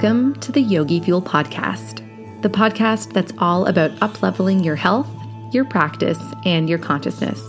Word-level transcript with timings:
Welcome 0.00 0.38
to 0.42 0.52
the 0.52 0.62
Yogi 0.62 1.00
Fuel 1.00 1.20
Podcast, 1.20 2.04
the 2.42 2.48
podcast 2.48 3.12
that's 3.14 3.32
all 3.38 3.66
about 3.66 3.90
upleveling 3.96 4.64
your 4.64 4.76
health, 4.76 5.08
your 5.52 5.64
practice, 5.64 6.20
and 6.44 6.68
your 6.68 6.78
consciousness. 6.78 7.42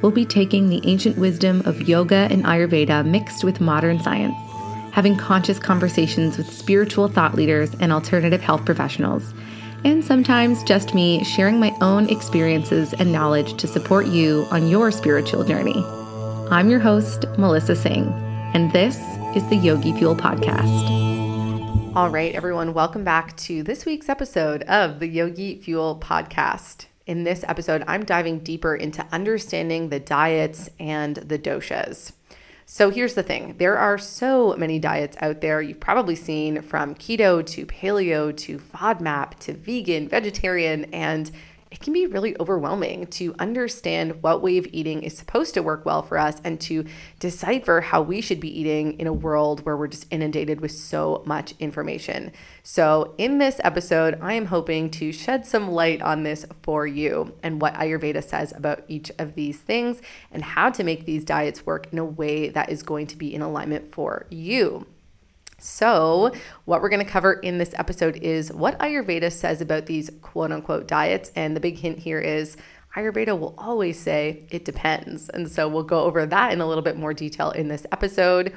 We'll 0.00 0.12
be 0.12 0.24
taking 0.24 0.68
the 0.68 0.80
ancient 0.84 1.18
wisdom 1.18 1.60
of 1.62 1.88
yoga 1.88 2.28
and 2.30 2.44
Ayurveda 2.44 3.04
mixed 3.04 3.42
with 3.42 3.60
modern 3.60 4.00
science, 4.00 4.36
having 4.92 5.16
conscious 5.16 5.58
conversations 5.58 6.38
with 6.38 6.52
spiritual 6.52 7.08
thought 7.08 7.34
leaders 7.34 7.74
and 7.80 7.92
alternative 7.92 8.40
health 8.40 8.64
professionals, 8.64 9.34
and 9.82 10.04
sometimes 10.04 10.62
just 10.62 10.94
me 10.94 11.24
sharing 11.24 11.58
my 11.58 11.76
own 11.80 12.08
experiences 12.10 12.94
and 12.94 13.10
knowledge 13.10 13.56
to 13.56 13.66
support 13.66 14.06
you 14.06 14.46
on 14.52 14.68
your 14.68 14.92
spiritual 14.92 15.42
journey. 15.42 15.82
I'm 16.48 16.70
your 16.70 16.78
host, 16.78 17.24
Melissa 17.38 17.74
Singh, 17.74 18.06
and 18.54 18.72
this 18.72 18.98
is 19.34 19.44
the 19.48 19.56
Yogi 19.56 19.92
Fuel 19.94 20.14
Podcast. 20.14 21.11
All 21.94 22.08
right, 22.08 22.34
everyone, 22.34 22.72
welcome 22.72 23.04
back 23.04 23.36
to 23.36 23.62
this 23.62 23.84
week's 23.84 24.08
episode 24.08 24.62
of 24.62 24.98
the 24.98 25.06
Yogi 25.06 25.60
Fuel 25.60 26.00
podcast. 26.00 26.86
In 27.06 27.24
this 27.24 27.44
episode, 27.46 27.84
I'm 27.86 28.06
diving 28.06 28.38
deeper 28.38 28.74
into 28.74 29.06
understanding 29.12 29.90
the 29.90 30.00
diets 30.00 30.70
and 30.80 31.16
the 31.16 31.38
doshas. 31.38 32.12
So 32.64 32.88
here's 32.88 33.12
the 33.12 33.22
thing 33.22 33.56
there 33.58 33.76
are 33.76 33.98
so 33.98 34.56
many 34.56 34.78
diets 34.78 35.18
out 35.20 35.42
there. 35.42 35.60
You've 35.60 35.80
probably 35.80 36.16
seen 36.16 36.62
from 36.62 36.94
keto 36.94 37.44
to 37.48 37.66
paleo 37.66 38.34
to 38.38 38.58
FODMAP 38.58 39.38
to 39.40 39.52
vegan, 39.52 40.08
vegetarian, 40.08 40.84
and 40.94 41.30
it 41.72 41.80
can 41.80 41.94
be 41.94 42.06
really 42.06 42.36
overwhelming 42.38 43.06
to 43.06 43.34
understand 43.38 44.22
what 44.22 44.42
way 44.42 44.58
of 44.58 44.66
eating 44.72 45.02
is 45.02 45.16
supposed 45.16 45.54
to 45.54 45.62
work 45.62 45.86
well 45.86 46.02
for 46.02 46.18
us 46.18 46.38
and 46.44 46.60
to 46.60 46.84
decipher 47.18 47.80
how 47.80 48.02
we 48.02 48.20
should 48.20 48.40
be 48.40 48.60
eating 48.60 49.00
in 49.00 49.06
a 49.06 49.12
world 49.12 49.64
where 49.64 49.76
we're 49.76 49.88
just 49.88 50.06
inundated 50.10 50.60
with 50.60 50.70
so 50.70 51.22
much 51.24 51.54
information. 51.58 52.30
So, 52.62 53.14
in 53.16 53.38
this 53.38 53.58
episode, 53.64 54.18
I 54.20 54.34
am 54.34 54.46
hoping 54.46 54.90
to 54.90 55.12
shed 55.12 55.46
some 55.46 55.70
light 55.70 56.02
on 56.02 56.24
this 56.24 56.44
for 56.62 56.86
you 56.86 57.34
and 57.42 57.60
what 57.60 57.74
Ayurveda 57.74 58.22
says 58.22 58.52
about 58.54 58.84
each 58.86 59.10
of 59.18 59.34
these 59.34 59.58
things 59.58 60.02
and 60.30 60.44
how 60.44 60.68
to 60.68 60.84
make 60.84 61.06
these 61.06 61.24
diets 61.24 61.64
work 61.64 61.90
in 61.90 61.98
a 61.98 62.04
way 62.04 62.50
that 62.50 62.68
is 62.68 62.82
going 62.82 63.06
to 63.06 63.16
be 63.16 63.34
in 63.34 63.40
alignment 63.40 63.94
for 63.94 64.26
you. 64.28 64.86
So, 65.62 66.32
what 66.64 66.82
we're 66.82 66.88
going 66.88 67.04
to 67.04 67.10
cover 67.10 67.34
in 67.34 67.58
this 67.58 67.72
episode 67.78 68.16
is 68.16 68.52
what 68.52 68.76
Ayurveda 68.80 69.30
says 69.30 69.60
about 69.60 69.86
these 69.86 70.10
quote 70.20 70.50
unquote 70.50 70.88
diets. 70.88 71.30
And 71.36 71.54
the 71.54 71.60
big 71.60 71.78
hint 71.78 72.00
here 72.00 72.18
is 72.18 72.56
Ayurveda 72.96 73.38
will 73.38 73.54
always 73.56 73.98
say 73.98 74.44
it 74.50 74.64
depends. 74.64 75.28
And 75.28 75.48
so, 75.48 75.68
we'll 75.68 75.84
go 75.84 76.02
over 76.02 76.26
that 76.26 76.52
in 76.52 76.60
a 76.60 76.66
little 76.66 76.82
bit 76.82 76.96
more 76.96 77.14
detail 77.14 77.52
in 77.52 77.68
this 77.68 77.86
episode. 77.92 78.52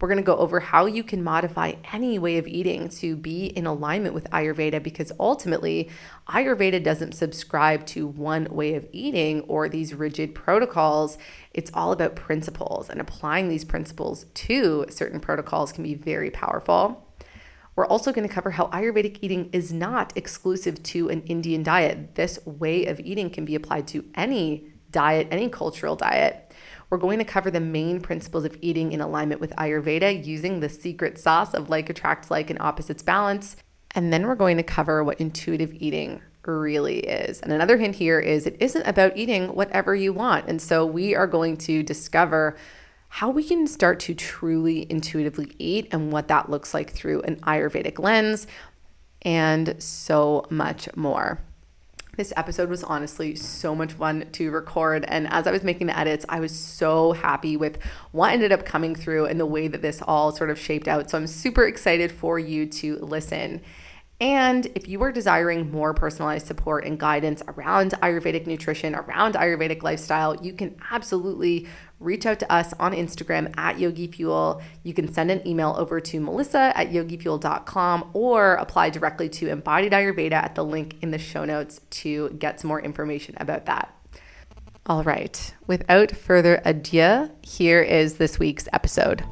We're 0.00 0.08
going 0.08 0.16
to 0.16 0.22
go 0.22 0.36
over 0.36 0.60
how 0.60 0.86
you 0.86 1.04
can 1.04 1.22
modify 1.22 1.74
any 1.92 2.18
way 2.18 2.38
of 2.38 2.46
eating 2.46 2.88
to 2.88 3.16
be 3.16 3.46
in 3.46 3.66
alignment 3.66 4.14
with 4.14 4.24
Ayurveda 4.30 4.82
because 4.82 5.12
ultimately, 5.20 5.90
Ayurveda 6.28 6.82
doesn't 6.82 7.12
subscribe 7.12 7.84
to 7.86 8.06
one 8.06 8.44
way 8.50 8.74
of 8.74 8.86
eating 8.92 9.42
or 9.42 9.68
these 9.68 9.92
rigid 9.92 10.34
protocols. 10.34 11.18
It's 11.52 11.70
all 11.74 11.92
about 11.92 12.16
principles, 12.16 12.88
and 12.88 12.98
applying 13.00 13.48
these 13.48 13.64
principles 13.64 14.24
to 14.34 14.86
certain 14.88 15.20
protocols 15.20 15.70
can 15.70 15.84
be 15.84 15.94
very 15.94 16.30
powerful. 16.30 17.06
We're 17.76 17.86
also 17.86 18.12
going 18.12 18.26
to 18.26 18.34
cover 18.34 18.52
how 18.52 18.68
Ayurvedic 18.68 19.18
eating 19.20 19.50
is 19.52 19.72
not 19.72 20.12
exclusive 20.16 20.82
to 20.84 21.08
an 21.10 21.22
Indian 21.22 21.62
diet. 21.62 22.14
This 22.14 22.38
way 22.46 22.86
of 22.86 23.00
eating 23.00 23.30
can 23.30 23.44
be 23.44 23.54
applied 23.54 23.86
to 23.88 24.04
any 24.14 24.72
diet, 24.90 25.28
any 25.30 25.48
cultural 25.48 25.94
diet. 25.94 26.49
We're 26.90 26.98
going 26.98 27.20
to 27.20 27.24
cover 27.24 27.52
the 27.52 27.60
main 27.60 28.00
principles 28.00 28.44
of 28.44 28.58
eating 28.60 28.90
in 28.90 29.00
alignment 29.00 29.40
with 29.40 29.54
Ayurveda 29.56 30.26
using 30.26 30.58
the 30.58 30.68
secret 30.68 31.18
sauce 31.18 31.54
of 31.54 31.70
like 31.70 31.88
attracts 31.88 32.32
like 32.32 32.50
and 32.50 32.60
opposites 32.60 33.02
balance. 33.02 33.56
And 33.92 34.12
then 34.12 34.26
we're 34.26 34.34
going 34.34 34.56
to 34.56 34.64
cover 34.64 35.04
what 35.04 35.20
intuitive 35.20 35.72
eating 35.74 36.20
really 36.44 36.98
is. 36.98 37.40
And 37.40 37.52
another 37.52 37.76
hint 37.76 37.94
here 37.94 38.18
is 38.18 38.44
it 38.44 38.56
isn't 38.58 38.86
about 38.86 39.16
eating 39.16 39.54
whatever 39.54 39.94
you 39.94 40.12
want. 40.12 40.48
And 40.48 40.60
so 40.60 40.84
we 40.84 41.14
are 41.14 41.28
going 41.28 41.56
to 41.58 41.84
discover 41.84 42.56
how 43.08 43.30
we 43.30 43.44
can 43.44 43.66
start 43.66 44.00
to 44.00 44.14
truly 44.14 44.86
intuitively 44.90 45.52
eat 45.58 45.88
and 45.92 46.12
what 46.12 46.28
that 46.28 46.50
looks 46.50 46.74
like 46.74 46.90
through 46.90 47.22
an 47.22 47.36
Ayurvedic 47.40 47.98
lens 47.98 48.46
and 49.22 49.76
so 49.78 50.46
much 50.50 50.88
more. 50.96 51.40
This 52.16 52.32
episode 52.36 52.68
was 52.68 52.82
honestly 52.82 53.34
so 53.34 53.74
much 53.74 53.92
fun 53.92 54.26
to 54.32 54.50
record. 54.50 55.04
And 55.06 55.28
as 55.32 55.46
I 55.46 55.52
was 55.52 55.62
making 55.62 55.86
the 55.86 55.98
edits, 55.98 56.26
I 56.28 56.40
was 56.40 56.52
so 56.52 57.12
happy 57.12 57.56
with 57.56 57.78
what 58.12 58.32
ended 58.32 58.52
up 58.52 58.64
coming 58.64 58.94
through 58.94 59.26
and 59.26 59.38
the 59.38 59.46
way 59.46 59.68
that 59.68 59.80
this 59.80 60.02
all 60.02 60.32
sort 60.32 60.50
of 60.50 60.58
shaped 60.58 60.88
out. 60.88 61.10
So 61.10 61.18
I'm 61.18 61.26
super 61.26 61.64
excited 61.66 62.10
for 62.10 62.38
you 62.38 62.66
to 62.66 62.96
listen. 62.96 63.60
And 64.20 64.66
if 64.74 64.86
you 64.86 65.02
are 65.02 65.10
desiring 65.10 65.70
more 65.70 65.94
personalized 65.94 66.46
support 66.46 66.84
and 66.84 66.98
guidance 67.00 67.42
around 67.48 67.92
Ayurvedic 68.02 68.46
nutrition, 68.46 68.94
around 68.94 69.34
Ayurvedic 69.34 69.82
lifestyle, 69.82 70.36
you 70.44 70.52
can 70.52 70.76
absolutely 70.90 71.66
reach 72.00 72.26
out 72.26 72.38
to 72.40 72.52
us 72.52 72.74
on 72.78 72.92
Instagram 72.92 73.56
at 73.56 73.78
Yogi 73.78 74.08
Fuel. 74.08 74.60
You 74.82 74.92
can 74.92 75.10
send 75.10 75.30
an 75.30 75.46
email 75.46 75.74
over 75.78 76.00
to 76.00 76.20
melissa 76.20 76.76
at 76.76 76.90
yogifuel.com 76.90 78.10
or 78.12 78.54
apply 78.54 78.90
directly 78.90 79.30
to 79.30 79.48
Embodied 79.48 79.92
Ayurveda 79.92 80.32
at 80.32 80.54
the 80.54 80.64
link 80.64 80.96
in 81.00 81.12
the 81.12 81.18
show 81.18 81.46
notes 81.46 81.80
to 81.90 82.28
get 82.38 82.60
some 82.60 82.68
more 82.68 82.80
information 82.80 83.34
about 83.38 83.64
that. 83.66 83.94
All 84.84 85.02
right, 85.02 85.54
without 85.66 86.10
further 86.10 86.60
ado, 86.64 87.30
here 87.42 87.80
is 87.80 88.16
this 88.16 88.38
week's 88.38 88.68
episode. 88.72 89.24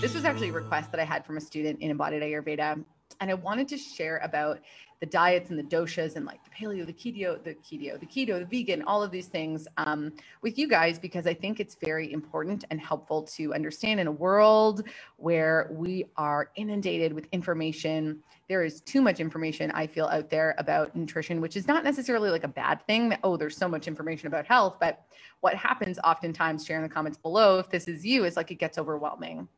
This 0.00 0.14
was 0.14 0.24
actually 0.24 0.50
a 0.50 0.52
request 0.52 0.92
that 0.92 1.00
I 1.00 1.04
had 1.04 1.26
from 1.26 1.36
a 1.36 1.40
student 1.40 1.80
in 1.80 1.90
Embodied 1.90 2.22
Ayurveda, 2.22 2.84
and 3.20 3.30
I 3.30 3.34
wanted 3.34 3.66
to 3.68 3.76
share 3.76 4.18
about 4.18 4.60
the 5.00 5.06
diets 5.06 5.50
and 5.50 5.58
the 5.58 5.64
doshas 5.64 6.14
and 6.14 6.24
like 6.24 6.38
the 6.44 6.50
paleo, 6.50 6.86
the 6.86 6.92
keto, 6.92 7.42
the 7.42 7.54
keto, 7.54 7.98
the 7.98 8.06
keto, 8.06 8.38
the 8.38 8.44
vegan, 8.44 8.82
all 8.82 9.02
of 9.02 9.10
these 9.10 9.26
things 9.26 9.66
um, 9.76 10.12
with 10.40 10.56
you 10.56 10.68
guys 10.68 11.00
because 11.00 11.26
I 11.26 11.34
think 11.34 11.58
it's 11.58 11.76
very 11.84 12.12
important 12.12 12.64
and 12.70 12.80
helpful 12.80 13.22
to 13.22 13.54
understand 13.54 13.98
in 13.98 14.06
a 14.06 14.12
world 14.12 14.84
where 15.16 15.68
we 15.72 16.06
are 16.16 16.50
inundated 16.54 17.12
with 17.12 17.26
information. 17.32 18.20
There 18.48 18.64
is 18.64 18.80
too 18.80 19.02
much 19.02 19.18
information 19.18 19.72
I 19.72 19.86
feel 19.86 20.06
out 20.06 20.30
there 20.30 20.54
about 20.58 20.94
nutrition, 20.94 21.40
which 21.40 21.56
is 21.56 21.66
not 21.66 21.82
necessarily 21.82 22.30
like 22.30 22.44
a 22.44 22.48
bad 22.48 22.84
thing. 22.86 23.08
That, 23.08 23.20
oh, 23.24 23.36
there's 23.36 23.56
so 23.56 23.68
much 23.68 23.88
information 23.88 24.28
about 24.28 24.46
health, 24.46 24.76
but 24.80 25.04
what 25.40 25.54
happens 25.54 25.98
oftentimes, 26.04 26.64
share 26.64 26.76
in 26.76 26.82
the 26.82 26.88
comments 26.88 27.18
below 27.18 27.58
if 27.58 27.68
this 27.68 27.88
is 27.88 28.04
you, 28.06 28.24
is 28.24 28.36
like 28.36 28.50
it 28.50 28.56
gets 28.56 28.78
overwhelming, 28.78 29.48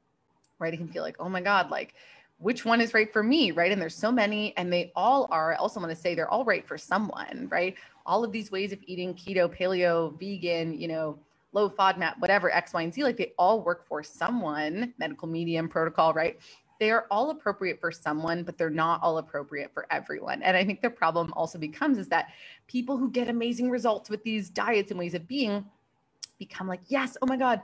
right? 0.61 0.73
It 0.73 0.77
can 0.77 0.89
feel 0.89 1.03
like, 1.03 1.17
oh 1.19 1.29
my 1.29 1.41
God, 1.41 1.71
like 1.71 1.95
which 2.39 2.65
one 2.65 2.81
is 2.81 2.95
right 2.95 3.13
for 3.13 3.23
me, 3.23 3.51
right? 3.51 3.71
And 3.71 3.81
there's 3.81 3.95
so 3.95 4.11
many, 4.11 4.57
and 4.57 4.73
they 4.73 4.93
all 4.97 5.29
are. 5.31 5.53
I 5.53 5.57
also 5.57 5.79
want 5.79 5.91
to 5.91 5.97
say 5.97 6.15
they're 6.15 6.31
all 6.31 6.45
right 6.45 6.67
for 6.67 6.79
someone, 6.79 7.49
right? 7.51 7.75
All 8.07 8.25
of 8.25 8.33
these 8.33 8.51
ways 8.51 8.73
of 8.73 8.79
eating 8.87 9.15
keto, 9.15 9.47
paleo, 9.55 10.19
vegan, 10.19 10.81
you 10.81 10.89
know, 10.89 11.19
low 11.53 11.69
FODMAP, 11.69 12.19
whatever, 12.19 12.51
X, 12.51 12.73
Y, 12.73 12.83
and 12.83 12.95
Z, 12.95 13.03
like 13.05 13.19
they 13.19 13.33
all 13.39 13.63
work 13.63 13.87
for 13.87 14.03
someone, 14.03 14.95
medical 14.99 15.29
medium 15.29 15.69
protocol, 15.69 16.15
right? 16.15 16.39
They 16.79 16.91
are 16.91 17.07
all 17.11 17.31
appropriate 17.31 17.79
for 17.79 17.93
someone, 17.93 18.43
but 18.43 18.57
they're 18.57 18.71
not 18.71 19.03
all 19.03 19.19
appropriate 19.19 19.71
for 19.75 19.87
everyone. 19.91 20.43
And 20.43 20.57
I 20.57 20.65
think 20.65 20.81
the 20.81 20.89
problem 20.89 21.35
also 21.37 21.59
becomes 21.59 21.99
is 21.99 22.09
that 22.09 22.29
people 22.69 22.97
who 22.97 23.11
get 23.11 23.29
amazing 23.29 23.69
results 23.69 24.09
with 24.09 24.23
these 24.23 24.49
diets 24.49 24.91
and 24.91 24.99
ways 24.99 25.13
of 25.13 25.29
being 25.29 25.67
become 26.39 26.67
like, 26.67 26.81
yes, 26.89 27.19
oh 27.21 27.27
my 27.27 27.37
God, 27.37 27.61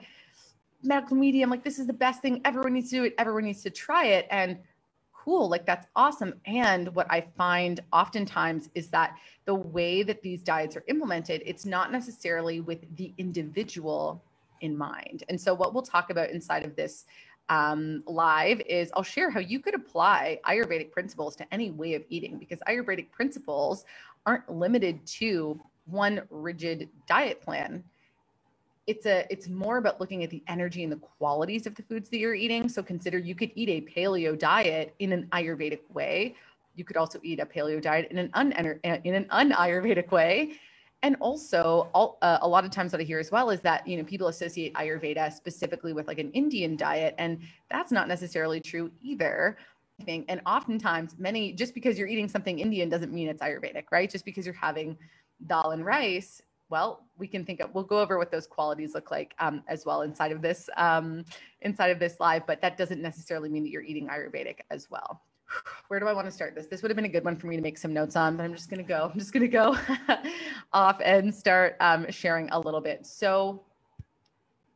medical 0.86 1.16
medium 1.16 1.50
like 1.50 1.64
this 1.64 1.78
is 1.78 1.86
the 1.86 1.92
best 1.92 2.22
thing. 2.22 2.40
Everyone 2.44 2.74
needs 2.74 2.90
to 2.90 2.96
do 2.96 3.04
it. 3.04 3.14
Everyone 3.18 3.44
needs 3.44 3.62
to 3.62 3.70
try 3.70 4.06
it. 4.06 4.26
And 4.30 4.58
cool 5.12 5.48
like 5.48 5.66
that's 5.66 5.88
awesome. 5.96 6.34
And 6.46 6.94
what 6.94 7.06
i 7.10 7.20
find 7.36 7.80
oftentimes 7.92 8.70
is 8.74 8.88
that 8.88 9.16
the 9.44 9.54
way 9.54 10.02
that 10.02 10.22
these 10.22 10.42
diets 10.42 10.76
are 10.76 10.84
implemented 10.86 11.42
it's 11.44 11.66
not 11.66 11.90
necessarily 11.92 12.60
with 12.60 12.80
the 12.96 13.12
individual 13.18 14.22
in 14.60 14.76
mind. 14.76 15.24
And 15.28 15.40
so 15.40 15.54
what 15.54 15.74
we'll 15.74 15.82
talk 15.82 16.10
about 16.10 16.30
inside 16.30 16.64
of 16.64 16.76
this 16.76 17.04
um, 17.48 18.02
live 18.06 18.60
is 18.62 18.90
I'll 18.96 19.02
share 19.02 19.30
how 19.30 19.40
you 19.40 19.60
could 19.60 19.74
apply 19.74 20.40
Ayurvedic 20.46 20.90
principles 20.90 21.36
to 21.36 21.54
any 21.54 21.70
way 21.70 21.94
of 21.94 22.02
eating 22.08 22.38
because 22.38 22.58
Ayurvedic 22.68 23.10
principles 23.10 23.84
aren't 24.24 24.50
limited 24.50 25.04
to 25.06 25.60
one 25.86 26.22
rigid 26.30 26.88
diet 27.06 27.40
plan 27.40 27.84
it's 28.86 29.06
a 29.06 29.26
it's 29.30 29.48
more 29.48 29.78
about 29.78 30.00
looking 30.00 30.22
at 30.22 30.30
the 30.30 30.42
energy 30.48 30.84
and 30.84 30.92
the 30.92 30.96
qualities 30.96 31.66
of 31.66 31.74
the 31.74 31.82
foods 31.82 32.08
that 32.10 32.18
you're 32.18 32.34
eating. 32.34 32.68
So 32.68 32.82
consider 32.82 33.18
you 33.18 33.34
could 33.34 33.50
eat 33.54 33.68
a 33.68 33.80
paleo 33.80 34.38
diet 34.38 34.94
in 35.00 35.12
an 35.12 35.28
ayurvedic 35.32 35.80
way. 35.92 36.36
You 36.76 36.84
could 36.84 36.96
also 36.96 37.18
eat 37.22 37.40
a 37.40 37.46
paleo 37.46 37.80
diet 37.80 38.08
in 38.10 38.18
an 38.18 38.30
un 38.34 38.52
in 38.52 39.14
an 39.14 39.26
un-ayurvedic 39.30 40.10
way. 40.10 40.52
And 41.02 41.16
also 41.20 41.88
all, 41.94 42.18
uh, 42.22 42.38
a 42.40 42.48
lot 42.48 42.64
of 42.64 42.70
times 42.70 42.92
what 42.92 43.00
i 43.00 43.04
hear 43.04 43.18
as 43.18 43.30
well 43.30 43.50
is 43.50 43.60
that 43.60 43.86
you 43.86 43.96
know 43.96 44.04
people 44.04 44.28
associate 44.28 44.72
ayurveda 44.74 45.32
specifically 45.32 45.92
with 45.92 46.08
like 46.08 46.18
an 46.18 46.30
indian 46.32 46.74
diet 46.76 47.14
and 47.18 47.38
that's 47.70 47.92
not 47.92 48.08
necessarily 48.08 48.60
true 48.60 48.90
either. 49.02 49.56
I 50.00 50.04
think 50.04 50.26
and 50.28 50.40
oftentimes 50.46 51.16
many 51.18 51.52
just 51.52 51.74
because 51.74 51.98
you're 51.98 52.08
eating 52.08 52.28
something 52.28 52.58
indian 52.58 52.88
doesn't 52.88 53.12
mean 53.12 53.28
it's 53.28 53.42
ayurvedic 53.42 53.84
right? 53.90 54.08
Just 54.08 54.24
because 54.24 54.46
you're 54.46 54.54
having 54.54 54.96
dal 55.46 55.72
and 55.72 55.84
rice 55.84 56.40
well, 56.68 57.04
we 57.18 57.26
can 57.26 57.44
think 57.44 57.60
of, 57.60 57.74
we'll 57.74 57.84
go 57.84 58.00
over 58.00 58.18
what 58.18 58.30
those 58.30 58.46
qualities 58.46 58.94
look 58.94 59.10
like 59.10 59.34
um, 59.38 59.62
as 59.68 59.84
well 59.86 60.02
inside 60.02 60.32
of 60.32 60.42
this, 60.42 60.68
um, 60.76 61.24
inside 61.60 61.90
of 61.90 61.98
this 61.98 62.18
live, 62.18 62.46
but 62.46 62.60
that 62.60 62.76
doesn't 62.76 63.00
necessarily 63.00 63.48
mean 63.48 63.62
that 63.62 63.70
you're 63.70 63.82
eating 63.82 64.08
Ayurvedic 64.08 64.58
as 64.70 64.90
well. 64.90 65.22
Where 65.88 66.00
do 66.00 66.06
I 66.06 66.12
want 66.12 66.26
to 66.26 66.32
start 66.32 66.56
this? 66.56 66.66
This 66.66 66.82
would 66.82 66.90
have 66.90 66.96
been 66.96 67.04
a 67.04 67.10
good 67.10 67.24
one 67.24 67.36
for 67.36 67.46
me 67.46 67.56
to 67.56 67.62
make 67.62 67.78
some 67.78 67.94
notes 67.94 68.16
on, 68.16 68.36
but 68.36 68.42
I'm 68.42 68.54
just 68.54 68.68
going 68.68 68.82
to 68.82 68.88
go, 68.88 69.10
I'm 69.12 69.18
just 69.18 69.32
going 69.32 69.42
to 69.42 69.48
go 69.48 69.76
off 70.72 71.00
and 71.04 71.32
start 71.32 71.76
um, 71.78 72.10
sharing 72.10 72.50
a 72.50 72.58
little 72.58 72.80
bit. 72.80 73.06
So 73.06 73.62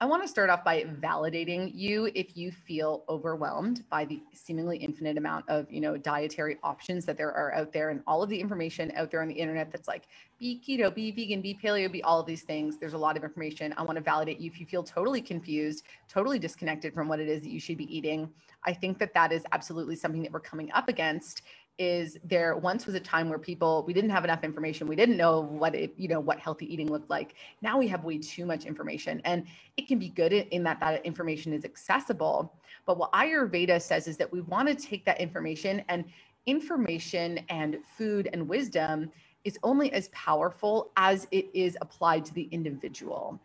I 0.02 0.06
want 0.06 0.23
to 0.23 0.29
start 0.29 0.49
off 0.49 0.64
by 0.64 0.85
validating 0.85 1.73
you 1.75 2.11
if 2.14 2.35
you 2.35 2.52
feel 2.52 3.05
overwhelmed 3.11 3.85
by 3.91 4.06
the 4.06 4.23
seemingly 4.32 4.79
infinite 4.79 5.19
amount 5.19 5.47
of, 5.47 5.70
you 5.70 5.82
know, 5.82 5.99
dietary 5.99 6.56
options 6.62 7.05
that 7.05 7.19
there 7.19 7.31
are 7.31 7.52
out 7.52 7.70
there 7.70 7.91
and 7.91 8.02
all 8.06 8.23
of 8.23 8.31
the 8.31 8.41
information 8.41 8.91
out 8.97 9.11
there 9.11 9.20
on 9.20 9.29
the 9.29 9.35
internet 9.35 9.70
that's 9.70 9.88
like 9.88 10.05
be 10.38 10.58
keto, 10.67 10.94
be 10.94 11.11
vegan, 11.11 11.43
be 11.43 11.55
paleo, 11.62 11.93
be 11.93 12.02
all 12.02 12.19
of 12.19 12.25
these 12.25 12.44
things. 12.44 12.79
There's 12.79 12.94
a 12.94 12.99
lot 12.99 13.19
of 13.19 13.25
information. 13.25 13.75
I 13.76 13.82
want 13.82 13.97
to 13.97 14.02
validate 14.02 14.41
you 14.41 14.50
if 14.50 14.58
you 14.58 14.64
feel 14.64 14.82
totally 14.82 15.20
confused, 15.20 15.85
totally 16.08 16.38
disconnected 16.38 16.94
from 16.94 17.06
what 17.06 17.20
it 17.20 17.29
is 17.29 17.43
that 17.43 17.50
you 17.50 17.61
should 17.61 17.76
be 17.76 17.94
eating. 17.94 18.31
I 18.64 18.73
think 18.73 18.99
that 19.00 19.12
that 19.12 19.32
is 19.32 19.44
absolutely 19.53 19.96
something 19.96 20.23
that 20.23 20.32
we're 20.32 20.41
coming 20.41 20.73
up 20.73 20.88
against 20.88 21.43
is 21.81 22.19
there 22.25 22.59
once 22.59 22.85
was 22.85 22.94
a 22.94 23.00
time 23.00 23.31
where 23.31 23.38
people 23.38 23.82
we 23.87 23.94
didn't 23.94 24.11
have 24.11 24.23
enough 24.23 24.44
information. 24.44 24.87
We 24.87 24.94
didn't 24.94 25.17
know 25.17 25.41
what 25.41 25.75
it 25.75 25.94
you 25.97 26.09
know 26.09 26.21
what 26.21 26.38
healthy 26.38 26.73
eating 26.73 26.88
looked 26.88 27.09
like. 27.09 27.35
Now 27.62 27.79
we 27.79 27.88
have 27.88 28.05
way 28.05 28.19
too 28.19 28.44
much 28.44 28.67
information 28.67 29.23
and 29.25 29.47
it 29.79 29.88
can 29.88 29.99
be 29.99 30.11
good 30.11 30.32
in 30.35 30.62
that 30.65 30.79
that 30.81 31.05
information 31.06 31.55
is 31.55 31.65
accessible. 31.65 32.53
But 32.85 32.99
what 32.99 33.11
ayurveda 33.12 33.81
says 33.81 34.09
is 34.09 34.19
that 34.19 34.31
we 34.31 34.43
want 34.43 34.69
to 34.69 34.75
take 34.75 35.06
that 35.06 35.21
information 35.23 35.82
and 35.88 36.05
information 36.44 37.41
and 37.49 37.79
food 37.97 38.29
and 38.35 38.47
wisdom 38.47 39.11
is 39.44 39.59
only 39.62 39.91
as 39.94 40.09
powerful 40.09 40.93
as 40.99 41.27
it 41.31 41.49
is 41.55 41.79
applied 41.81 42.27
to 42.27 42.35
the 42.35 42.47
individual. 42.53 43.41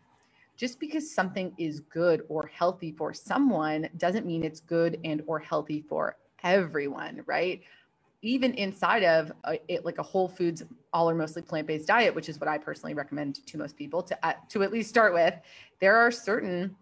Just 0.58 0.78
because 0.78 1.10
something 1.10 1.54
is 1.58 1.80
good 1.80 2.24
or 2.28 2.48
healthy 2.48 2.92
for 2.92 3.14
someone 3.14 3.88
doesn't 3.98 4.26
mean 4.26 4.44
it's 4.44 4.60
good 4.60 5.00
and 5.06 5.24
or 5.26 5.40
healthy 5.40 5.86
for 5.88 6.18
everyone 6.44 7.24
right 7.26 7.64
even 8.26 8.54
inside 8.54 9.04
of 9.04 9.32
a, 9.46 9.60
it, 9.68 9.86
like 9.86 9.98
a 9.98 10.04
whole 10.04 10.28
foods 10.28 10.64
all 10.94 11.10
or 11.10 11.16
mostly 11.16 11.42
plant-based 11.42 11.88
diet 11.88 12.14
which 12.14 12.30
is 12.30 12.40
what 12.40 12.48
i 12.48 12.58
personally 12.58 12.94
recommend 12.94 13.46
to 13.46 13.58
most 13.58 13.78
people 13.78 14.02
to, 14.02 14.26
uh, 14.26 14.34
to 14.50 14.64
at 14.64 14.72
least 14.72 14.90
start 14.90 15.14
with 15.14 15.34
there 15.80 15.96
are 15.96 16.12
certain 16.12 16.76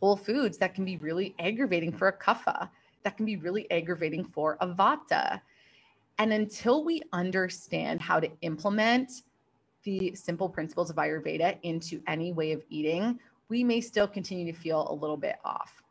whole 0.00 0.16
foods 0.16 0.58
that 0.58 0.74
can 0.74 0.84
be 0.84 0.96
really 0.96 1.34
aggravating 1.38 1.92
for 1.92 2.08
a 2.08 2.18
kapha 2.18 2.68
that 3.02 3.16
can 3.16 3.26
be 3.26 3.36
really 3.36 3.70
aggravating 3.70 4.24
for 4.24 4.56
a 4.60 4.66
vata. 4.66 5.40
And 6.18 6.32
until 6.32 6.84
we 6.84 7.02
understand 7.12 8.00
how 8.00 8.20
to 8.20 8.30
implement 8.42 9.22
the 9.82 10.14
simple 10.14 10.48
principles 10.48 10.90
of 10.90 10.96
ayurveda 10.96 11.58
into 11.62 12.00
any 12.06 12.32
way 12.32 12.52
of 12.52 12.62
eating 12.68 13.18
we 13.48 13.62
may 13.62 13.82
still 13.82 14.08
continue 14.08 14.50
to 14.50 14.58
feel 14.58 14.86
a 14.88 14.94
little 14.94 15.16
bit 15.16 15.36
off. 15.44 15.82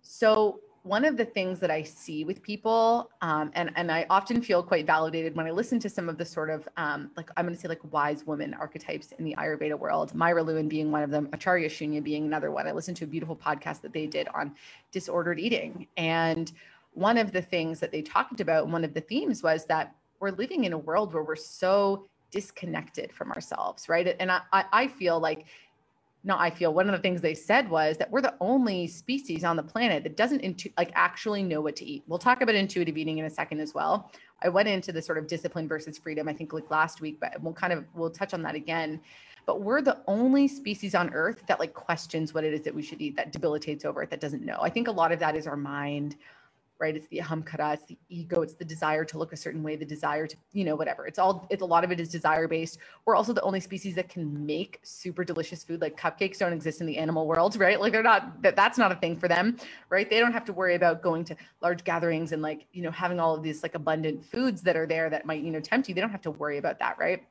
So 0.00 0.60
one 0.82 1.04
of 1.04 1.16
the 1.16 1.24
things 1.24 1.58
that 1.60 1.70
I 1.70 1.82
see 1.82 2.24
with 2.24 2.42
people, 2.42 3.10
um, 3.20 3.50
and 3.54 3.70
and 3.76 3.90
I 3.90 4.06
often 4.10 4.40
feel 4.42 4.62
quite 4.62 4.86
validated 4.86 5.36
when 5.36 5.46
I 5.46 5.50
listen 5.50 5.78
to 5.80 5.88
some 5.88 6.08
of 6.08 6.18
the 6.18 6.24
sort 6.24 6.50
of 6.50 6.68
um, 6.76 7.10
like 7.16 7.30
I'm 7.36 7.44
going 7.44 7.54
to 7.54 7.60
say 7.60 7.68
like 7.68 7.80
wise 7.92 8.26
woman 8.26 8.54
archetypes 8.54 9.12
in 9.12 9.24
the 9.24 9.34
Ayurveda 9.36 9.78
world. 9.78 10.14
Myra 10.14 10.42
Lewin 10.42 10.68
being 10.68 10.90
one 10.90 11.02
of 11.02 11.10
them, 11.10 11.28
Acharya 11.32 11.68
Shunya 11.68 12.02
being 12.02 12.26
another 12.26 12.50
one. 12.50 12.66
I 12.66 12.72
listened 12.72 12.96
to 12.98 13.04
a 13.04 13.08
beautiful 13.08 13.36
podcast 13.36 13.80
that 13.82 13.92
they 13.92 14.06
did 14.06 14.28
on 14.34 14.54
disordered 14.92 15.38
eating, 15.38 15.86
and 15.96 16.52
one 16.92 17.18
of 17.18 17.32
the 17.32 17.42
things 17.42 17.80
that 17.80 17.92
they 17.92 18.02
talked 18.02 18.40
about, 18.40 18.68
one 18.68 18.84
of 18.84 18.94
the 18.94 19.00
themes 19.00 19.42
was 19.42 19.66
that 19.66 19.94
we're 20.20 20.30
living 20.30 20.64
in 20.64 20.72
a 20.72 20.78
world 20.78 21.14
where 21.14 21.22
we're 21.22 21.36
so 21.36 22.06
disconnected 22.30 23.12
from 23.12 23.32
ourselves, 23.32 23.88
right? 23.88 24.16
And 24.20 24.30
I 24.30 24.40
I 24.52 24.88
feel 24.88 25.18
like 25.20 25.46
no, 26.28 26.36
I 26.38 26.50
feel 26.50 26.74
one 26.74 26.86
of 26.88 26.92
the 26.92 27.00
things 27.00 27.22
they 27.22 27.32
said 27.32 27.70
was 27.70 27.96
that 27.96 28.10
we're 28.10 28.20
the 28.20 28.34
only 28.38 28.86
species 28.86 29.44
on 29.44 29.56
the 29.56 29.62
planet 29.62 30.02
that 30.02 30.14
doesn't 30.14 30.40
intu- 30.40 30.68
like 30.76 30.92
actually 30.94 31.42
know 31.42 31.62
what 31.62 31.74
to 31.76 31.86
eat. 31.86 32.04
We'll 32.06 32.18
talk 32.18 32.42
about 32.42 32.54
intuitive 32.54 32.98
eating 32.98 33.16
in 33.16 33.24
a 33.24 33.30
second 33.30 33.60
as 33.60 33.72
well. 33.72 34.12
I 34.42 34.50
went 34.50 34.68
into 34.68 34.92
the 34.92 35.00
sort 35.00 35.16
of 35.16 35.26
discipline 35.26 35.66
versus 35.66 35.96
freedom, 35.96 36.28
I 36.28 36.34
think 36.34 36.52
like 36.52 36.70
last 36.70 37.00
week, 37.00 37.18
but 37.18 37.40
we'll 37.40 37.54
kind 37.54 37.72
of 37.72 37.86
we'll 37.94 38.10
touch 38.10 38.34
on 38.34 38.42
that 38.42 38.54
again. 38.54 39.00
But 39.46 39.62
we're 39.62 39.80
the 39.80 40.02
only 40.06 40.46
species 40.46 40.94
on 40.94 41.08
earth 41.14 41.42
that 41.48 41.58
like 41.58 41.72
questions 41.72 42.34
what 42.34 42.44
it 42.44 42.52
is 42.52 42.60
that 42.60 42.74
we 42.74 42.82
should 42.82 43.00
eat, 43.00 43.16
that 43.16 43.32
debilitates 43.32 43.86
over 43.86 44.02
it, 44.02 44.10
that 44.10 44.20
doesn't 44.20 44.44
know. 44.44 44.58
I 44.60 44.68
think 44.68 44.86
a 44.86 44.92
lot 44.92 45.12
of 45.12 45.18
that 45.20 45.34
is 45.34 45.46
our 45.46 45.56
mind, 45.56 46.16
right? 46.80 46.96
It's 46.96 47.06
the 47.08 47.18
ahamkara, 47.18 47.74
it's 47.74 47.86
the 47.86 47.98
ego, 48.08 48.42
it's 48.42 48.54
the 48.54 48.64
desire 48.64 49.04
to 49.04 49.18
look 49.18 49.32
a 49.32 49.36
certain 49.36 49.62
way, 49.62 49.76
the 49.76 49.84
desire 49.84 50.26
to, 50.26 50.36
you 50.52 50.64
know, 50.64 50.76
whatever. 50.76 51.06
It's 51.06 51.18
all, 51.18 51.46
it's 51.50 51.62
a 51.62 51.66
lot 51.66 51.84
of 51.84 51.92
it 51.92 52.00
is 52.00 52.08
desire 52.08 52.48
based. 52.48 52.78
We're 53.04 53.16
also 53.16 53.32
the 53.32 53.42
only 53.42 53.60
species 53.60 53.94
that 53.96 54.08
can 54.08 54.46
make 54.46 54.80
super 54.82 55.24
delicious 55.24 55.64
food. 55.64 55.80
Like 55.80 55.98
cupcakes 55.98 56.38
don't 56.38 56.52
exist 56.52 56.80
in 56.80 56.86
the 56.86 56.98
animal 56.98 57.26
world, 57.26 57.56
right? 57.56 57.80
Like 57.80 57.92
they're 57.92 58.02
not, 58.02 58.42
that 58.42 58.56
that's 58.56 58.78
not 58.78 58.92
a 58.92 58.96
thing 58.96 59.16
for 59.16 59.28
them, 59.28 59.56
right? 59.90 60.08
They 60.08 60.20
don't 60.20 60.32
have 60.32 60.44
to 60.46 60.52
worry 60.52 60.74
about 60.74 61.02
going 61.02 61.24
to 61.24 61.36
large 61.62 61.84
gatherings 61.84 62.32
and 62.32 62.42
like, 62.42 62.66
you 62.72 62.82
know, 62.82 62.90
having 62.90 63.20
all 63.20 63.34
of 63.34 63.42
these 63.42 63.62
like 63.62 63.74
abundant 63.74 64.24
foods 64.24 64.62
that 64.62 64.76
are 64.76 64.86
there 64.86 65.10
that 65.10 65.26
might, 65.26 65.42
you 65.42 65.50
know, 65.50 65.60
tempt 65.60 65.88
you. 65.88 65.94
They 65.94 66.00
don't 66.00 66.10
have 66.10 66.22
to 66.22 66.30
worry 66.30 66.58
about 66.58 66.78
that, 66.80 66.98
right? 66.98 67.24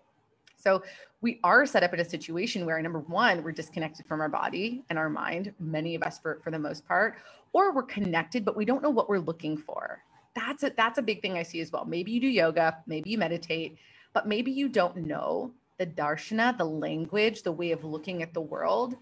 So 0.57 0.83
we 1.21 1.39
are 1.43 1.65
set 1.65 1.83
up 1.83 1.93
in 1.93 1.99
a 1.99 2.05
situation 2.05 2.65
where 2.65 2.81
number 2.81 2.99
one, 2.99 3.43
we're 3.43 3.51
disconnected 3.51 4.05
from 4.05 4.21
our 4.21 4.29
body 4.29 4.83
and 4.89 4.99
our 4.99 5.09
mind, 5.09 5.53
many 5.59 5.95
of 5.95 6.03
us 6.03 6.19
for, 6.19 6.39
for 6.43 6.51
the 6.51 6.59
most 6.59 6.87
part, 6.87 7.15
or 7.53 7.73
we're 7.73 7.83
connected, 7.83 8.43
but 8.43 8.57
we 8.57 8.65
don't 8.65 8.83
know 8.83 8.89
what 8.89 9.07
we're 9.07 9.19
looking 9.19 9.57
for. 9.57 10.03
That's 10.35 10.63
a, 10.63 10.71
that's 10.75 10.97
a 10.97 11.01
big 11.01 11.21
thing 11.21 11.37
I 11.37 11.43
see 11.43 11.61
as 11.61 11.71
well. 11.71 11.85
Maybe 11.85 12.11
you 12.11 12.19
do 12.19 12.27
yoga, 12.27 12.77
maybe 12.85 13.09
you 13.09 13.17
meditate, 13.17 13.77
but 14.13 14.27
maybe 14.27 14.51
you 14.51 14.67
don't 14.67 14.97
know 14.97 15.51
the 15.77 15.85
darshana, 15.85 16.57
the 16.57 16.65
language, 16.65 17.43
the 17.43 17.51
way 17.51 17.71
of 17.71 17.83
looking 17.83 18.21
at 18.23 18.33
the 18.33 18.41
world 18.41 18.95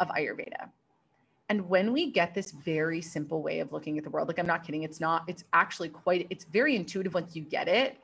of 0.00 0.08
Ayurveda. 0.08 0.68
And 1.48 1.68
when 1.68 1.92
we 1.92 2.10
get 2.10 2.34
this 2.34 2.50
very 2.50 3.00
simple 3.00 3.42
way 3.42 3.60
of 3.60 3.72
looking 3.72 3.98
at 3.98 4.04
the 4.04 4.10
world, 4.10 4.28
like 4.28 4.38
I'm 4.38 4.46
not 4.46 4.64
kidding, 4.64 4.82
it's 4.82 5.00
not, 5.00 5.24
it's 5.28 5.44
actually 5.52 5.88
quite, 5.88 6.26
it's 6.28 6.44
very 6.44 6.76
intuitive 6.76 7.14
once 7.14 7.34
you 7.34 7.42
get 7.42 7.68
it, 7.68 7.96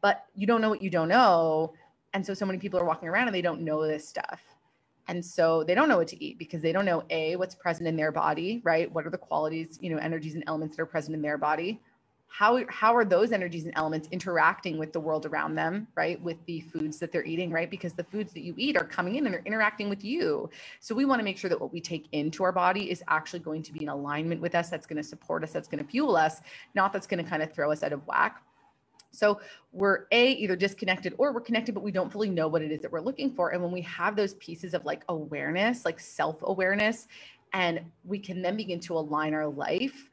but 0.00 0.24
you 0.34 0.46
don't 0.46 0.60
know 0.60 0.70
what 0.70 0.82
you 0.82 0.90
don't 0.90 1.08
know. 1.08 1.74
And 2.14 2.24
so 2.24 2.34
so 2.34 2.46
many 2.46 2.58
people 2.58 2.78
are 2.78 2.84
walking 2.84 3.08
around 3.08 3.28
and 3.28 3.34
they 3.34 3.42
don't 3.42 3.62
know 3.62 3.86
this 3.86 4.08
stuff. 4.08 4.40
And 5.08 5.24
so 5.24 5.64
they 5.64 5.74
don't 5.74 5.88
know 5.88 5.98
what 5.98 6.08
to 6.08 6.24
eat 6.24 6.38
because 6.38 6.62
they 6.62 6.72
don't 6.72 6.84
know 6.84 7.02
A, 7.10 7.36
what's 7.36 7.54
present 7.54 7.88
in 7.88 7.96
their 7.96 8.12
body, 8.12 8.60
right? 8.64 8.92
What 8.92 9.06
are 9.06 9.10
the 9.10 9.18
qualities, 9.18 9.78
you 9.80 9.90
know, 9.90 9.98
energies 9.98 10.34
and 10.34 10.44
elements 10.46 10.76
that 10.76 10.82
are 10.82 10.86
present 10.86 11.14
in 11.14 11.22
their 11.22 11.38
body? 11.38 11.80
How, 12.28 12.60
how 12.70 12.96
are 12.96 13.04
those 13.04 13.30
energies 13.30 13.64
and 13.64 13.74
elements 13.76 14.08
interacting 14.10 14.78
with 14.78 14.94
the 14.94 15.00
world 15.00 15.26
around 15.26 15.54
them, 15.54 15.86
right? 15.94 16.22
With 16.22 16.38
the 16.46 16.60
foods 16.60 16.98
that 17.00 17.12
they're 17.12 17.24
eating, 17.26 17.50
right? 17.50 17.70
Because 17.70 17.92
the 17.92 18.04
foods 18.04 18.32
that 18.32 18.40
you 18.40 18.54
eat 18.56 18.76
are 18.78 18.84
coming 18.84 19.16
in 19.16 19.26
and 19.26 19.34
they're 19.34 19.42
interacting 19.44 19.90
with 19.90 20.02
you. 20.02 20.48
So 20.80 20.94
we 20.94 21.04
want 21.04 21.18
to 21.18 21.24
make 21.24 21.36
sure 21.36 21.50
that 21.50 21.60
what 21.60 21.74
we 21.74 21.80
take 21.80 22.08
into 22.12 22.42
our 22.42 22.52
body 22.52 22.90
is 22.90 23.02
actually 23.08 23.40
going 23.40 23.62
to 23.64 23.72
be 23.72 23.82
in 23.82 23.90
alignment 23.90 24.40
with 24.40 24.54
us, 24.54 24.70
that's 24.70 24.86
going 24.86 24.96
to 24.96 25.02
support 25.02 25.44
us, 25.44 25.52
that's 25.52 25.68
going 25.68 25.84
to 25.84 25.90
fuel 25.90 26.16
us, 26.16 26.40
not 26.74 26.90
that's 26.90 27.06
going 27.06 27.22
to 27.22 27.28
kind 27.28 27.42
of 27.42 27.52
throw 27.52 27.70
us 27.70 27.82
out 27.82 27.92
of 27.92 28.06
whack. 28.06 28.42
So 29.12 29.40
we're 29.72 30.06
A, 30.12 30.32
either 30.32 30.56
disconnected 30.56 31.14
or 31.18 31.32
we're 31.32 31.40
connected, 31.40 31.74
but 31.74 31.82
we 31.84 31.92
don't 31.92 32.12
fully 32.12 32.30
know 32.30 32.48
what 32.48 32.62
it 32.62 32.72
is 32.72 32.80
that 32.82 32.92
we're 32.92 33.00
looking 33.00 33.32
for. 33.34 33.50
And 33.50 33.62
when 33.62 33.72
we 33.72 33.82
have 33.82 34.16
those 34.16 34.34
pieces 34.34 34.74
of 34.74 34.84
like 34.84 35.04
awareness, 35.08 35.84
like 35.84 36.00
self 36.00 36.38
awareness, 36.42 37.08
and 37.52 37.80
we 38.04 38.18
can 38.18 38.42
then 38.42 38.56
begin 38.56 38.80
to 38.80 38.96
align 38.96 39.34
our 39.34 39.46
life 39.46 40.10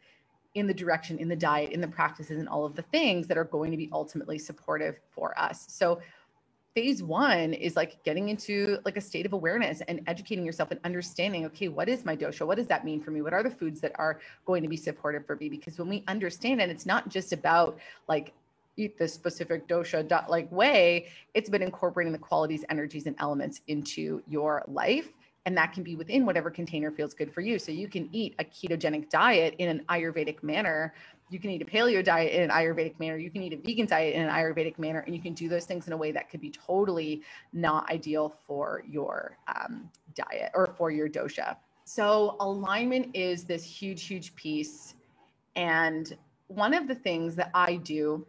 in 0.56 0.68
the 0.68 0.74
direction, 0.74 1.20
in 1.20 1.30
the 1.30 1.36
diet, 1.36 1.72
in 1.72 1.82
the 1.82 1.88
practices, 1.88 2.40
and 2.40 2.50
all 2.50 2.66
of 2.66 2.76
the 2.76 2.82
things 2.84 3.28
that 3.28 3.38
are 3.38 3.46
going 3.46 3.72
to 3.72 3.78
be 3.78 3.90
ultimately 3.94 4.38
supportive 4.40 5.00
for 5.12 5.38
us. 5.40 5.66
So 5.70 6.02
phase 6.76 7.04
one 7.04 7.54
is 7.54 7.76
like 7.76 8.02
getting 8.04 8.30
into 8.30 8.80
like 8.86 8.98
a 8.98 9.02
state 9.02 9.26
of 9.26 9.34
awareness 9.34 9.82
and 9.88 10.02
educating 10.08 10.46
yourself 10.46 10.72
and 10.72 10.80
understanding 10.86 11.46
okay 11.46 11.68
what 11.68 11.90
is 11.90 12.06
my 12.06 12.16
dosha 12.16 12.46
what 12.46 12.58
does 12.58 12.68
that 12.68 12.86
mean 12.86 13.02
for 13.02 13.12
me 13.12 13.22
what 13.22 13.34
are 13.34 13.44
the 13.44 13.50
foods 13.50 13.82
that 13.82 13.92
are 13.96 14.20
going 14.46 14.62
to 14.64 14.70
be 14.70 14.78
supportive 14.78 15.26
for 15.26 15.36
me 15.38 15.50
because 15.50 15.78
when 15.80 15.90
we 15.90 16.04
understand 16.08 16.62
and 16.62 16.72
it's 16.72 16.86
not 16.86 17.10
just 17.10 17.34
about 17.34 17.78
like 18.08 18.34
eat 18.80 18.98
this 18.98 19.14
specific 19.14 19.68
dosha 19.68 20.08
dot 20.08 20.30
like 20.30 20.52
way, 20.52 21.08
it's 21.34 21.50
been 21.50 21.62
incorporating 21.62 22.14
the 22.14 22.20
qualities, 22.20 22.64
energies, 22.70 23.06
and 23.06 23.16
elements 23.20 23.62
into 23.68 24.22
your 24.28 24.64
life. 24.68 25.10
And 25.46 25.58
that 25.58 25.74
can 25.74 25.84
be 25.84 25.96
within 25.96 26.26
whatever 26.26 26.52
container 26.52 26.92
feels 26.92 27.14
good 27.14 27.34
for 27.34 27.42
you. 27.42 27.58
So 27.60 27.72
you 27.72 27.88
can 27.88 28.10
eat 28.12 28.36
a 28.40 28.44
ketogenic 28.44 29.10
diet 29.10 29.56
in 29.58 29.70
an 29.70 29.84
Ayurvedic 29.90 30.44
manner. 30.44 30.94
You 31.30 31.40
can 31.40 31.50
eat 31.50 31.62
a 31.62 31.66
paleo 31.66 32.04
diet 32.04 32.34
in 32.34 32.44
an 32.44 32.50
Ayurvedic 32.50 33.00
manner. 33.00 33.18
You 33.18 33.32
can 33.32 33.42
eat 33.42 33.54
a 33.54 33.58
vegan 33.58 33.88
diet 33.88 34.16
in 34.16 34.22
an 34.24 34.30
Ayurvedic 34.30 34.78
manner. 34.78 35.00
And 35.00 35.16
you 35.16 35.22
can 35.22 35.34
do 35.34 35.48
those 35.48 35.66
things 35.66 35.88
in 35.88 35.94
a 35.94 35.98
way 35.98 36.12
that 36.12 36.30
could 36.30 36.42
be 36.42 36.52
totally 36.52 37.24
not 37.54 37.90
ideal 37.90 38.36
for 38.46 38.84
your 38.88 39.38
um, 39.48 39.90
diet 40.14 40.52
or 40.54 40.68
for 40.78 40.92
your 40.92 41.10
dosha. 41.10 41.56
So 41.86 42.36
alignment 42.40 43.16
is 43.16 43.46
this 43.46 43.64
huge, 43.64 44.06
huge 44.06 44.36
piece. 44.36 44.94
And 45.56 46.16
one 46.48 46.74
of 46.74 46.88
the 46.88 46.96
things 46.96 47.36
that 47.36 47.50
I 47.54 47.78
do 47.78 48.26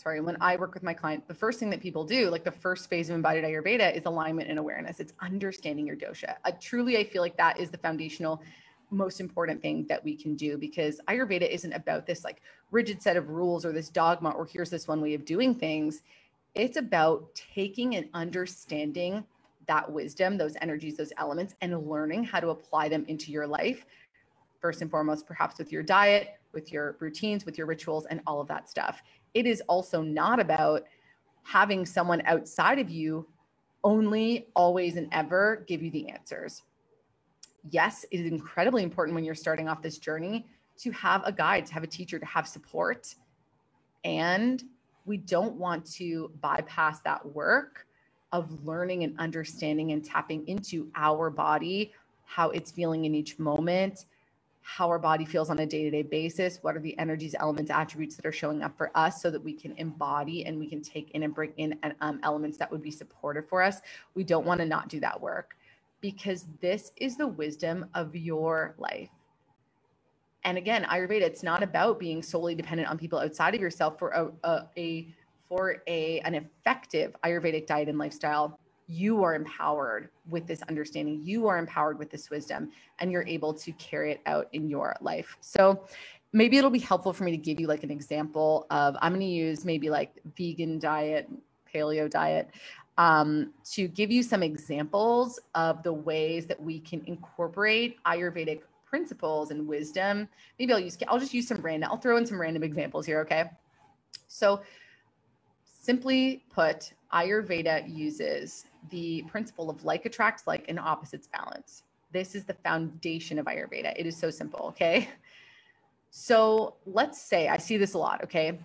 sorry, 0.00 0.20
when 0.20 0.36
I 0.40 0.56
work 0.56 0.72
with 0.72 0.82
my 0.82 0.94
client, 0.94 1.28
the 1.28 1.34
first 1.34 1.58
thing 1.58 1.68
that 1.70 1.80
people 1.80 2.04
do, 2.04 2.30
like 2.30 2.42
the 2.42 2.50
first 2.50 2.88
phase 2.88 3.10
of 3.10 3.16
embodied 3.16 3.44
Ayurveda, 3.44 3.94
is 3.94 4.06
alignment 4.06 4.48
and 4.48 4.58
awareness. 4.58 4.98
It's 4.98 5.12
understanding 5.20 5.86
your 5.86 5.96
dosha. 5.96 6.36
I, 6.44 6.52
truly, 6.52 6.96
I 6.96 7.04
feel 7.04 7.20
like 7.20 7.36
that 7.36 7.60
is 7.60 7.70
the 7.70 7.76
foundational, 7.76 8.42
most 8.90 9.20
important 9.20 9.60
thing 9.60 9.84
that 9.88 10.02
we 10.02 10.16
can 10.16 10.36
do 10.36 10.56
because 10.56 11.00
Ayurveda 11.08 11.48
isn't 11.48 11.72
about 11.74 12.06
this 12.06 12.24
like 12.24 12.40
rigid 12.70 13.02
set 13.02 13.16
of 13.16 13.28
rules 13.28 13.64
or 13.64 13.72
this 13.72 13.88
dogma 13.90 14.30
or 14.30 14.46
here's 14.46 14.70
this 14.70 14.88
one 14.88 15.00
way 15.02 15.14
of 15.14 15.24
doing 15.24 15.54
things. 15.54 16.02
It's 16.54 16.78
about 16.78 17.34
taking 17.34 17.94
and 17.96 18.08
understanding 18.14 19.24
that 19.66 19.90
wisdom, 19.92 20.38
those 20.38 20.56
energies, 20.60 20.96
those 20.96 21.12
elements, 21.18 21.54
and 21.60 21.86
learning 21.88 22.24
how 22.24 22.40
to 22.40 22.48
apply 22.48 22.88
them 22.88 23.04
into 23.06 23.30
your 23.30 23.46
life. 23.46 23.84
First 24.60 24.82
and 24.82 24.90
foremost, 24.90 25.26
perhaps 25.26 25.58
with 25.58 25.70
your 25.70 25.82
diet, 25.82 26.40
with 26.52 26.72
your 26.72 26.96
routines, 26.98 27.46
with 27.46 27.56
your 27.56 27.66
rituals, 27.66 28.06
and 28.06 28.20
all 28.26 28.40
of 28.40 28.48
that 28.48 28.68
stuff. 28.68 29.02
It 29.34 29.46
is 29.46 29.62
also 29.68 30.02
not 30.02 30.40
about 30.40 30.84
having 31.42 31.86
someone 31.86 32.22
outside 32.26 32.78
of 32.78 32.90
you 32.90 33.26
only, 33.82 34.46
always, 34.54 34.96
and 34.96 35.08
ever 35.12 35.64
give 35.66 35.82
you 35.82 35.90
the 35.90 36.08
answers. 36.08 36.62
Yes, 37.70 38.04
it 38.10 38.20
is 38.20 38.30
incredibly 38.30 38.82
important 38.82 39.14
when 39.14 39.24
you're 39.24 39.34
starting 39.34 39.68
off 39.68 39.82
this 39.82 39.98
journey 39.98 40.46
to 40.78 40.90
have 40.92 41.22
a 41.24 41.32
guide, 41.32 41.66
to 41.66 41.74
have 41.74 41.82
a 41.82 41.86
teacher, 41.86 42.18
to 42.18 42.26
have 42.26 42.48
support. 42.48 43.14
And 44.04 44.62
we 45.04 45.18
don't 45.18 45.56
want 45.56 45.84
to 45.92 46.30
bypass 46.40 47.00
that 47.00 47.24
work 47.34 47.86
of 48.32 48.64
learning 48.64 49.04
and 49.04 49.18
understanding 49.18 49.92
and 49.92 50.04
tapping 50.04 50.46
into 50.46 50.90
our 50.94 51.30
body, 51.30 51.92
how 52.24 52.50
it's 52.50 52.70
feeling 52.70 53.04
in 53.04 53.14
each 53.14 53.38
moment, 53.38 54.06
how 54.62 54.88
our 54.88 54.98
body 54.98 55.24
feels 55.24 55.50
on 55.50 55.58
a 55.58 55.66
day 55.66 55.84
to 55.84 55.90
day 55.90 56.02
basis, 56.02 56.58
what 56.62 56.76
are 56.76 56.80
the 56.80 56.98
energies, 56.98 57.34
elements, 57.38 57.70
attributes 57.70 58.16
that 58.16 58.26
are 58.26 58.32
showing 58.32 58.62
up 58.62 58.76
for 58.76 58.90
us 58.96 59.22
so 59.22 59.30
that 59.30 59.42
we 59.42 59.52
can 59.52 59.72
embody 59.76 60.46
and 60.46 60.58
we 60.58 60.68
can 60.68 60.82
take 60.82 61.10
in 61.12 61.22
and 61.22 61.34
bring 61.34 61.52
in 61.56 61.78
um, 62.00 62.20
elements 62.22 62.58
that 62.58 62.70
would 62.70 62.82
be 62.82 62.90
supportive 62.90 63.48
for 63.48 63.62
us. 63.62 63.80
We 64.14 64.24
don't 64.24 64.46
want 64.46 64.60
to 64.60 64.66
not 64.66 64.88
do 64.88 65.00
that 65.00 65.20
work 65.20 65.56
because 66.00 66.46
this 66.60 66.92
is 66.96 67.16
the 67.16 67.26
wisdom 67.26 67.86
of 67.94 68.14
your 68.16 68.74
life. 68.78 69.10
And 70.44 70.56
again, 70.56 70.84
Ayurveda, 70.84 71.22
it's 71.22 71.42
not 71.42 71.62
about 71.62 71.98
being 71.98 72.22
solely 72.22 72.54
dependent 72.54 72.88
on 72.88 72.96
people 72.98 73.18
outside 73.18 73.54
of 73.54 73.60
yourself 73.60 73.98
for 73.98 74.10
a, 74.10 74.30
a, 74.48 74.62
a 74.76 75.14
for 75.48 75.82
a 75.86 76.20
an 76.20 76.34
effective 76.34 77.14
Ayurvedic 77.24 77.66
diet 77.66 77.88
and 77.88 77.98
lifestyle 77.98 78.58
you 78.90 79.22
are 79.22 79.34
empowered 79.34 80.08
with 80.28 80.46
this 80.46 80.62
understanding 80.62 81.20
you 81.22 81.46
are 81.46 81.58
empowered 81.58 81.98
with 81.98 82.10
this 82.10 82.28
wisdom 82.28 82.70
and 82.98 83.12
you're 83.12 83.26
able 83.26 83.54
to 83.54 83.72
carry 83.72 84.12
it 84.12 84.20
out 84.26 84.48
in 84.52 84.68
your 84.68 84.96
life. 85.00 85.36
So 85.40 85.86
maybe 86.32 86.58
it'll 86.58 86.70
be 86.70 86.78
helpful 86.78 87.12
for 87.12 87.24
me 87.24 87.30
to 87.30 87.36
give 87.36 87.60
you 87.60 87.66
like 87.66 87.82
an 87.82 87.90
example 87.90 88.66
of 88.70 88.96
i'm 89.00 89.12
going 89.12 89.20
to 89.20 89.26
use 89.26 89.64
maybe 89.64 89.90
like 89.90 90.12
vegan 90.36 90.78
diet 90.78 91.28
paleo 91.72 92.08
diet 92.08 92.50
um, 92.98 93.54
to 93.72 93.88
give 93.88 94.10
you 94.10 94.22
some 94.22 94.42
examples 94.42 95.40
of 95.54 95.82
the 95.82 95.92
ways 95.92 96.44
that 96.46 96.60
we 96.62 96.80
can 96.80 97.02
incorporate 97.06 97.96
ayurvedic 98.04 98.60
principles 98.84 99.52
and 99.52 99.66
wisdom. 99.66 100.28
Maybe 100.58 100.72
i'll 100.72 100.80
use 100.80 100.98
i'll 101.08 101.18
just 101.18 101.32
use 101.32 101.48
some 101.48 101.62
random 101.62 101.90
i'll 101.90 101.98
throw 101.98 102.16
in 102.16 102.26
some 102.26 102.40
random 102.40 102.62
examples 102.62 103.06
here 103.06 103.20
okay? 103.20 103.50
So 104.28 104.60
simply 105.64 106.44
put 106.52 106.92
ayurveda 107.12 107.88
uses 107.88 108.66
the 108.88 109.22
principle 109.28 109.70
of 109.70 109.84
like 109.84 110.06
attracts 110.06 110.46
like 110.46 110.64
and 110.68 110.78
opposites 110.78 111.28
balance. 111.28 111.82
This 112.12 112.34
is 112.34 112.44
the 112.44 112.54
foundation 112.54 113.38
of 113.38 113.46
Ayurveda. 113.46 113.92
It 113.96 114.06
is 114.06 114.16
so 114.16 114.30
simple. 114.30 114.66
Okay. 114.68 115.08
So 116.10 116.74
let's 116.86 117.20
say 117.20 117.48
I 117.48 117.56
see 117.56 117.76
this 117.76 117.94
a 117.94 117.98
lot. 117.98 118.24
Okay. 118.24 118.58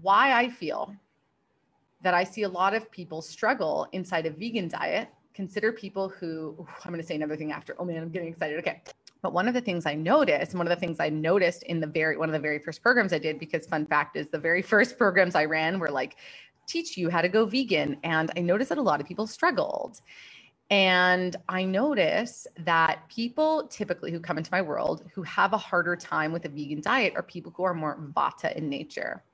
Why 0.00 0.32
I 0.32 0.48
feel 0.48 0.94
that 2.02 2.14
I 2.14 2.24
see 2.24 2.44
a 2.44 2.48
lot 2.48 2.74
of 2.74 2.90
people 2.90 3.20
struggle 3.20 3.86
inside 3.92 4.26
a 4.26 4.30
vegan 4.30 4.68
diet. 4.68 5.08
Consider 5.34 5.72
people 5.72 6.08
who, 6.08 6.54
I'm 6.84 6.90
going 6.90 7.00
to 7.00 7.06
say 7.06 7.14
another 7.14 7.36
thing 7.36 7.52
after. 7.52 7.74
Oh 7.78 7.84
man, 7.84 8.02
I'm 8.02 8.10
getting 8.10 8.28
excited. 8.28 8.58
Okay. 8.60 8.80
But 9.22 9.34
one 9.34 9.48
of 9.48 9.54
the 9.54 9.60
things 9.60 9.84
I 9.84 9.94
noticed, 9.94 10.54
one 10.54 10.66
of 10.66 10.70
the 10.70 10.80
things 10.80 10.98
I 10.98 11.10
noticed 11.10 11.62
in 11.64 11.78
the 11.78 11.86
very 11.86 12.16
one 12.16 12.28
of 12.28 12.32
the 12.32 12.38
very 12.38 12.58
first 12.58 12.82
programs 12.82 13.12
I 13.12 13.18
did, 13.18 13.38
because 13.38 13.66
fun 13.66 13.84
fact 13.86 14.16
is 14.16 14.28
the 14.30 14.38
very 14.38 14.62
first 14.72 14.96
programs 14.96 15.34
I 15.34 15.44
ran 15.44 15.78
were 15.78 15.90
like 15.90 16.16
teach 16.70 16.96
you 16.96 17.10
how 17.10 17.22
to 17.22 17.28
go 17.28 17.44
vegan. 17.44 17.96
And 18.04 18.30
I 18.36 18.40
noticed 18.40 18.68
that 18.68 18.78
a 18.78 18.82
lot 18.82 19.00
of 19.00 19.06
people 19.06 19.26
struggled. 19.26 20.00
And 20.70 21.34
I 21.48 21.64
notice 21.64 22.46
that 22.60 23.08
people 23.08 23.66
typically 23.66 24.12
who 24.12 24.20
come 24.20 24.38
into 24.38 24.52
my 24.52 24.62
world 24.62 25.04
who 25.14 25.22
have 25.24 25.52
a 25.52 25.58
harder 25.58 25.96
time 25.96 26.32
with 26.32 26.44
a 26.44 26.48
vegan 26.48 26.80
diet 26.80 27.14
are 27.16 27.24
people 27.24 27.52
who 27.56 27.64
are 27.64 27.74
more 27.74 27.98
vata 28.14 28.54
in 28.54 28.68
nature. 28.68 29.24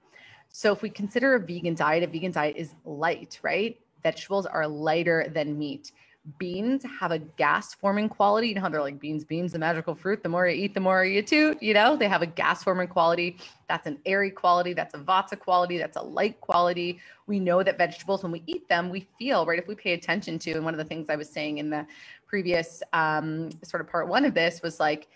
So 0.48 0.72
if 0.72 0.80
we 0.80 0.88
consider 0.88 1.34
a 1.34 1.40
vegan 1.40 1.74
diet, 1.74 2.02
a 2.02 2.06
vegan 2.06 2.32
diet 2.32 2.56
is 2.56 2.74
light, 2.86 3.38
right? 3.42 3.78
Vegetables 4.02 4.46
are 4.46 4.66
lighter 4.66 5.30
than 5.34 5.58
meat 5.58 5.92
beans 6.38 6.84
have 7.00 7.12
a 7.12 7.18
gas 7.18 7.74
forming 7.74 8.08
quality. 8.08 8.48
You 8.48 8.54
know 8.56 8.60
how 8.62 8.68
they're 8.68 8.80
like 8.80 8.98
beans, 8.98 9.24
beans, 9.24 9.52
the 9.52 9.58
magical 9.58 9.94
fruit. 9.94 10.22
The 10.22 10.28
more 10.28 10.46
you 10.46 10.64
eat, 10.64 10.74
the 10.74 10.80
more 10.80 11.04
you 11.04 11.22
toot. 11.22 11.62
You 11.62 11.74
know, 11.74 11.96
they 11.96 12.08
have 12.08 12.22
a 12.22 12.26
gas 12.26 12.64
forming 12.64 12.88
quality. 12.88 13.38
That's 13.68 13.86
an 13.86 13.98
airy 14.06 14.30
quality. 14.30 14.72
That's 14.72 14.94
a 14.94 14.98
vata 14.98 15.38
quality. 15.38 15.78
That's 15.78 15.96
a 15.96 16.02
light 16.02 16.40
quality. 16.40 17.00
We 17.26 17.38
know 17.40 17.62
that 17.62 17.78
vegetables, 17.78 18.22
when 18.22 18.32
we 18.32 18.42
eat 18.46 18.68
them, 18.68 18.90
we 18.90 19.06
feel, 19.18 19.46
right? 19.46 19.58
If 19.58 19.68
we 19.68 19.74
pay 19.74 19.92
attention 19.92 20.38
to, 20.40 20.52
and 20.52 20.64
one 20.64 20.74
of 20.74 20.78
the 20.78 20.84
things 20.84 21.08
I 21.08 21.16
was 21.16 21.28
saying 21.28 21.58
in 21.58 21.70
the 21.70 21.86
previous 22.26 22.82
um, 22.92 23.50
sort 23.62 23.80
of 23.80 23.88
part 23.88 24.08
one 24.08 24.24
of 24.24 24.34
this 24.34 24.62
was 24.62 24.80
like, 24.80 25.08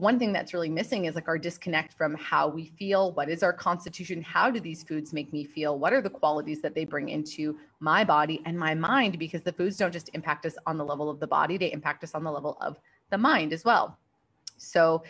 one 0.00 0.18
thing 0.18 0.32
that's 0.32 0.54
really 0.54 0.70
missing 0.70 1.04
is 1.04 1.14
like 1.14 1.28
our 1.28 1.38
disconnect 1.38 1.92
from 1.92 2.14
how 2.14 2.48
we 2.48 2.66
feel 2.78 3.12
what 3.12 3.28
is 3.28 3.42
our 3.42 3.52
constitution 3.52 4.22
how 4.22 4.50
do 4.50 4.58
these 4.58 4.82
foods 4.82 5.12
make 5.12 5.32
me 5.32 5.44
feel 5.44 5.78
what 5.78 5.92
are 5.92 6.00
the 6.00 6.10
qualities 6.10 6.60
that 6.62 6.74
they 6.74 6.84
bring 6.84 7.08
into 7.08 7.58
my 7.80 8.02
body 8.02 8.40
and 8.46 8.58
my 8.58 8.74
mind 8.74 9.18
because 9.18 9.42
the 9.42 9.52
foods 9.52 9.76
don't 9.76 9.92
just 9.92 10.10
impact 10.14 10.46
us 10.46 10.56
on 10.66 10.78
the 10.78 10.84
level 10.84 11.10
of 11.10 11.20
the 11.20 11.26
body 11.26 11.58
they 11.58 11.72
impact 11.72 12.02
us 12.02 12.14
on 12.14 12.24
the 12.24 12.30
level 12.30 12.56
of 12.60 12.78
the 13.10 13.18
mind 13.18 13.52
as 13.52 13.64
well. 13.64 13.98
So 14.56 15.02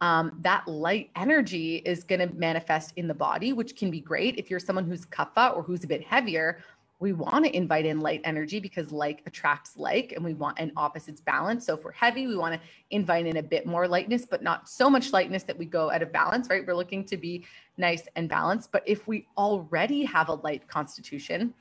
um, 0.00 0.38
that 0.42 0.66
light 0.66 1.10
energy 1.16 1.76
is 1.76 2.04
going 2.04 2.20
to 2.20 2.34
manifest 2.34 2.92
in 2.96 3.08
the 3.08 3.14
body 3.14 3.52
which 3.52 3.76
can 3.76 3.90
be 3.90 4.00
great 4.00 4.36
if 4.36 4.50
you're 4.50 4.60
someone 4.60 4.84
who's 4.84 5.06
kapha 5.06 5.56
or 5.56 5.62
who's 5.62 5.84
a 5.84 5.86
bit 5.86 6.02
heavier 6.02 6.58
we 7.04 7.12
want 7.12 7.44
to 7.44 7.54
invite 7.54 7.84
in 7.84 8.00
light 8.00 8.22
energy 8.24 8.58
because 8.58 8.90
like 8.90 9.20
attracts 9.26 9.76
like 9.76 10.12
and 10.12 10.24
we 10.24 10.32
want 10.32 10.58
an 10.58 10.72
opposites 10.74 11.20
balance. 11.20 11.66
So 11.66 11.74
if 11.74 11.84
we're 11.84 11.92
heavy 11.92 12.26
we 12.26 12.34
want 12.34 12.54
to 12.54 12.60
invite 12.88 13.26
in 13.26 13.36
a 13.36 13.42
bit 13.42 13.66
more 13.66 13.86
lightness 13.86 14.24
but 14.24 14.42
not 14.42 14.70
so 14.70 14.88
much 14.88 15.12
lightness 15.12 15.42
that 15.42 15.58
we 15.58 15.66
go 15.66 15.90
out 15.90 16.00
of 16.00 16.10
balance 16.12 16.48
right? 16.48 16.66
We're 16.66 16.74
looking 16.74 17.04
to 17.04 17.18
be 17.18 17.44
nice 17.76 18.08
and 18.16 18.26
balanced. 18.26 18.72
But 18.72 18.84
if 18.86 19.06
we 19.06 19.26
already 19.36 20.02
have 20.04 20.30
a 20.30 20.36
light 20.36 20.66
constitution 20.66 21.52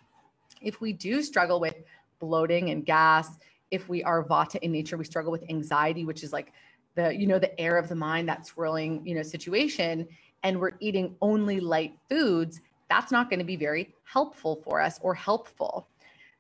if 0.62 0.79
we 0.79 0.93
do 0.93 1.21
struggle 1.21 1.59
with 1.59 1.75
bloating 2.21 2.69
and 2.69 2.85
gas 2.85 3.38
if 3.69 3.89
we 3.89 4.01
are 4.01 4.23
vata 4.23 4.55
in 4.62 4.71
nature 4.71 4.95
we 4.95 5.03
struggle 5.03 5.33
with 5.33 5.43
anxiety 5.50 6.05
which 6.05 6.23
is 6.23 6.31
like 6.31 6.53
the 6.95 7.13
you 7.13 7.27
know 7.27 7.38
the 7.38 7.59
air 7.59 7.77
of 7.77 7.89
the 7.89 7.95
mind 7.95 8.29
that 8.29 8.47
swirling 8.47 9.05
you 9.05 9.13
know 9.13 9.21
situation 9.21 10.07
and 10.43 10.57
we're 10.57 10.77
eating 10.79 11.17
only 11.21 11.59
light 11.59 11.97
foods 12.07 12.62
that's 12.93 13.12
not 13.12 13.27
going 13.27 13.39
to 13.39 13.45
be 13.45 13.55
very 13.55 13.91
helpful 14.03 14.62
for 14.63 14.79
us 14.79 15.00
or 15.01 15.15
helpful. 15.15 15.88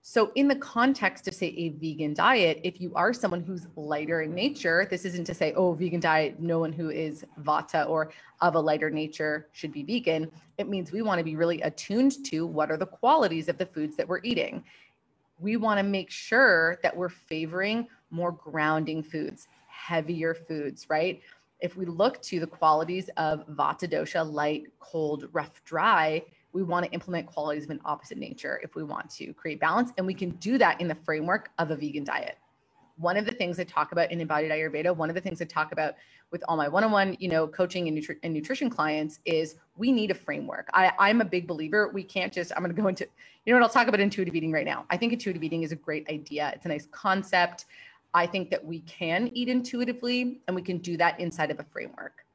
So, 0.03 0.31
in 0.35 0.47
the 0.47 0.57
context 0.57 1.27
of, 1.27 1.33
say, 1.33 1.47
a 1.47 1.69
vegan 1.69 2.13
diet, 2.13 2.59
if 2.63 2.79
you 2.79 2.91
are 2.93 3.11
someone 3.11 3.41
who's 3.41 3.65
lighter 3.75 4.21
in 4.21 4.35
nature, 4.35 4.85
this 4.87 5.03
isn't 5.05 5.23
to 5.25 5.33
say, 5.33 5.53
oh, 5.53 5.73
vegan 5.73 6.01
diet, 6.01 6.39
no 6.39 6.59
one 6.59 6.73
who 6.73 6.89
is 6.91 7.25
vata 7.41 7.89
or 7.89 8.11
of 8.41 8.53
a 8.53 8.59
lighter 8.59 8.91
nature 8.91 9.47
should 9.53 9.71
be 9.71 9.81
vegan. 9.81 10.29
It 10.59 10.69
means 10.69 10.91
we 10.91 11.01
want 11.01 11.19
to 11.19 11.23
be 11.23 11.35
really 11.35 11.61
attuned 11.61 12.23
to 12.25 12.45
what 12.45 12.69
are 12.69 12.77
the 12.77 12.85
qualities 12.85 13.49
of 13.49 13.57
the 13.57 13.65
foods 13.65 13.95
that 13.95 14.07
we're 14.07 14.21
eating. 14.23 14.63
We 15.39 15.57
want 15.57 15.79
to 15.79 15.83
make 15.83 16.11
sure 16.11 16.79
that 16.83 16.95
we're 16.95 17.09
favoring 17.09 17.87
more 18.11 18.33
grounding 18.33 19.01
foods, 19.01 19.47
heavier 19.67 20.35
foods, 20.35 20.85
right? 20.87 21.21
If 21.61 21.77
we 21.77 21.85
look 21.85 22.21
to 22.23 22.41
the 22.41 22.47
qualities 22.47 23.09
of 23.15 23.47
vata 23.47 23.87
dosha, 23.89 24.29
light, 24.29 24.65
cold, 24.79 25.29
rough, 25.31 25.63
dry, 25.63 26.23
we 26.53 26.63
want 26.63 26.85
to 26.85 26.91
implement 26.91 27.25
qualities 27.25 27.65
of 27.65 27.71
an 27.71 27.81
opposite 27.83 28.17
nature 28.17 28.59
if 28.63 28.75
we 28.75 28.83
want 28.83 29.09
to 29.09 29.33
create 29.33 29.59
balance. 29.59 29.91
And 29.97 30.05
we 30.05 30.13
can 30.13 30.29
do 30.31 30.57
that 30.59 30.79
in 30.79 30.87
the 30.87 30.95
framework 30.95 31.49
of 31.57 31.71
a 31.71 31.75
vegan 31.75 32.03
diet. 32.03 32.37
One 32.97 33.17
of 33.17 33.25
the 33.25 33.31
things 33.31 33.59
I 33.59 33.63
talk 33.63 33.91
about 33.91 34.11
in 34.11 34.21
embodied 34.21 34.51
Ayurveda, 34.51 34.95
one 34.95 35.09
of 35.09 35.15
the 35.15 35.21
things 35.21 35.41
I 35.41 35.45
talk 35.45 35.71
about 35.71 35.95
with 36.29 36.43
all 36.47 36.55
my 36.55 36.67
one-on-one, 36.67 37.17
you 37.19 37.27
know, 37.27 37.47
coaching 37.47 37.87
and, 37.87 37.97
nutri- 37.97 38.19
and 38.21 38.31
nutrition 38.31 38.69
clients 38.69 39.19
is 39.25 39.55
we 39.77 39.91
need 39.91 40.11
a 40.11 40.15
framework. 40.15 40.69
I, 40.75 40.91
I'm 40.99 41.19
a 41.21 41.25
big 41.25 41.47
believer. 41.47 41.89
We 41.91 42.03
can't 42.03 42.31
just, 42.31 42.51
I'm 42.55 42.63
going 42.63 42.73
to 42.73 42.79
go 42.79 42.87
into, 42.87 43.07
you 43.45 43.53
know 43.53 43.59
what, 43.59 43.65
I'll 43.65 43.73
talk 43.73 43.87
about 43.87 43.99
intuitive 43.99 44.35
eating 44.35 44.51
right 44.51 44.65
now. 44.65 44.85
I 44.91 44.97
think 44.97 45.11
intuitive 45.11 45.43
eating 45.43 45.63
is 45.63 45.71
a 45.71 45.75
great 45.75 46.07
idea. 46.07 46.51
It's 46.55 46.65
a 46.65 46.69
nice 46.69 46.87
concept. 46.91 47.65
I 48.13 48.27
think 48.27 48.51
that 48.51 48.63
we 48.63 48.81
can 48.81 49.31
eat 49.33 49.49
intuitively 49.49 50.41
and 50.47 50.55
we 50.55 50.61
can 50.61 50.77
do 50.77 50.95
that 50.97 51.19
inside 51.19 51.49
of 51.49 51.59
a 51.59 51.63
framework. 51.63 52.25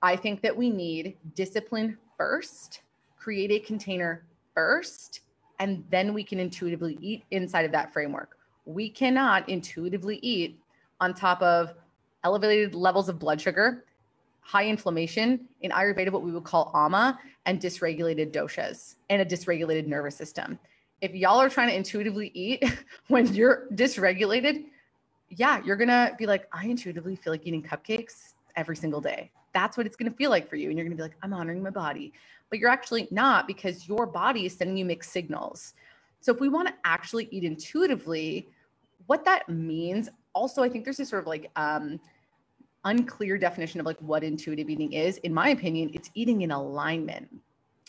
I 0.00 0.16
think 0.16 0.40
that 0.40 0.56
we 0.56 0.70
need 0.70 1.18
discipline 1.34 1.98
first 2.16 2.80
create 3.20 3.50
a 3.50 3.60
container 3.60 4.24
first, 4.54 5.20
and 5.58 5.84
then 5.90 6.14
we 6.14 6.24
can 6.24 6.40
intuitively 6.40 6.98
eat 7.00 7.22
inside 7.30 7.66
of 7.66 7.72
that 7.72 7.92
framework. 7.92 8.38
We 8.64 8.88
cannot 8.88 9.48
intuitively 9.48 10.18
eat 10.22 10.58
on 11.00 11.14
top 11.14 11.40
of 11.42 11.74
elevated 12.24 12.74
levels 12.74 13.08
of 13.08 13.18
blood 13.18 13.40
sugar, 13.40 13.84
high 14.40 14.66
inflammation, 14.66 15.48
in 15.60 15.70
Ayurveda, 15.70 16.10
what 16.10 16.22
we 16.22 16.32
would 16.32 16.44
call 16.44 16.70
ama, 16.74 17.18
and 17.46 17.60
dysregulated 17.60 18.32
doshas 18.32 18.96
and 19.10 19.20
a 19.22 19.24
dysregulated 19.24 19.86
nervous 19.86 20.16
system. 20.16 20.58
If 21.00 21.14
y'all 21.14 21.40
are 21.40 21.48
trying 21.48 21.68
to 21.68 21.76
intuitively 21.76 22.30
eat 22.34 22.64
when 23.08 23.32
you're 23.34 23.66
dysregulated, 23.74 24.64
yeah, 25.28 25.62
you're 25.64 25.76
gonna 25.76 26.14
be 26.18 26.26
like, 26.26 26.48
I 26.52 26.66
intuitively 26.66 27.16
feel 27.16 27.32
like 27.32 27.46
eating 27.46 27.62
cupcakes 27.62 28.34
every 28.56 28.76
single 28.76 29.00
day. 29.00 29.30
That's 29.52 29.76
what 29.76 29.86
it's 29.86 29.96
gonna 29.96 30.10
feel 30.10 30.30
like 30.30 30.48
for 30.48 30.56
you. 30.56 30.68
And 30.68 30.78
you're 30.78 30.86
gonna 30.86 30.96
be 30.96 31.02
like, 31.02 31.16
I'm 31.22 31.32
honoring 31.32 31.62
my 31.62 31.70
body 31.70 32.12
but 32.50 32.58
you're 32.58 32.70
actually 32.70 33.08
not 33.10 33.46
because 33.46 33.88
your 33.88 34.06
body 34.06 34.46
is 34.46 34.56
sending 34.56 34.76
you 34.76 34.84
mixed 34.84 35.12
signals. 35.12 35.74
So 36.20 36.32
if 36.32 36.40
we 36.40 36.48
want 36.48 36.68
to 36.68 36.74
actually 36.84 37.28
eat 37.30 37.44
intuitively, 37.44 38.48
what 39.06 39.24
that 39.24 39.48
means, 39.48 40.08
also, 40.34 40.62
I 40.62 40.68
think 40.68 40.84
there's 40.84 40.98
this 40.98 41.08
sort 41.08 41.22
of 41.22 41.26
like 41.26 41.50
um, 41.56 41.98
unclear 42.84 43.38
definition 43.38 43.80
of 43.80 43.86
like 43.86 43.98
what 44.00 44.22
intuitive 44.22 44.68
eating 44.68 44.92
is. 44.92 45.16
In 45.18 45.32
my 45.32 45.50
opinion, 45.50 45.90
it's 45.94 46.10
eating 46.14 46.42
in 46.42 46.50
alignment. 46.50 47.28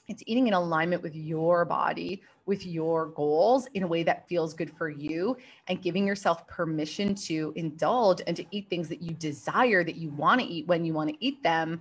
It's 0.07 0.23
eating 0.25 0.47
in 0.47 0.53
alignment 0.53 1.03
with 1.03 1.15
your 1.15 1.63
body, 1.63 2.21
with 2.45 2.65
your 2.65 3.07
goals 3.07 3.67
in 3.75 3.83
a 3.83 3.87
way 3.87 4.03
that 4.03 4.27
feels 4.27 4.53
good 4.53 4.69
for 4.75 4.89
you 4.89 5.37
and 5.67 5.81
giving 5.81 6.05
yourself 6.05 6.45
permission 6.47 7.15
to 7.15 7.53
indulge 7.55 8.21
and 8.27 8.35
to 8.35 8.45
eat 8.51 8.69
things 8.69 8.89
that 8.89 9.01
you 9.01 9.13
desire, 9.13 9.83
that 9.83 9.95
you 9.95 10.09
want 10.09 10.41
to 10.41 10.47
eat 10.47 10.67
when 10.67 10.83
you 10.83 10.93
want 10.93 11.09
to 11.09 11.15
eat 11.25 11.41
them 11.43 11.79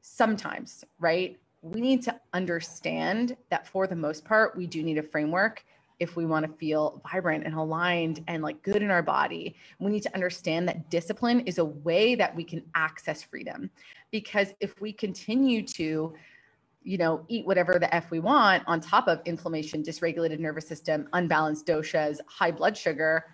sometimes, 0.00 0.84
right? 1.00 1.38
We 1.66 1.80
need 1.80 2.02
to 2.02 2.20
understand 2.32 3.36
that 3.50 3.66
for 3.66 3.88
the 3.88 3.96
most 3.96 4.24
part, 4.24 4.56
we 4.56 4.68
do 4.68 4.84
need 4.84 4.98
a 4.98 5.02
framework 5.02 5.64
if 5.98 6.14
we 6.14 6.24
want 6.24 6.46
to 6.46 6.52
feel 6.58 7.02
vibrant 7.10 7.44
and 7.44 7.54
aligned 7.54 8.22
and 8.28 8.40
like 8.42 8.62
good 8.62 8.82
in 8.82 8.90
our 8.90 9.02
body. 9.02 9.56
We 9.80 9.90
need 9.90 10.04
to 10.04 10.14
understand 10.14 10.68
that 10.68 10.90
discipline 10.90 11.40
is 11.40 11.58
a 11.58 11.64
way 11.64 12.14
that 12.14 12.36
we 12.36 12.44
can 12.44 12.62
access 12.76 13.22
freedom. 13.22 13.70
Because 14.12 14.54
if 14.60 14.80
we 14.80 14.92
continue 14.92 15.66
to, 15.68 16.14
you 16.84 16.98
know, 16.98 17.24
eat 17.26 17.46
whatever 17.46 17.78
the 17.80 17.92
F 17.92 18.12
we 18.12 18.20
want 18.20 18.62
on 18.68 18.80
top 18.80 19.08
of 19.08 19.20
inflammation, 19.24 19.82
dysregulated 19.82 20.38
nervous 20.38 20.68
system, 20.68 21.08
unbalanced 21.14 21.66
doshas, 21.66 22.18
high 22.28 22.52
blood 22.52 22.76
sugar, 22.76 23.24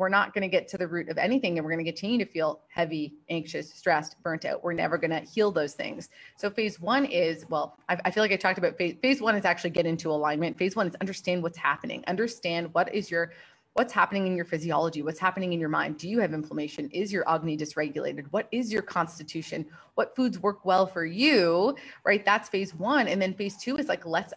we're 0.00 0.08
not 0.08 0.32
going 0.32 0.40
to 0.40 0.48
get 0.48 0.66
to 0.66 0.78
the 0.78 0.88
root 0.88 1.10
of 1.10 1.18
anything 1.18 1.58
and 1.58 1.64
we're 1.64 1.72
going 1.72 1.84
to 1.84 1.92
continue 1.92 2.24
to 2.24 2.24
feel 2.24 2.62
heavy, 2.68 3.18
anxious, 3.28 3.70
stressed, 3.70 4.16
burnt 4.22 4.46
out. 4.46 4.64
We're 4.64 4.72
never 4.72 4.96
going 4.96 5.10
to 5.10 5.20
heal 5.20 5.52
those 5.52 5.74
things. 5.74 6.08
So, 6.36 6.48
phase 6.48 6.80
one 6.80 7.04
is 7.04 7.44
well, 7.50 7.76
I, 7.86 7.98
I 8.06 8.10
feel 8.10 8.22
like 8.22 8.32
I 8.32 8.36
talked 8.36 8.56
about 8.56 8.78
phase, 8.78 8.96
phase 9.02 9.20
one 9.20 9.36
is 9.36 9.44
actually 9.44 9.70
get 9.70 9.84
into 9.84 10.10
alignment. 10.10 10.56
Phase 10.56 10.74
one 10.74 10.86
is 10.86 10.94
understand 11.02 11.42
what's 11.42 11.58
happening, 11.58 12.02
understand 12.06 12.72
what 12.72 12.92
is 12.94 13.10
your 13.10 13.32
what's 13.74 13.92
happening 13.92 14.26
in 14.26 14.34
your 14.34 14.44
physiology 14.46 15.02
what's 15.02 15.20
happening 15.20 15.52
in 15.52 15.60
your 15.60 15.68
mind. 15.68 15.98
Do 15.98 16.08
you 16.08 16.18
have 16.20 16.32
inflammation? 16.32 16.88
Is 16.92 17.12
your 17.12 17.28
agni 17.30 17.58
dysregulated? 17.58 18.24
What 18.30 18.48
is 18.50 18.72
your 18.72 18.82
constitution? 18.82 19.66
What 19.96 20.16
foods 20.16 20.38
work 20.38 20.64
well 20.64 20.86
for 20.86 21.04
you 21.04 21.76
right? 22.06 22.24
That's 22.24 22.48
phase 22.48 22.74
1 22.74 23.06
and 23.06 23.20
then 23.20 23.34
phase 23.34 23.58
2 23.58 23.76
is 23.76 23.86
like 23.86 24.06
let's 24.06 24.32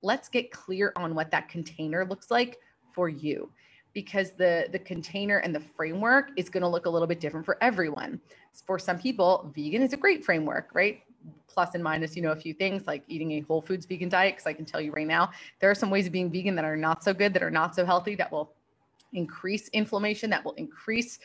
let's 0.00 0.28
get 0.28 0.52
clear 0.52 0.92
on 0.94 1.16
what 1.16 1.32
that 1.32 1.48
container 1.48 2.04
looks 2.04 2.30
like 2.30 2.58
for 2.94 3.08
you 3.08 3.50
because 3.92 4.32
the 4.32 4.68
the 4.72 4.78
container 4.78 5.38
and 5.38 5.54
the 5.54 5.60
framework 5.60 6.30
is 6.36 6.48
going 6.48 6.62
to 6.62 6.68
look 6.68 6.86
a 6.86 6.90
little 6.90 7.08
bit 7.08 7.20
different 7.20 7.44
for 7.44 7.56
everyone. 7.62 8.20
For 8.66 8.78
some 8.78 8.98
people, 8.98 9.50
vegan 9.54 9.82
is 9.82 9.92
a 9.92 9.96
great 9.96 10.24
framework, 10.24 10.70
right? 10.72 11.02
Plus 11.46 11.74
and 11.74 11.82
minus, 11.82 12.16
you 12.16 12.22
know, 12.22 12.32
a 12.32 12.36
few 12.36 12.54
things 12.54 12.86
like 12.86 13.02
eating 13.08 13.32
a 13.32 13.40
whole 13.40 13.60
foods 13.60 13.86
vegan 13.86 14.08
diet. 14.08 14.34
Because 14.34 14.46
I 14.46 14.52
can 14.52 14.64
tell 14.64 14.80
you 14.80 14.92
right 14.92 15.06
now, 15.06 15.30
there 15.60 15.70
are 15.70 15.74
some 15.74 15.90
ways 15.90 16.06
of 16.06 16.12
being 16.12 16.30
vegan 16.30 16.54
that 16.56 16.64
are 16.64 16.76
not 16.76 17.02
so 17.02 17.12
good, 17.12 17.32
that 17.34 17.42
are 17.42 17.50
not 17.50 17.74
so 17.74 17.84
healthy, 17.84 18.14
that 18.16 18.30
will 18.30 18.52
increase 19.12 19.68
inflammation, 19.68 20.30
that 20.30 20.44
will 20.44 20.52
increase 20.52 21.18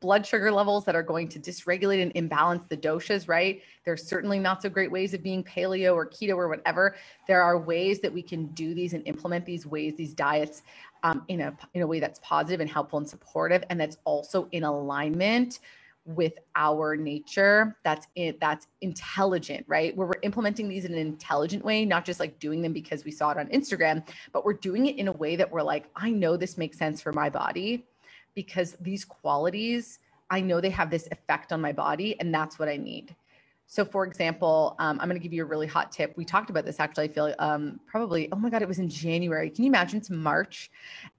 blood 0.00 0.26
sugar 0.26 0.50
levels 0.50 0.84
that 0.84 0.94
are 0.94 1.02
going 1.02 1.28
to 1.28 1.38
dysregulate 1.38 2.00
and 2.00 2.12
imbalance 2.14 2.62
the 2.68 2.76
doshas, 2.76 3.28
right? 3.28 3.62
There's 3.84 4.06
certainly 4.06 4.38
not 4.38 4.62
so 4.62 4.68
great 4.68 4.90
ways 4.90 5.14
of 5.14 5.22
being 5.22 5.44
paleo 5.44 5.94
or 5.94 6.06
keto 6.06 6.36
or 6.36 6.48
whatever. 6.48 6.96
There 7.26 7.42
are 7.42 7.58
ways 7.58 8.00
that 8.00 8.12
we 8.12 8.22
can 8.22 8.46
do 8.48 8.74
these 8.74 8.94
and 8.94 9.06
implement 9.06 9.44
these 9.44 9.66
ways, 9.66 9.94
these 9.96 10.14
diets 10.14 10.62
um, 11.02 11.24
in 11.28 11.40
a 11.40 11.56
in 11.74 11.82
a 11.82 11.86
way 11.86 12.00
that's 12.00 12.20
positive 12.22 12.60
and 12.60 12.70
helpful 12.70 12.98
and 12.98 13.08
supportive, 13.08 13.64
and 13.70 13.80
that's 13.80 13.98
also 14.04 14.48
in 14.52 14.64
alignment 14.64 15.60
with 16.06 16.34
our 16.54 16.96
nature. 16.96 17.76
That's 17.82 18.06
it. 18.14 18.40
That's 18.40 18.68
intelligent, 18.80 19.64
right? 19.68 19.94
Where 19.96 20.06
we're 20.06 20.20
implementing 20.22 20.68
these 20.68 20.84
in 20.84 20.92
an 20.92 20.98
intelligent 20.98 21.64
way, 21.64 21.84
not 21.84 22.04
just 22.04 22.20
like 22.20 22.38
doing 22.38 22.62
them 22.62 22.72
because 22.72 23.04
we 23.04 23.10
saw 23.10 23.30
it 23.30 23.38
on 23.38 23.48
Instagram, 23.48 24.06
but 24.32 24.44
we're 24.44 24.54
doing 24.54 24.86
it 24.86 24.96
in 24.96 25.08
a 25.08 25.12
way 25.12 25.36
that 25.36 25.50
we're 25.50 25.62
like, 25.62 25.90
I 25.96 26.10
know 26.10 26.36
this 26.36 26.56
makes 26.56 26.78
sense 26.78 27.00
for 27.00 27.12
my 27.12 27.28
body 27.28 27.86
because 28.34 28.76
these 28.80 29.04
qualities, 29.04 29.98
I 30.30 30.40
know 30.40 30.60
they 30.60 30.70
have 30.70 30.90
this 30.90 31.08
effect 31.10 31.52
on 31.52 31.60
my 31.60 31.72
body, 31.72 32.18
and 32.20 32.32
that's 32.32 32.58
what 32.58 32.68
I 32.68 32.76
need. 32.76 33.14
So, 33.68 33.84
for 33.84 34.04
example, 34.04 34.76
um, 34.78 35.00
I'm 35.00 35.08
going 35.08 35.20
to 35.20 35.22
give 35.22 35.32
you 35.32 35.42
a 35.42 35.46
really 35.46 35.66
hot 35.66 35.90
tip. 35.90 36.16
We 36.16 36.24
talked 36.24 36.50
about 36.50 36.64
this 36.64 36.78
actually. 36.78 37.04
I 37.04 37.08
feel 37.08 37.34
um, 37.40 37.80
probably, 37.84 38.28
oh 38.30 38.36
my 38.36 38.48
God, 38.48 38.62
it 38.62 38.68
was 38.68 38.78
in 38.78 38.88
January. 38.88 39.50
Can 39.50 39.64
you 39.64 39.70
imagine 39.70 39.98
it's 39.98 40.08
March? 40.08 40.70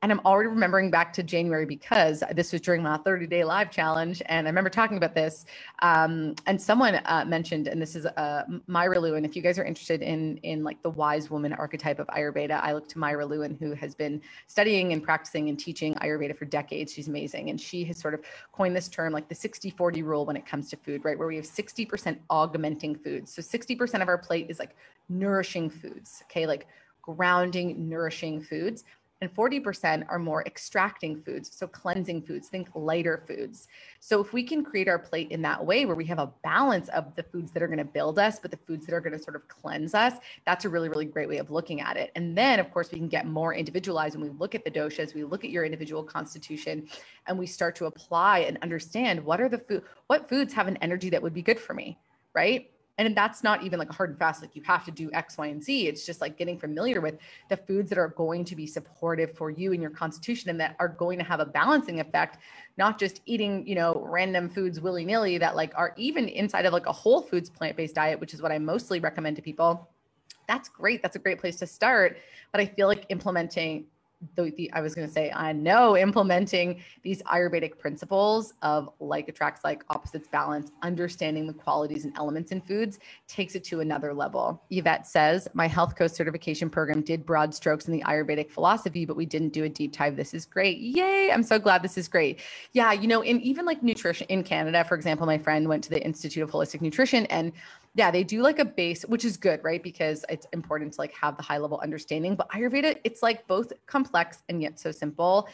And 0.02 0.14
I'm 0.14 0.22
already 0.26 0.48
remembering 0.48 0.90
back 0.90 1.12
to 1.14 1.24
January 1.24 1.66
because 1.66 2.24
this 2.34 2.54
was 2.54 2.62
during 2.62 2.82
my 2.82 2.98
30 2.98 3.28
day 3.28 3.44
live 3.44 3.70
challenge. 3.70 4.22
And 4.28 4.48
I 4.48 4.50
remember 4.50 4.70
talking 4.70 4.96
about 4.96 5.14
this. 5.14 5.46
Um, 5.82 6.36
and 6.46 6.62
someone 6.62 6.96
uh, 7.06 7.26
mentioned, 7.28 7.68
and 7.68 7.82
this 7.82 7.98
is 7.98 8.06
uh, 8.06 8.44
Myra 8.68 8.98
Lewin. 8.98 9.26
If 9.26 9.36
you 9.36 9.42
guys 9.42 9.60
are 9.60 9.66
interested 9.66 10.02
in, 10.02 10.38
in 10.38 10.64
like 10.64 10.82
the 10.84 10.90
wise 10.92 11.30
woman 11.30 11.52
archetype 11.52 12.00
of 12.00 12.08
Ayurveda, 12.08 12.62
I 12.64 12.72
look 12.72 12.88
to 12.90 13.00
Myra 13.00 13.26
Lewin, 13.26 13.58
who 13.60 13.74
has 13.74 13.94
been 13.94 14.22
studying 14.48 14.94
and 14.94 15.04
practicing 15.04 15.50
and 15.50 15.60
teaching 15.60 15.96
Ayurveda 15.96 16.38
for 16.38 16.46
decades. 16.46 16.94
She's 16.94 17.10
amazing. 17.10 17.50
And 17.50 17.60
she 17.60 17.84
has 17.86 17.98
sort 17.98 18.14
of 18.14 18.22
coined 18.54 18.74
this 18.74 18.88
term 18.88 19.12
like 19.12 19.28
the 19.28 19.36
60 19.36 19.70
40 19.72 20.04
rule 20.04 20.26
when 20.26 20.38
it 20.38 20.46
comes 20.46 20.70
to 20.70 20.78
food, 20.78 21.04
right? 21.04 21.20
Where 21.20 21.28
we 21.28 21.36
have 21.36 21.46
60% 21.46 22.18
augmenting 22.38 22.95
foods. 22.95 23.34
So 23.34 23.41
60% 23.41 24.02
of 24.02 24.08
our 24.08 24.17
plate 24.17 24.47
is 24.50 24.60
like 24.60 24.76
nourishing 25.10 25.69
foods, 25.69 26.23
okay, 26.26 26.45
like 26.45 26.67
grounding, 27.02 27.89
nourishing 27.89 28.41
foods. 28.41 28.84
And 29.19 29.34
40% 29.34 30.06
are 30.10 30.19
more 30.19 30.43
extracting 30.45 31.23
foods, 31.23 31.50
so 31.52 31.65
cleansing 31.65 32.21
foods, 32.21 32.50
think 32.50 32.69
lighter 32.76 33.23
foods. 33.28 33.67
So, 34.00 34.21
if 34.21 34.32
we 34.32 34.43
can 34.43 34.63
create 34.63 34.88
our 34.88 35.00
plate 35.00 35.32
in 35.32 35.41
that 35.41 35.65
way 35.65 35.86
where 35.86 35.95
we 35.95 36.06
have 36.06 36.19
a 36.19 36.32
balance 36.43 36.88
of 36.89 37.15
the 37.15 37.23
foods 37.23 37.52
that 37.54 37.63
are 37.63 37.67
going 37.67 37.80
to 37.80 37.84
build 37.84 38.19
us, 38.19 38.38
but 38.39 38.52
the 38.52 38.60
foods 38.67 38.86
that 38.86 38.93
are 38.93 39.02
going 39.02 39.17
to 39.17 39.23
sort 39.23 39.36
of 39.36 39.47
cleanse 39.47 39.95
us, 39.95 40.13
that's 40.45 40.65
a 40.65 40.69
really, 40.69 40.88
really 40.88 41.06
great 41.06 41.28
way 41.28 41.38
of 41.38 41.50
looking 41.50 41.82
at 41.82 41.97
it. 41.97 42.12
And 42.13 42.38
then, 42.38 42.60
of 42.60 42.71
course, 42.71 42.91
we 42.91 43.00
can 43.00 43.08
get 43.08 43.26
more 43.26 43.56
individualized 43.56 44.15
when 44.15 44.30
we 44.30 44.38
look 44.38 44.54
at 44.54 44.63
the 44.63 44.69
doshas, 44.69 45.15
we 45.15 45.23
look 45.23 45.43
at 45.43 45.50
your 45.50 45.65
individual 45.65 46.04
constitution, 46.04 46.88
and 47.26 47.39
we 47.39 47.47
start 47.47 47.76
to 47.78 47.86
apply 47.86 48.39
and 48.41 48.60
understand 48.62 49.26
what 49.26 49.41
are 49.41 49.50
the 49.50 49.58
food, 49.58 49.82
what 50.06 50.30
foods 50.30 50.54
have 50.54 50.67
an 50.67 50.78
energy 50.78 51.10
that 51.10 51.23
would 51.23 51.34
be 51.34 51.41
good 51.41 51.60
for 51.60 51.73
me 51.73 51.97
right? 52.38 52.69
And 53.00 53.15
that's 53.17 53.43
not 53.43 53.63
even 53.63 53.80
like 53.80 53.89
a 53.89 53.93
hard 53.93 54.12
and 54.12 54.19
fast, 54.19 54.41
like 54.41 54.56
you 54.56 54.62
have 54.63 54.86
to 54.86 54.91
do 54.91 55.10
X, 55.12 55.38
Y, 55.38 55.47
and 55.47 55.63
Z. 55.63 55.88
It's 55.88 56.06
just 56.06 56.21
like 56.21 56.38
getting 56.38 56.60
familiar 56.60 57.02
with 57.02 57.17
the 57.50 57.58
foods 57.58 57.89
that 57.89 57.97
are 57.97 58.10
going 58.10 58.45
to 58.45 58.56
be 58.56 58.67
supportive 58.67 59.36
for 59.36 59.50
you 59.50 59.73
and 59.73 59.82
your 59.82 59.91
constitution 59.91 60.52
and 60.52 60.60
that 60.60 60.76
are 60.80 60.88
going 60.88 61.17
to 61.17 61.26
have 61.26 61.39
a 61.39 61.45
balancing 61.45 62.00
effect, 62.00 62.38
not 62.78 63.00
just 63.00 63.21
eating, 63.26 63.67
you 63.67 63.76
know, 63.76 64.04
random 64.08 64.50
foods 64.50 64.80
willy 64.80 65.06
nilly 65.06 65.38
that 65.39 65.56
like 65.56 65.73
are 65.76 65.93
even 65.97 66.28
inside 66.28 66.65
of 66.65 66.73
like 66.73 66.86
a 66.86 66.91
whole 66.91 67.21
foods 67.21 67.50
plant 67.50 67.76
based 67.76 67.95
diet, 67.95 68.19
which 68.19 68.34
is 68.36 68.41
what 68.41 68.52
I 68.52 68.60
mostly 68.60 69.00
recommend 69.00 69.36
to 69.38 69.41
people. 69.41 69.89
That's 70.47 70.69
great. 70.69 71.02
That's 71.02 71.15
a 71.15 71.19
great 71.19 71.39
place 71.39 71.56
to 71.58 71.67
start. 71.67 72.17
But 72.52 72.62
I 72.62 72.65
feel 72.65 72.88
like 72.88 73.06
implementing 73.10 73.86
the, 74.36 74.52
the, 74.58 74.72
I 74.74 74.82
was 74.82 74.96
going 74.96 75.08
to 75.08 75.14
say, 75.14 75.32
I 75.32 75.52
know 75.54 75.96
implementing 75.96 76.82
these 77.04 77.22
Ayurvedic 77.24 77.78
principles 77.78 78.54
of 78.64 78.90
like 79.00 79.30
attracts 79.30 79.64
like 79.64 79.84
opposites 79.90 80.28
balance, 80.28 80.72
understanding 80.82 81.46
the 81.46 81.54
qualities 81.54 82.04
and 82.06 82.18
elements 82.18 82.52
in 82.52 82.62
foods 82.62 83.00
takes 83.28 83.56
it 83.56 83.64
to 83.66 83.80
another 83.82 84.14
level. 84.14 84.62
Yvette 84.72 85.06
says, 85.06 85.48
My 85.54 85.68
health 85.68 85.96
coach 85.96 86.12
certification 86.12 86.70
program 86.70 87.02
did 87.02 87.26
broad 87.26 87.54
strokes 87.54 87.88
in 87.88 87.94
the 87.94 88.04
Ayurvedic 88.04 88.50
philosophy, 88.50 89.06
but 89.06 89.16
we 89.16 89.26
didn't 89.26 89.50
do 89.50 89.66
a 89.66 89.70
deep 89.70 89.96
dive. 89.96 90.16
This 90.16 90.34
is 90.34 90.46
great. 90.46 90.80
Yay. 90.80 91.32
I'm 91.32 91.44
so 91.44 91.60
glad 91.60 91.84
this 91.84 91.98
is 91.98 92.08
great. 92.08 92.40
Yeah. 92.74 92.94
You 92.94 93.08
know, 93.08 93.22
in 93.22 93.40
even 93.42 93.66
like 93.66 93.84
nutrition 93.84 94.26
in 94.30 94.44
Canada, 94.44 94.84
for 94.84 94.96
example, 94.96 95.28
my 95.28 95.38
friend 95.38 95.68
went 95.68 95.84
to 95.84 95.90
the 95.92 96.04
Institute 96.04 96.44
of 96.44 96.50
Holistic 96.50 96.82
Nutrition 96.82 97.28
and 97.28 97.52
yeah, 97.98 98.12
they 98.12 98.24
do 98.24 98.44
like 98.44 98.60
a 98.60 98.66
base, 98.66 99.02
which 99.04 99.26
is 99.26 99.38
good, 99.38 99.60
right? 99.64 99.82
Because 99.82 100.24
it's 100.30 100.46
important 100.54 100.94
to 100.94 101.02
like 101.02 101.12
have 101.16 101.36
the 101.36 101.42
high 101.42 101.58
level 101.58 101.80
understanding. 101.82 102.36
But 102.36 102.48
Ayurveda, 102.52 103.00
it's 103.04 103.24
like 103.24 103.48
both 103.48 103.74
complex 103.88 104.44
and 104.50 104.62
yet 104.62 104.80
so 104.80 104.92
simple. 104.92 105.50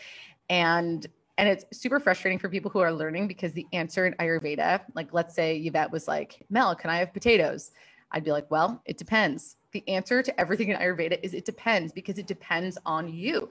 And 0.49 1.07
and 1.37 1.47
it's 1.49 1.65
super 1.75 2.01
frustrating 2.01 2.37
for 2.37 2.49
people 2.49 2.69
who 2.69 2.79
are 2.79 2.91
learning 2.91 3.27
because 3.27 3.53
the 3.53 3.65
answer 3.71 4.05
in 4.05 4.13
Ayurveda, 4.15 4.81
like 4.93 5.13
let's 5.13 5.33
say 5.33 5.57
Yvette 5.57 5.89
was 5.89 6.07
like, 6.07 6.45
Mel, 6.49 6.75
can 6.75 6.89
I 6.89 6.97
have 6.97 7.13
potatoes? 7.13 7.71
I'd 8.11 8.25
be 8.25 8.31
like, 8.31 8.51
well, 8.51 8.81
it 8.85 8.97
depends. 8.97 9.55
The 9.71 9.87
answer 9.87 10.21
to 10.21 10.39
everything 10.39 10.69
in 10.69 10.77
Ayurveda 10.77 11.19
is 11.23 11.33
it 11.33 11.45
depends 11.45 11.93
because 11.93 12.19
it 12.19 12.27
depends 12.27 12.77
on 12.85 13.07
you. 13.07 13.49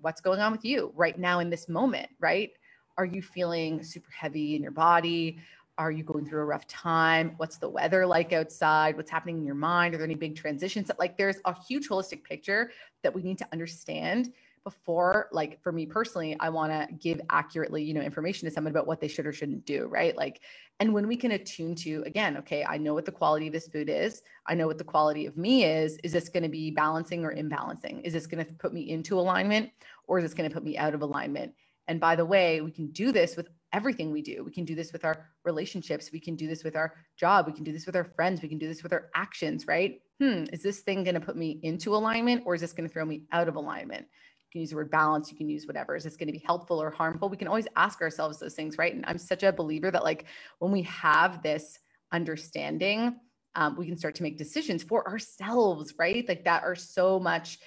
What's 0.00 0.22
going 0.22 0.40
on 0.40 0.52
with 0.52 0.64
you 0.64 0.90
right 0.96 1.18
now 1.18 1.40
in 1.40 1.50
this 1.50 1.68
moment, 1.68 2.08
right? 2.18 2.50
Are 2.96 3.04
you 3.04 3.20
feeling 3.20 3.84
super 3.84 4.10
heavy 4.10 4.56
in 4.56 4.62
your 4.62 4.72
body? 4.72 5.38
Are 5.78 5.90
you 5.90 6.04
going 6.04 6.26
through 6.26 6.40
a 6.40 6.44
rough 6.46 6.66
time? 6.66 7.34
What's 7.36 7.58
the 7.58 7.68
weather 7.68 8.06
like 8.06 8.32
outside? 8.32 8.96
What's 8.96 9.10
happening 9.10 9.38
in 9.38 9.44
your 9.44 9.54
mind? 9.54 9.94
Are 9.94 9.98
there 9.98 10.06
any 10.06 10.14
big 10.14 10.34
transitions? 10.34 10.90
Like 10.98 11.18
there's 11.18 11.36
a 11.44 11.54
huge 11.64 11.88
holistic 11.88 12.24
picture 12.24 12.70
that 13.02 13.14
we 13.14 13.22
need 13.22 13.38
to 13.38 13.48
understand 13.52 14.32
before 14.66 15.28
like 15.30 15.62
for 15.62 15.70
me 15.70 15.86
personally 15.86 16.36
i 16.40 16.48
want 16.48 16.72
to 16.72 16.92
give 16.96 17.20
accurately 17.30 17.84
you 17.84 17.94
know 17.94 18.00
information 18.00 18.48
to 18.48 18.52
someone 18.52 18.72
about 18.72 18.84
what 18.84 19.00
they 19.00 19.06
should 19.06 19.24
or 19.24 19.32
shouldn't 19.32 19.64
do 19.64 19.86
right 19.86 20.16
like 20.16 20.40
and 20.80 20.92
when 20.92 21.06
we 21.06 21.14
can 21.16 21.30
attune 21.30 21.72
to 21.72 22.02
again 22.04 22.36
okay 22.36 22.64
i 22.68 22.76
know 22.76 22.92
what 22.92 23.04
the 23.04 23.12
quality 23.12 23.46
of 23.46 23.52
this 23.52 23.68
food 23.68 23.88
is 23.88 24.22
i 24.48 24.56
know 24.56 24.66
what 24.66 24.76
the 24.76 24.82
quality 24.82 25.24
of 25.24 25.36
me 25.36 25.62
is 25.64 25.98
is 26.02 26.10
this 26.10 26.28
going 26.28 26.42
to 26.42 26.48
be 26.48 26.72
balancing 26.72 27.24
or 27.24 27.32
imbalancing 27.32 28.02
is 28.02 28.12
this 28.12 28.26
going 28.26 28.44
to 28.44 28.52
put 28.54 28.74
me 28.74 28.90
into 28.90 29.20
alignment 29.20 29.70
or 30.08 30.18
is 30.18 30.24
this 30.24 30.34
going 30.34 30.50
to 30.50 30.52
put 30.52 30.64
me 30.64 30.76
out 30.76 30.94
of 30.94 31.00
alignment 31.00 31.54
and 31.86 32.00
by 32.00 32.16
the 32.16 32.26
way 32.26 32.60
we 32.60 32.72
can 32.72 32.88
do 32.88 33.12
this 33.12 33.36
with 33.36 33.48
everything 33.72 34.10
we 34.10 34.22
do. 34.22 34.44
We 34.44 34.52
can 34.52 34.64
do 34.64 34.74
this 34.74 34.92
with 34.92 35.04
our 35.04 35.28
relationships. 35.44 36.10
We 36.12 36.20
can 36.20 36.36
do 36.36 36.46
this 36.46 36.64
with 36.64 36.76
our 36.76 36.94
job. 37.16 37.46
We 37.46 37.52
can 37.52 37.64
do 37.64 37.72
this 37.72 37.86
with 37.86 37.96
our 37.96 38.04
friends. 38.04 38.42
We 38.42 38.48
can 38.48 38.58
do 38.58 38.68
this 38.68 38.82
with 38.82 38.92
our 38.92 39.10
actions, 39.14 39.66
right? 39.66 40.00
Hmm, 40.20 40.44
is 40.52 40.62
this 40.62 40.80
thing 40.80 41.04
going 41.04 41.14
to 41.14 41.20
put 41.20 41.36
me 41.36 41.60
into 41.62 41.94
alignment 41.94 42.42
or 42.46 42.54
is 42.54 42.60
this 42.60 42.72
going 42.72 42.88
to 42.88 42.92
throw 42.92 43.04
me 43.04 43.24
out 43.32 43.48
of 43.48 43.56
alignment? 43.56 44.02
You 44.02 44.52
can 44.52 44.60
use 44.62 44.70
the 44.70 44.76
word 44.76 44.90
balance. 44.90 45.30
You 45.30 45.36
can 45.36 45.48
use 45.48 45.66
whatever. 45.66 45.96
Is 45.96 46.04
this 46.04 46.16
going 46.16 46.28
to 46.28 46.32
be 46.32 46.42
helpful 46.46 46.80
or 46.80 46.90
harmful? 46.90 47.28
We 47.28 47.36
can 47.36 47.48
always 47.48 47.68
ask 47.76 48.00
ourselves 48.00 48.38
those 48.38 48.54
things, 48.54 48.78
right? 48.78 48.94
And 48.94 49.04
I'm 49.06 49.18
such 49.18 49.42
a 49.42 49.52
believer 49.52 49.90
that, 49.90 50.04
like, 50.04 50.26
when 50.60 50.72
we 50.72 50.82
have 50.82 51.42
this 51.42 51.78
understanding, 52.12 53.16
um, 53.56 53.76
we 53.76 53.86
can 53.86 53.96
start 53.98 54.14
to 54.16 54.22
make 54.22 54.38
decisions 54.38 54.82
for 54.82 55.06
ourselves, 55.08 55.94
right? 55.98 56.26
Like, 56.28 56.44
that 56.44 56.62
are 56.62 56.76
so 56.76 57.18
much 57.18 57.58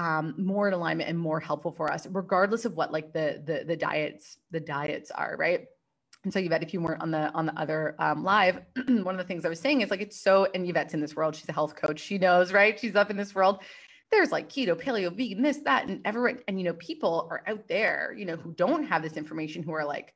um, 0.00 0.34
more 0.38 0.66
in 0.66 0.72
alignment 0.72 1.10
and 1.10 1.18
more 1.18 1.38
helpful 1.38 1.72
for 1.72 1.92
us, 1.92 2.06
regardless 2.10 2.64
of 2.64 2.74
what 2.74 2.90
like 2.90 3.12
the 3.12 3.42
the 3.44 3.64
the 3.66 3.76
diets 3.76 4.38
the 4.50 4.58
diets 4.58 5.10
are, 5.10 5.36
right? 5.38 5.66
And 6.24 6.32
so 6.32 6.40
Yvette, 6.40 6.62
if 6.62 6.72
you 6.72 6.80
weren't 6.80 7.02
on 7.02 7.10
the 7.10 7.30
on 7.34 7.44
the 7.44 7.60
other 7.60 7.96
um, 7.98 8.24
live, 8.24 8.60
one 8.88 9.14
of 9.14 9.18
the 9.18 9.24
things 9.24 9.44
I 9.44 9.50
was 9.50 9.60
saying 9.60 9.82
is 9.82 9.90
like 9.90 10.00
it's 10.00 10.18
so 10.18 10.46
and 10.54 10.66
Yvette's 10.66 10.94
in 10.94 11.00
this 11.02 11.14
world. 11.14 11.36
She's 11.36 11.48
a 11.50 11.52
health 11.52 11.76
coach. 11.76 12.00
She 12.00 12.16
knows, 12.16 12.50
right? 12.50 12.80
She's 12.80 12.96
up 12.96 13.10
in 13.10 13.18
this 13.18 13.34
world. 13.34 13.60
There's 14.10 14.32
like 14.32 14.48
keto, 14.48 14.74
paleo, 14.74 15.14
vegan, 15.14 15.42
this, 15.42 15.58
that, 15.58 15.86
and 15.86 16.00
everyone. 16.06 16.38
And 16.48 16.58
you 16.58 16.64
know, 16.64 16.72
people 16.74 17.28
are 17.30 17.42
out 17.46 17.68
there, 17.68 18.14
you 18.16 18.24
know, 18.24 18.36
who 18.36 18.54
don't 18.54 18.84
have 18.84 19.02
this 19.02 19.18
information, 19.18 19.62
who 19.62 19.72
are 19.72 19.84
like, 19.84 20.14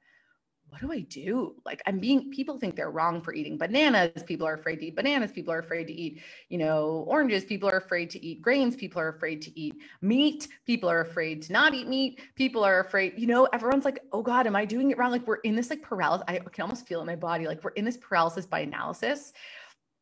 what 0.75 0.81
do 0.81 0.93
I 0.93 1.01
do? 1.03 1.55
Like 1.65 1.81
I'm 1.87 2.01
being 2.01 2.33
people 2.33 2.59
think 2.59 2.75
they're 2.75 2.91
wrong 2.91 3.23
for 3.23 3.33
eating 3.33 3.57
bananas. 3.57 4.25
People 4.25 4.45
are 4.45 4.55
afraid 4.55 4.81
to 4.81 4.87
eat 4.87 4.97
bananas. 4.97 5.31
People 5.31 5.53
are 5.53 5.61
afraid 5.61 5.87
to 5.87 5.93
eat, 5.93 6.21
you 6.49 6.59
know, 6.59 7.05
oranges. 7.07 7.45
People 7.45 7.69
are 7.69 7.77
afraid 7.77 8.11
to 8.11 8.25
eat 8.25 8.43
grains. 8.43 8.75
People 8.75 9.01
are 9.01 9.11
afraid 9.11 9.41
to 9.43 9.57
eat 9.59 9.77
meat. 10.03 10.49
People 10.67 10.91
are 10.91 11.01
afraid 11.01 11.43
to 11.43 11.53
not 11.53 11.75
eat 11.75 11.87
meat. 11.87 12.21
People 12.35 12.65
are 12.65 12.81
afraid, 12.81 13.15
you 13.17 13.29
know, 13.29 13.45
everyone's 13.53 13.85
like, 13.85 14.01
oh 14.13 14.21
God, 14.21 14.49
am 14.49 14.57
I 14.57 14.65
doing 14.65 14.91
it 14.91 14.99
wrong? 14.99 15.13
Like 15.13 15.27
we're 15.29 15.37
in 15.37 15.55
this 15.55 15.71
like 15.71 15.83
paralysis. 15.83 16.25
I 16.27 16.39
can 16.39 16.63
almost 16.63 16.89
feel 16.89 17.01
in 17.01 17.07
my 17.07 17.15
body. 17.15 17.47
Like 17.47 17.63
we're 17.63 17.71
in 17.71 17.85
this 17.85 17.97
paralysis 17.97 18.45
by 18.45 18.61
analysis. 18.61 19.33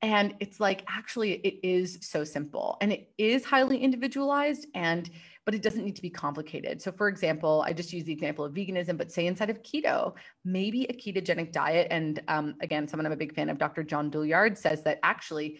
And 0.00 0.34
it's 0.40 0.58
like, 0.58 0.84
actually, 0.88 1.34
it 1.34 1.60
is 1.62 1.98
so 2.00 2.24
simple 2.24 2.76
and 2.80 2.92
it 2.92 3.12
is 3.18 3.44
highly 3.44 3.78
individualized. 3.78 4.66
And 4.74 5.08
but 5.44 5.54
it 5.54 5.62
doesn't 5.62 5.84
need 5.84 5.96
to 5.96 6.02
be 6.02 6.10
complicated. 6.10 6.80
So, 6.80 6.92
for 6.92 7.08
example, 7.08 7.64
I 7.66 7.72
just 7.72 7.92
use 7.92 8.04
the 8.04 8.12
example 8.12 8.44
of 8.44 8.54
veganism, 8.54 8.96
but 8.96 9.10
say 9.10 9.26
inside 9.26 9.50
of 9.50 9.62
keto, 9.62 10.14
maybe 10.44 10.84
a 10.84 10.92
ketogenic 10.92 11.52
diet. 11.52 11.88
And 11.90 12.22
um, 12.28 12.54
again, 12.60 12.86
someone 12.86 13.06
I'm 13.06 13.12
a 13.12 13.16
big 13.16 13.34
fan 13.34 13.48
of, 13.48 13.58
Dr. 13.58 13.82
John 13.82 14.10
Douillard, 14.10 14.56
says 14.56 14.82
that 14.84 15.00
actually 15.02 15.58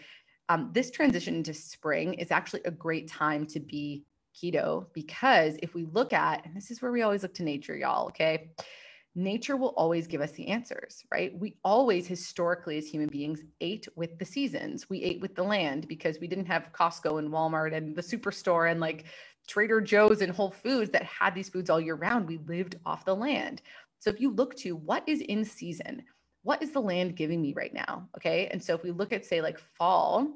um, 0.49 0.71
this 0.73 0.91
transition 0.91 1.35
into 1.37 1.55
spring 1.55 2.15
is 2.15 2.31
actually 2.31 2.63
a 2.65 2.71
great 2.71 3.09
time 3.09 3.47
to 3.47 3.61
be 3.61 4.05
keto 4.41 4.87
because 4.93 5.57
if 5.63 5.75
we 5.75 5.87
look 5.93 6.13
at, 6.13 6.45
and 6.45 6.57
this 6.57 6.71
is 6.71 6.81
where 6.81 6.93
we 6.93 7.03
always 7.03 7.23
look 7.23 7.35
to 7.35 7.43
nature, 7.43 7.77
y'all, 7.77 8.09
okay? 8.09 8.51
nature 9.15 9.57
will 9.57 9.75
always 9.77 10.07
give 10.07 10.21
us 10.21 10.33
the 10.33 10.49
answers, 10.49 11.05
right? 11.13 11.39
We 11.39 11.57
always 11.65 12.07
historically 12.07 12.79
as 12.79 12.87
human 12.87 13.09
beings 13.09 13.43
ate 13.61 13.87
with 13.95 14.19
the 14.19 14.25
seasons. 14.25 14.89
We 14.89 15.03
ate 15.03 15.21
with 15.21 15.35
the 15.35 15.43
land 15.43 15.87
because 15.87 16.19
we 16.21 16.27
didn't 16.27 16.47
have 16.47 16.71
Costco 16.73 17.19
and 17.19 17.31
Walmart 17.31 17.75
and 17.75 17.95
the 17.95 18.03
superstore 18.03 18.71
and 18.71 18.81
like 18.81 19.05
Trader 19.49 19.81
Joe's 19.81 20.23
and 20.23 20.33
Whole 20.33 20.51
Foods 20.51 20.91
that 20.91 21.05
had 21.05 21.35
these 21.35 21.49
foods 21.49 21.71
all 21.71 21.81
year 21.81 21.95
round. 21.95 22.29
We 22.29 22.39
lived 22.47 22.77
off 22.87 23.05
the 23.05 23.15
land. 23.15 23.63
So 23.99 24.11
if 24.11 24.21
you 24.21 24.31
look 24.31 24.57
to 24.59 24.77
what 24.77 25.09
is 25.09 25.21
in 25.21 25.45
season, 25.45 26.03
what 26.43 26.63
is 26.63 26.73
the 26.73 26.81
land 26.81 27.17
giving 27.17 27.41
me 27.41 27.55
right 27.55 27.73
now? 27.73 28.09
Okay. 28.17 28.49
And 28.49 28.63
so 28.63 28.75
if 28.75 28.83
we 28.83 28.91
look 28.91 29.13
at, 29.13 29.25
say, 29.25 29.41
like 29.41 29.59
fall, 29.79 30.29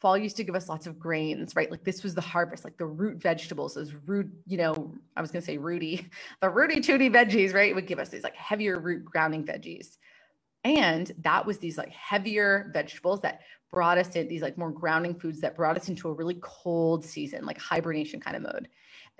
fall 0.00 0.16
used 0.18 0.36
to 0.36 0.44
give 0.44 0.54
us 0.54 0.68
lots 0.68 0.86
of 0.86 0.98
grains, 0.98 1.56
right? 1.56 1.70
Like 1.70 1.84
this 1.84 2.02
was 2.02 2.14
the 2.14 2.20
harvest, 2.20 2.64
like 2.64 2.76
the 2.76 2.86
root 2.86 3.20
vegetables, 3.20 3.74
those 3.74 3.94
root, 4.06 4.30
you 4.46 4.58
know, 4.58 4.94
I 5.16 5.20
was 5.20 5.30
going 5.30 5.42
to 5.42 5.46
say 5.46 5.58
rooty, 5.58 6.08
the 6.42 6.50
rooty 6.50 6.80
tooty 6.80 7.10
veggies, 7.10 7.54
right? 7.54 7.70
It 7.70 7.74
would 7.74 7.86
give 7.86 7.98
us 7.98 8.10
these 8.10 8.22
like 8.22 8.36
heavier 8.36 8.78
root 8.78 9.04
grounding 9.04 9.44
veggies. 9.44 9.96
And 10.64 11.10
that 11.22 11.46
was 11.46 11.58
these 11.58 11.78
like 11.78 11.90
heavier 11.90 12.70
vegetables 12.72 13.20
that 13.22 13.40
brought 13.78 13.96
us 13.96 14.16
in 14.16 14.26
these 14.26 14.42
like 14.42 14.58
more 14.58 14.72
grounding 14.72 15.14
foods 15.14 15.40
that 15.40 15.54
brought 15.54 15.76
us 15.76 15.88
into 15.88 16.08
a 16.08 16.12
really 16.12 16.36
cold 16.40 17.04
season, 17.04 17.46
like 17.46 17.56
hibernation 17.58 18.18
kind 18.18 18.34
of 18.34 18.42
mode. 18.42 18.66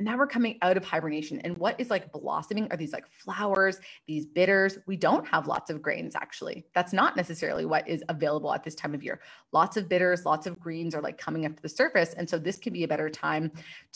And 0.01 0.05
now 0.05 0.18
we're 0.18 0.27
coming 0.27 0.59
out 0.62 0.77
of 0.77 0.85
hibernation. 0.85 1.40
And 1.42 1.57
what 1.59 1.81
is 1.81 1.90
like 1.90 2.11
blossoming 2.11 2.66
are 2.73 2.77
these 2.77 2.92
like 2.92 3.07
flowers, 3.09 3.79
these 4.09 4.27
bitters. 4.27 4.77
We 4.88 4.97
don't 4.97 5.25
have 5.29 5.47
lots 5.47 5.71
of 5.71 5.81
grains, 5.81 6.16
actually. 6.16 6.66
That's 6.75 6.92
not 6.92 7.16
necessarily 7.16 7.66
what 7.66 7.88
is 7.88 8.03
available 8.09 8.53
at 8.53 8.64
this 8.64 8.75
time 8.75 8.94
of 8.94 9.05
year. 9.05 9.21
Lots 9.53 9.77
of 9.77 9.88
bitters, 9.88 10.25
lots 10.25 10.49
of 10.49 10.59
greens 10.59 10.92
are 10.92 11.03
like 11.03 11.18
coming 11.18 11.47
up 11.47 11.55
to 11.55 11.62
the 11.62 11.68
surface. 11.68 12.14
And 12.14 12.29
so 12.29 12.37
this 12.37 12.59
can 12.59 12.73
be 12.73 12.83
a 12.83 12.88
better 12.88 13.09
time 13.09 13.53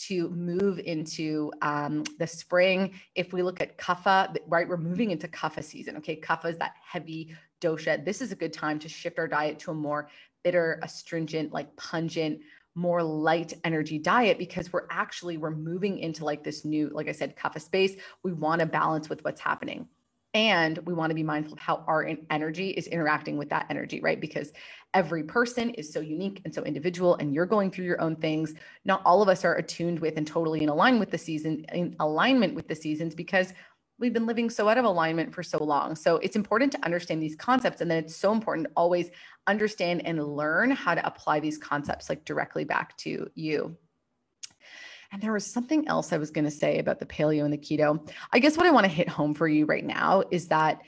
to 0.09 0.29
move 0.31 0.79
into 0.79 1.51
um, 1.61 2.05
the 2.21 2.27
spring. 2.29 2.95
If 3.17 3.33
we 3.33 3.43
look 3.43 3.61
at 3.61 3.79
kapha, 3.79 4.37
right, 4.47 4.69
we're 4.69 4.77
moving 4.77 5.11
into 5.11 5.27
kapha 5.27 5.65
season. 5.65 5.97
Okay. 5.97 6.21
Kapha 6.21 6.51
is 6.51 6.59
that 6.59 6.75
heavy 6.89 7.35
dosha. 7.63 8.05
This 8.05 8.21
is 8.21 8.33
a 8.33 8.37
good 8.37 8.53
time 8.53 8.79
to 8.81 8.89
shift 8.89 9.19
our 9.19 9.29
diet 9.29 9.59
to 9.61 9.71
a 9.71 9.75
more 9.75 10.09
bitter, 10.43 10.81
astringent, 10.83 11.53
like 11.53 11.75
pungent, 11.77 12.41
more 12.75 13.03
light 13.03 13.53
energy 13.65 13.99
diet 13.99 14.39
because 14.39 14.73
we're 14.73 14.87
actually 14.91 15.37
we're 15.37 15.51
moving 15.51 15.99
into 15.99 16.25
like 16.25 16.43
this 16.43 16.65
new 16.65 16.89
like 16.95 17.09
i 17.09 17.13
said 17.13 17.37
kapha 17.37 17.61
space. 17.61 17.95
We 18.23 18.33
want 18.33 18.61
to 18.61 18.67
balance 18.67 19.09
with 19.09 19.23
what's 19.25 19.41
happening. 19.41 19.89
And 20.35 20.79
we 20.87 20.95
want 20.95 21.11
to 21.11 21.15
be 21.15 21.23
mindful 21.23 21.53
of 21.53 21.59
how 21.59 21.85
our 21.87 22.11
energy 22.31 22.71
is 22.71 22.87
interacting 22.87 23.37
with 23.37 23.51
that 23.51 23.67
energy 23.69 24.01
right? 24.01 24.19
Because 24.19 24.53
every 24.95 25.23
person 25.23 25.71
is 25.71 25.93
so 25.93 26.01
unique 26.01 26.41
and 26.47 26.55
so 26.55 26.63
individual 26.63 27.17
and 27.17 27.35
you're 27.35 27.45
going 27.45 27.71
through 27.71 27.85
your 27.85 28.01
own 28.01 28.17
things. 28.17 28.55
Not 28.87 29.03
all 29.05 29.21
of 29.21 29.29
us 29.29 29.45
are 29.45 29.57
attuned 29.57 30.01
with 30.01 30.17
and 30.17 30.27
totally 30.27 30.63
in 30.63 30.71
alignment 30.71 31.01
with 31.01 31.11
the 31.11 31.19
season 31.19 31.67
in 31.75 31.95
alignment 32.01 32.55
with 32.55 32.67
the 32.67 32.75
seasons 32.75 33.15
because 33.15 33.53
we've 34.03 34.13
been 34.13 34.27
living 34.27 34.51
so 34.51 34.69
out 34.69 34.77
of 34.77 34.85
alignment 34.85 35.33
for 35.33 35.45
so 35.45 35.63
long. 35.63 35.95
So 35.95 36.17
it's 36.17 36.35
important 36.35 36.73
to 36.73 36.85
understand 36.85 37.23
these 37.23 37.37
concepts. 37.37 37.81
And 37.81 37.89
then 37.89 37.99
it's 37.99 38.17
so 38.17 38.33
important 38.33 38.67
to 38.67 38.73
always 38.77 39.11
understand 39.47 40.05
and 40.05 40.23
learn 40.23 40.73
how 40.73 40.97
to 40.97 41.07
apply 41.07 41.39
these 41.39 41.57
concepts 41.57 42.11
like 42.11 42.25
directly 42.25 42.65
back 42.65 42.97
to 42.99 43.31
you. 43.37 43.77
And 45.13 45.23
there 45.23 45.33
was 45.33 45.47
something 45.47 45.87
else 45.87 46.13
I 46.13 46.19
was 46.19 46.33
going 46.33 46.47
to 46.47 46.51
say 46.51 46.81
about 46.81 46.99
the 46.99 47.07
paleo 47.07 47.45
and 47.45 47.53
the 47.53 47.59
keto. 47.59 48.11
I 48.33 48.41
guess 48.41 48.57
what 48.57 48.67
I 48.67 48.73
want 48.73 48.85
to 48.85 48.93
hit 48.93 49.09
home 49.09 49.35
for 49.35 49.47
you 49.47 49.67
right 49.67 49.85
now 49.85 50.25
is 50.33 50.49
that 50.49 50.81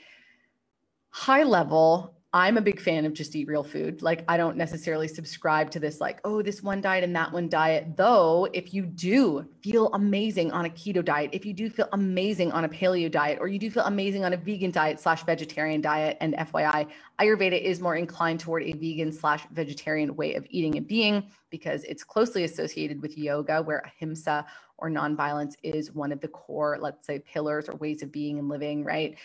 high 1.09 1.43
level, 1.43 2.14
I'm 2.35 2.57
a 2.57 2.61
big 2.61 2.81
fan 2.81 3.05
of 3.05 3.13
just 3.13 3.33
eat 3.33 3.47
real 3.47 3.63
food. 3.63 4.01
Like, 4.01 4.25
I 4.27 4.35
don't 4.35 4.57
necessarily 4.57 5.07
subscribe 5.07 5.71
to 5.71 5.79
this, 5.79 6.01
like, 6.01 6.19
oh, 6.25 6.41
this 6.41 6.61
one 6.61 6.81
diet 6.81 7.01
and 7.05 7.15
that 7.15 7.31
one 7.31 7.47
diet. 7.47 7.95
Though, 7.95 8.49
if 8.51 8.73
you 8.73 8.85
do 8.85 9.47
feel 9.63 9.89
amazing 9.93 10.51
on 10.51 10.65
a 10.65 10.69
keto 10.69 11.03
diet, 11.03 11.29
if 11.31 11.45
you 11.45 11.53
do 11.53 11.69
feel 11.69 11.87
amazing 11.93 12.51
on 12.51 12.65
a 12.65 12.69
paleo 12.69 13.09
diet, 13.09 13.37
or 13.39 13.47
you 13.47 13.57
do 13.57 13.71
feel 13.71 13.85
amazing 13.85 14.25
on 14.25 14.33
a 14.33 14.37
vegan 14.37 14.69
diet 14.69 14.99
slash 14.99 15.23
vegetarian 15.23 15.79
diet, 15.79 16.17
and 16.19 16.33
FYI, 16.33 16.89
Ayurveda 17.21 17.57
is 17.57 17.79
more 17.79 17.95
inclined 17.95 18.41
toward 18.41 18.63
a 18.63 18.73
vegan 18.73 19.13
slash 19.13 19.47
vegetarian 19.53 20.13
way 20.17 20.33
of 20.33 20.45
eating 20.49 20.75
and 20.75 20.85
being 20.85 21.23
because 21.49 21.85
it's 21.85 22.03
closely 22.03 22.43
associated 22.43 23.01
with 23.01 23.17
yoga, 23.17 23.61
where 23.61 23.81
ahimsa 23.85 24.45
or 24.77 24.89
nonviolence 24.89 25.53
is 25.63 25.93
one 25.93 26.11
of 26.11 26.19
the 26.19 26.27
core, 26.27 26.77
let's 26.81 27.07
say, 27.07 27.19
pillars 27.19 27.69
or 27.69 27.77
ways 27.77 28.03
of 28.03 28.11
being 28.11 28.39
and 28.39 28.49
living, 28.49 28.83
right? 28.83 29.15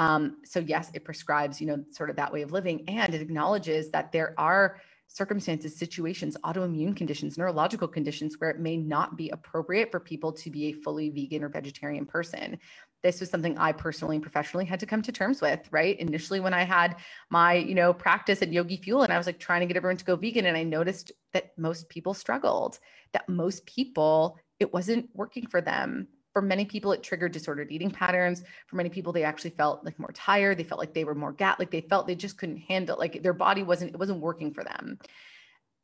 Um, 0.00 0.38
so 0.44 0.60
yes, 0.60 0.90
it 0.94 1.04
prescribes, 1.04 1.60
you 1.60 1.66
know, 1.66 1.84
sort 1.90 2.08
of 2.08 2.16
that 2.16 2.32
way 2.32 2.40
of 2.40 2.52
living, 2.52 2.88
and 2.88 3.14
it 3.14 3.20
acknowledges 3.20 3.90
that 3.90 4.10
there 4.10 4.34
are 4.38 4.80
circumstances, 5.08 5.76
situations, 5.76 6.36
autoimmune 6.42 6.96
conditions, 6.96 7.36
neurological 7.36 7.86
conditions 7.86 8.36
where 8.38 8.48
it 8.48 8.60
may 8.60 8.76
not 8.76 9.16
be 9.16 9.28
appropriate 9.28 9.90
for 9.90 10.00
people 10.00 10.32
to 10.32 10.50
be 10.50 10.66
a 10.66 10.72
fully 10.72 11.10
vegan 11.10 11.44
or 11.44 11.50
vegetarian 11.50 12.06
person. 12.06 12.58
This 13.02 13.20
was 13.20 13.28
something 13.28 13.58
I 13.58 13.72
personally 13.72 14.16
and 14.16 14.22
professionally 14.22 14.64
had 14.64 14.80
to 14.80 14.86
come 14.86 15.02
to 15.02 15.12
terms 15.12 15.42
with, 15.42 15.60
right? 15.70 15.98
Initially, 15.98 16.40
when 16.40 16.54
I 16.54 16.62
had 16.62 16.96
my, 17.28 17.54
you 17.54 17.74
know, 17.74 17.92
practice 17.92 18.40
at 18.40 18.52
Yogi 18.52 18.78
Fuel 18.78 19.02
and 19.02 19.12
I 19.12 19.18
was 19.18 19.26
like 19.26 19.38
trying 19.38 19.60
to 19.60 19.66
get 19.66 19.76
everyone 19.76 19.98
to 19.98 20.04
go 20.04 20.16
vegan, 20.16 20.46
and 20.46 20.56
I 20.56 20.62
noticed 20.62 21.12
that 21.34 21.52
most 21.58 21.90
people 21.90 22.14
struggled, 22.14 22.78
that 23.12 23.28
most 23.28 23.66
people, 23.66 24.38
it 24.60 24.72
wasn't 24.72 25.10
working 25.12 25.46
for 25.46 25.60
them 25.60 26.08
for 26.32 26.42
many 26.42 26.64
people 26.64 26.92
it 26.92 27.02
triggered 27.02 27.32
disordered 27.32 27.70
eating 27.70 27.90
patterns. 27.90 28.42
For 28.66 28.76
many 28.76 28.88
people 28.88 29.12
they 29.12 29.24
actually 29.24 29.50
felt 29.50 29.84
like 29.84 29.98
more 29.98 30.12
tired. 30.12 30.58
They 30.58 30.64
felt 30.64 30.80
like 30.80 30.94
they 30.94 31.04
were 31.04 31.14
more 31.14 31.32
gat 31.32 31.58
like 31.58 31.70
they 31.70 31.80
felt 31.80 32.06
they 32.06 32.14
just 32.14 32.38
couldn't 32.38 32.58
handle 32.58 32.96
like 32.98 33.22
their 33.22 33.32
body 33.32 33.62
wasn't 33.62 33.94
it 33.94 33.98
wasn't 33.98 34.20
working 34.20 34.52
for 34.52 34.64
them. 34.64 34.98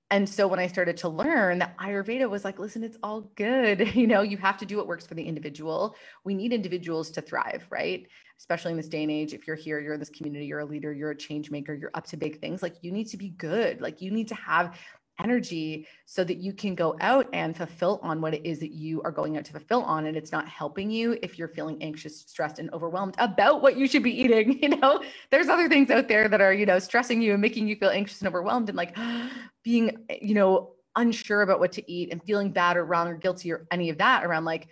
And 0.09 0.29
so 0.29 0.47
when 0.47 0.61
i 0.61 0.69
started 0.69 0.97
to 0.99 1.09
learn 1.09 1.59
that 1.59 1.77
ayurveda 1.79 2.31
was 2.31 2.45
like 2.45 2.61
listen 2.61 2.85
it's 2.85 2.99
all 3.03 3.23
good. 3.35 3.81
You 3.97 4.07
know 4.07 4.23
you 4.23 4.37
have 4.37 4.59
to 4.59 4.67
do 4.67 4.77
what 4.77 4.87
works 4.87 5.07
for 5.07 5.15
the 5.15 5.25
individual. 5.25 5.97
We 6.25 6.35
need 6.35 6.53
individuals 6.53 7.11
to 7.13 7.21
thrive 7.21 7.67
right? 7.71 8.07
Especially 8.39 8.71
in 8.71 8.77
this 8.77 8.89
day 8.89 9.03
and 9.03 9.11
age 9.11 9.35
if 9.35 9.47
you're 9.47 9.57
here 9.57 9.81
you're 9.81 9.95
in 9.95 10.01
this 10.01 10.11
community 10.11 10.47
you're 10.47 10.61
a 10.61 10.65
leader 10.65 10.93
you're 10.93 11.11
a 11.11 11.17
change 11.17 11.51
maker 11.51 11.75
you're 11.75 11.91
up 11.95 12.07
to 12.09 12.17
big 12.17 12.41
things 12.41 12.63
like 12.63 12.77
you 12.83 12.93
need 12.93 13.09
to 13.09 13.17
be 13.17 13.31
good. 13.31 13.81
Like 13.81 14.01
you 14.01 14.13
need 14.13 14.29
to 14.29 14.37
have 14.37 14.79
energy 15.19 15.87
so 16.05 16.23
that 16.25 16.37
you 16.37 16.53
can 16.53 16.75
go 16.75 16.97
out 17.01 17.29
and 17.33 17.57
fulfill 17.57 17.99
on 18.03 18.21
what 18.21 18.35
it 18.35 18.45
is 18.45 18.59
that 18.61 18.73
you 18.73 19.01
are 19.03 19.11
going 19.11 19.37
out 19.37 19.45
to 19.45 19.53
fulfill 19.53 19.83
on 19.83 20.07
and 20.07 20.17
it's 20.17 20.33
not 20.33 20.49
helping 20.49 20.91
you 20.91 21.19
if 21.23 21.39
you're 21.39 21.49
feeling 21.49 21.83
anxious 21.83 22.21
stressed 22.21 22.59
and 22.59 22.73
overwhelmed 22.73 23.15
about 23.19 23.63
what 23.63 23.77
you 23.77 23.87
should 23.87 24.03
be 24.03 24.21
eating 24.21 24.59
you 24.63 24.69
know 24.69 25.03
there's 25.31 25.49
other 25.49 25.69
things 25.69 25.91
out 25.91 26.09
there 26.09 26.29
that 26.29 26.41
are 26.41 26.53
you 26.53 26.67
know 26.67 26.79
stressing 26.79 27.23
you 27.23 27.33
and 27.33 27.43
making 27.43 27.67
you 27.67 27.77
feel 27.77 27.91
anxious 27.91 28.21
and 28.21 28.29
overwhelmed 28.29 28.69
and 28.69 28.77
like 28.77 28.97
being 29.65 30.07
you 30.21 30.35
know 30.35 30.73
unsure 30.97 31.43
about 31.43 31.61
what 31.61 31.73
to 31.73 31.93
eat 31.93 32.11
and 32.11 32.23
feeling 32.25 32.51
bad 32.51 32.77
or 32.77 32.85
wrong 32.85 33.09
or 33.09 33.15
guilty 33.15 33.53
or 33.53 33.67
any 33.71 33.91
of 33.91 33.99
that 33.99 34.25
around 34.25 34.45
like 34.45 34.69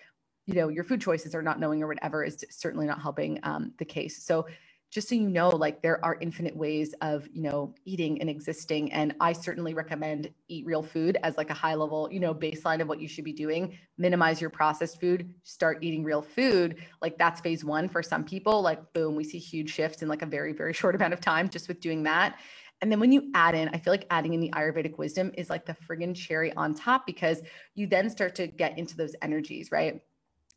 you 0.47 0.55
know, 0.55 0.69
your 0.69 0.85
food 0.85 1.01
choices 1.01 1.35
or 1.35 1.43
not 1.43 1.59
knowing 1.59 1.83
or 1.83 1.87
whatever 1.87 2.23
is 2.23 2.45
certainly 2.51 2.87
not 2.87 3.01
helping 3.01 3.41
um, 3.43 3.73
the 3.79 3.85
case. 3.85 4.23
So 4.25 4.47
just 4.95 5.09
so 5.09 5.17
you 5.17 5.29
know, 5.29 5.49
like 5.49 5.83
there 5.83 6.03
are 6.05 6.17
infinite 6.21 6.57
ways 6.57 6.95
of, 7.01 7.27
you 7.33 7.43
know, 7.43 7.75
eating 7.85 8.21
and 8.21 8.31
existing. 8.31 8.93
And 8.93 9.13
I 9.21 9.33
certainly 9.33 9.75
recommend 9.75 10.31
eat 10.47 10.65
real 10.65 10.85
food 10.85 11.19
as 11.25 11.37
like 11.37 11.51
a 11.51 11.55
high 11.55 11.75
level, 11.75 12.09
you 12.13 12.21
know, 12.21 12.33
baseline 12.33 12.81
of 12.81 12.87
what 12.87 13.01
you 13.01 13.09
should 13.09 13.25
be 13.25 13.33
doing. 13.33 13.77
Minimize 13.99 14.41
your 14.41 14.51
processed 14.51 15.01
food, 15.01 15.35
start 15.43 15.79
eating 15.83 16.05
real 16.05 16.23
food. 16.23 16.77
Like 17.03 17.19
that's 17.19 17.41
phase 17.41 17.65
one 17.65 17.89
for 17.89 18.05
some 18.05 18.23
people. 18.23 18.63
Like, 18.63 18.93
boom, 18.93 19.17
we 19.17 19.25
see 19.25 19.39
huge 19.39 19.75
shifts 19.75 20.01
in 20.01 20.09
like 20.09 20.23
a 20.23 20.27
very, 20.27 20.53
very 20.53 20.73
short 20.81 20.95
amount 20.95 21.13
of 21.13 21.21
time 21.21 21.49
just 21.49 21.67
with 21.67 21.81
doing 21.81 22.05
that. 22.05 22.39
And 22.81 22.93
then 22.93 23.01
when 23.01 23.11
you 23.11 23.33
add 23.35 23.57
in, 23.57 23.71
I 23.71 23.79
feel 23.79 23.93
like 23.93 24.07
adding 24.11 24.33
in 24.35 24.41
the 24.41 24.51
Ayurvedic 24.51 24.97
wisdom 24.97 25.33
is 25.37 25.51
like 25.51 25.67
the 25.67 25.75
friggin' 25.89 26.15
cherry 26.15 26.53
on 26.55 26.73
top 26.73 27.05
because 27.05 27.41
you 27.75 27.89
then 27.89 28.11
start 28.11 28.37
to 28.37 28.47
get 28.47 28.79
into 28.79 28.97
those 28.97 29.17
energies, 29.23 29.73
right? 29.73 30.03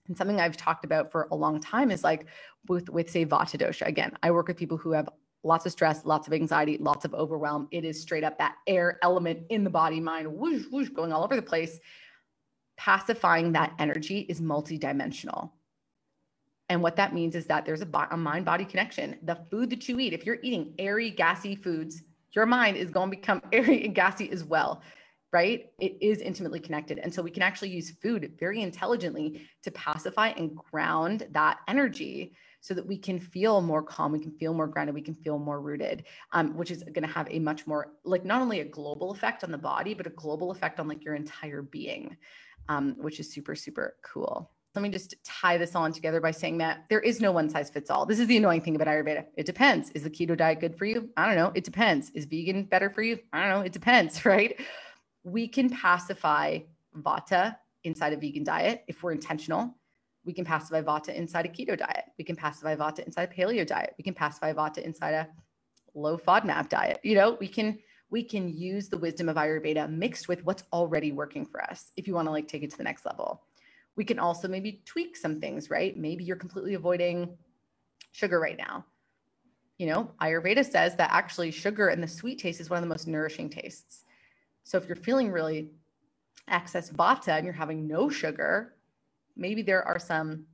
And 0.07 0.17
something 0.17 0.39
I've 0.39 0.57
talked 0.57 0.85
about 0.85 1.11
for 1.11 1.27
a 1.31 1.35
long 1.35 1.59
time 1.59 1.91
is 1.91 2.03
like 2.03 2.25
with, 2.67 2.89
with 2.89 3.09
say 3.09 3.25
Vata 3.25 3.57
dosha. 3.57 3.85
Again, 3.85 4.11
I 4.23 4.31
work 4.31 4.47
with 4.47 4.57
people 4.57 4.77
who 4.77 4.91
have 4.91 5.09
lots 5.43 5.65
of 5.65 5.71
stress, 5.71 6.05
lots 6.05 6.27
of 6.27 6.33
anxiety, 6.33 6.77
lots 6.79 7.05
of 7.05 7.13
overwhelm. 7.13 7.67
It 7.71 7.85
is 7.85 8.01
straight 8.01 8.23
up 8.23 8.37
that 8.37 8.55
air 8.67 8.99
element 9.01 9.43
in 9.49 9.63
the 9.63 9.69
body, 9.69 9.99
mind, 9.99 10.27
whoosh, 10.27 10.65
whoosh, 10.71 10.89
going 10.89 11.13
all 11.13 11.23
over 11.23 11.35
the 11.35 11.41
place. 11.41 11.79
Pacifying 12.77 13.53
that 13.53 13.73
energy 13.79 14.19
is 14.29 14.41
multidimensional. 14.41 15.51
And 16.69 16.81
what 16.81 16.97
that 16.97 17.13
means 17.13 17.35
is 17.35 17.45
that 17.45 17.65
there's 17.65 17.81
a, 17.81 18.07
a 18.11 18.17
mind 18.17 18.45
body 18.45 18.65
connection. 18.65 19.17
The 19.23 19.39
food 19.49 19.69
that 19.69 19.87
you 19.87 19.99
eat, 19.99 20.13
if 20.13 20.25
you're 20.25 20.39
eating 20.43 20.73
airy, 20.77 21.09
gassy 21.09 21.55
foods, 21.55 22.03
your 22.33 22.45
mind 22.45 22.75
is 22.77 22.91
going 22.91 23.09
to 23.09 23.17
become 23.17 23.41
airy 23.51 23.85
and 23.85 23.95
gassy 23.95 24.29
as 24.31 24.43
well 24.43 24.81
right? 25.33 25.71
It 25.79 25.97
is 26.01 26.19
intimately 26.19 26.59
connected. 26.59 26.99
And 26.99 27.13
so 27.13 27.21
we 27.21 27.31
can 27.31 27.43
actually 27.43 27.69
use 27.69 27.91
food 28.01 28.33
very 28.39 28.61
intelligently 28.61 29.47
to 29.63 29.71
pacify 29.71 30.29
and 30.29 30.55
ground 30.55 31.27
that 31.31 31.59
energy 31.67 32.33
so 32.61 32.73
that 32.73 32.85
we 32.85 32.97
can 32.97 33.19
feel 33.19 33.61
more 33.61 33.83
calm, 33.83 34.11
we 34.11 34.19
can 34.19 34.31
feel 34.31 34.53
more 34.53 34.67
grounded, 34.67 34.95
we 34.95 35.01
can 35.01 35.15
feel 35.15 35.37
more 35.37 35.61
rooted, 35.61 36.05
um, 36.31 36.55
which 36.57 36.71
is 36.71 36.83
going 36.83 37.01
to 37.01 37.07
have 37.07 37.27
a 37.29 37.39
much 37.39 37.67
more, 37.67 37.93
like, 38.03 38.25
not 38.25 38.41
only 38.41 38.61
a 38.61 38.65
global 38.65 39.11
effect 39.11 39.43
on 39.43 39.51
the 39.51 39.57
body, 39.57 39.93
but 39.93 40.07
a 40.07 40.11
global 40.11 40.51
effect 40.51 40.79
on 40.79 40.87
like 40.87 41.03
your 41.03 41.15
entire 41.15 41.61
being, 41.61 42.17
um, 42.67 42.95
which 42.97 43.19
is 43.19 43.31
super, 43.31 43.55
super 43.55 43.95
cool. 44.03 44.51
Let 44.75 44.81
me 44.81 44.89
just 44.89 45.15
tie 45.23 45.57
this 45.57 45.75
on 45.75 45.91
together 45.91 46.21
by 46.21 46.31
saying 46.31 46.59
that 46.59 46.85
there 46.89 46.99
is 46.99 47.19
no 47.19 47.31
one 47.31 47.49
size 47.49 47.69
fits 47.69 47.89
all. 47.89 48.05
This 48.05 48.19
is 48.19 48.27
the 48.27 48.37
annoying 48.37 48.61
thing 48.61 48.75
about 48.75 48.87
Ayurveda. 48.87 49.25
It 49.35 49.45
depends. 49.45 49.89
Is 49.91 50.03
the 50.03 50.09
keto 50.09 50.37
diet 50.37 50.59
good 50.59 50.77
for 50.77 50.85
you? 50.85 51.09
I 51.17 51.25
don't 51.25 51.35
know. 51.35 51.51
It 51.55 51.63
depends. 51.63 52.11
Is 52.11 52.25
vegan 52.25 52.65
better 52.65 52.89
for 52.89 53.01
you? 53.01 53.17
I 53.33 53.41
don't 53.41 53.49
know. 53.49 53.65
It 53.65 53.73
depends, 53.73 54.23
right? 54.25 54.59
We 55.27 55.45
can 55.45 55.69
pacify 55.69 56.59
vata 56.97 57.57
inside 57.83 58.13
a 58.13 58.17
vegan 58.17 58.45
diet 58.45 58.85
if 58.87 59.03
we're 59.03 59.11
intentional. 59.11 59.75
We 60.23 60.31
can 60.31 60.45
pacify 60.45 60.81
vata 60.81 61.13
inside 61.13 61.45
a 61.45 61.49
keto 61.49 61.77
diet. 61.77 62.05
We 62.17 62.23
can 62.23 62.37
pacify 62.37 62.75
vata 62.77 62.99
inside 62.99 63.29
a 63.29 63.33
paleo 63.33 63.67
diet. 63.67 63.93
We 63.97 64.05
can 64.05 64.13
pacify 64.13 64.53
vata 64.53 64.77
inside 64.77 65.13
a 65.13 65.27
low 65.93 66.17
FODMAP 66.17 66.69
diet. 66.69 67.01
You 67.03 67.15
know, 67.15 67.37
we 67.41 67.47
can 67.49 67.77
we 68.09 68.23
can 68.23 68.47
use 68.47 68.87
the 68.87 68.97
wisdom 68.97 69.27
of 69.27 69.35
Ayurveda 69.35 69.89
mixed 69.89 70.29
with 70.29 70.45
what's 70.45 70.63
already 70.71 71.11
working 71.11 71.45
for 71.45 71.61
us 71.61 71.91
if 71.97 72.07
you 72.07 72.13
want 72.13 72.27
to 72.27 72.31
like 72.31 72.47
take 72.47 72.63
it 72.63 72.71
to 72.71 72.77
the 72.77 72.83
next 72.85 73.05
level. 73.05 73.43
We 73.97 74.05
can 74.05 74.19
also 74.19 74.47
maybe 74.47 74.81
tweak 74.85 75.17
some 75.17 75.41
things, 75.41 75.69
right? 75.69 75.97
Maybe 75.97 76.23
you're 76.23 76.37
completely 76.37 76.75
avoiding 76.75 77.35
sugar 78.13 78.39
right 78.39 78.57
now. 78.57 78.85
You 79.77 79.87
know, 79.87 80.11
Ayurveda 80.21 80.65
says 80.65 80.95
that 80.95 81.09
actually 81.11 81.51
sugar 81.51 81.89
and 81.89 82.01
the 82.01 82.07
sweet 82.07 82.39
taste 82.39 82.61
is 82.61 82.69
one 82.69 82.77
of 82.77 82.83
the 82.83 82.89
most 82.89 83.07
nourishing 83.07 83.49
tastes. 83.49 84.05
So 84.67 84.77
if 84.77 84.85
you're 84.85 84.97
feeling 84.97 85.31
really 85.31 85.69
excess 86.49 86.89
vata 86.89 87.29
and 87.29 87.45
you're 87.45 87.53
having 87.53 87.87
no 87.87 88.09
sugar, 88.09 88.75
maybe 89.37 89.61
there 89.61 89.87
are 89.87 89.97
some 89.97 90.45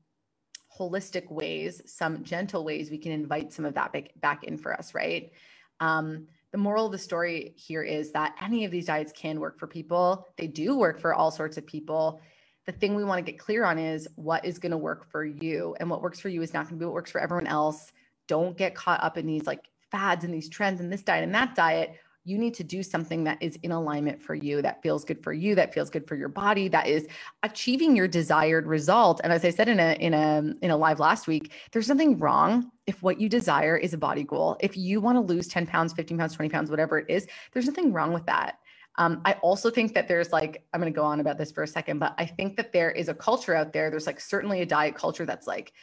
holistic 0.78 1.32
ways, 1.32 1.82
some 1.88 2.24
gentle 2.24 2.64
ways 2.64 2.92
we 2.92 3.00
can 3.00 3.12
invite 3.12 3.52
some 3.52 3.66
of 3.66 3.74
that 3.74 3.92
back, 3.92 4.12
back 4.22 4.44
in 4.44 4.56
for 4.56 4.72
us, 4.72 4.94
right? 4.94 5.32
Um, 5.80 6.28
the 6.52 6.60
moral 6.60 6.86
of 6.86 6.92
the 6.92 6.98
story 7.00 7.56
here 7.56 7.82
is 7.82 8.12
that 8.12 8.36
any 8.40 8.66
of 8.66 8.70
these 8.70 8.86
diets 8.86 9.12
can 9.16 9.40
work 9.40 9.58
for 9.58 9.66
people. 9.66 10.28
They 10.38 10.46
do 10.46 10.78
work 10.78 11.00
for 11.00 11.16
all 11.16 11.32
sorts 11.32 11.58
of 11.58 11.66
people. 11.66 12.22
The 12.68 12.72
thing 12.72 12.94
we 12.94 13.04
want 13.04 13.18
to 13.18 13.32
get 13.32 13.40
clear 13.40 13.66
on 13.66 13.80
is 13.80 14.08
what 14.14 14.46
is 14.46 14.60
going 14.60 14.74
to 14.74 14.78
work 14.78 15.10
for 15.10 15.26
you. 15.26 15.76
And 15.80 15.90
what 15.90 16.04
works 16.04 16.20
for 16.20 16.30
you 16.30 16.44
is 16.44 16.54
not 16.54 16.68
going 16.68 16.76
to 16.76 16.80
be 16.80 16.86
what 16.86 16.94
works 16.94 17.10
for 17.10 17.20
everyone 17.20 17.48
else. 17.48 17.92
Don't 18.28 18.56
get 18.56 18.76
caught 18.76 19.04
up 19.04 19.18
in 19.18 19.26
these 19.26 19.48
like 19.48 19.70
fads 19.90 20.24
and 20.24 20.32
these 20.32 20.50
trends 20.50 20.82
and 20.82 20.94
this 20.94 21.02
diet 21.02 21.24
and 21.24 21.34
that 21.34 21.56
diet 21.56 21.96
you 22.26 22.38
need 22.38 22.54
to 22.54 22.64
do 22.64 22.82
something 22.82 23.24
that 23.26 23.38
is 23.42 23.58
in 23.64 23.72
alignment 23.72 24.22
for 24.22 24.34
you 24.36 24.62
that 24.62 24.82
feels 24.82 25.04
good 25.04 25.22
for 25.24 25.34
you 25.34 25.56
that 25.56 25.74
feels 25.74 25.90
good 25.90 26.08
for 26.08 26.16
your 26.16 26.30
body 26.30 26.68
that 26.68 26.88
is 26.88 27.08
achieving 27.44 27.96
your 27.96 28.08
desired 28.08 28.66
result 28.66 29.22
and 29.24 29.34
as 29.34 29.44
i 29.44 29.50
said 29.50 29.68
in 29.68 29.80
a 29.80 29.94
in 30.00 30.14
a 30.14 30.54
in 30.62 30.72
a 30.72 30.78
live 30.78 31.00
last 31.00 31.28
week 31.28 31.52
there's 31.72 31.90
nothing 31.90 32.18
wrong 32.18 32.72
if 32.88 33.02
what 33.02 33.20
you 33.20 33.28
desire 33.30 33.78
is 33.78 33.94
a 33.94 33.98
body 33.98 34.24
goal 34.24 34.58
if 34.60 34.78
you 34.78 35.02
want 35.02 35.16
to 35.16 35.22
lose 35.22 35.48
10 35.48 35.66
pounds 35.68 35.94
15 35.94 36.18
pounds 36.18 36.34
20 36.34 36.50
pounds 36.50 36.70
whatever 36.70 37.00
it 37.00 37.06
is 37.10 37.28
there's 37.52 37.66
nothing 37.66 37.92
wrong 37.92 38.14
with 38.14 38.26
that 38.26 38.60
um, 38.98 39.22
I 39.26 39.34
also 39.42 39.72
think 39.72 39.94
that 39.96 40.08
there's 40.08 40.32
like, 40.32 40.64
I'm 40.74 40.80
going 40.80 40.92
to 40.92 40.96
go 40.96 41.04
on 41.04 41.20
about 41.20 41.38
this 41.38 41.52
for 41.52 41.64
a 41.64 41.68
second, 41.68 42.00
but 42.00 42.14
I 42.18 42.26
think 42.26 42.56
that 42.58 42.72
there 42.72 42.92
is 42.92 43.10
a 43.10 43.14
culture 43.14 43.56
out 43.56 43.74
there. 43.74 43.90
There's 43.90 44.06
like 44.06 44.20
certainly 44.20 44.62
a 44.62 44.66
diet 44.66 44.96
culture 44.96 45.26
that's 45.26 45.48
like, 45.48 45.74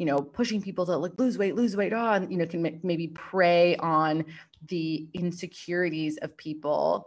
you 0.00 0.06
know, 0.06 0.16
pushing 0.16 0.62
people 0.62 0.86
to 0.86 0.96
like 0.96 1.12
lose 1.18 1.36
weight, 1.36 1.54
lose 1.54 1.76
weight 1.76 1.92
on, 1.92 2.24
oh, 2.24 2.28
you 2.30 2.38
know, 2.38 2.46
can 2.46 2.80
maybe 2.82 3.08
prey 3.08 3.76
on 3.76 4.24
the 4.68 5.06
insecurities 5.12 6.16
of 6.22 6.34
people. 6.38 7.06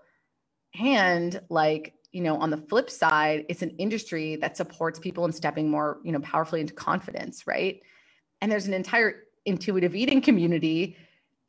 And 0.79 1.41
like, 1.49 1.95
you 2.11 2.21
know, 2.21 2.37
on 2.37 2.51
the 2.51 2.57
flip 2.57 2.91
side, 2.91 3.47
it's 3.49 3.63
an 3.63 3.71
industry 3.79 4.35
that 4.35 4.57
supports 4.57 4.99
people 4.99 5.25
in 5.25 5.31
stepping 5.31 5.71
more, 5.71 6.01
you 6.03 6.11
know, 6.11 6.19
powerfully 6.19 6.61
into 6.61 6.75
confidence, 6.75 7.47
right? 7.47 7.81
And 8.41 8.51
there's 8.51 8.67
an 8.67 8.75
entire 8.75 9.23
intuitive 9.47 9.95
eating 9.95 10.21
community 10.21 10.95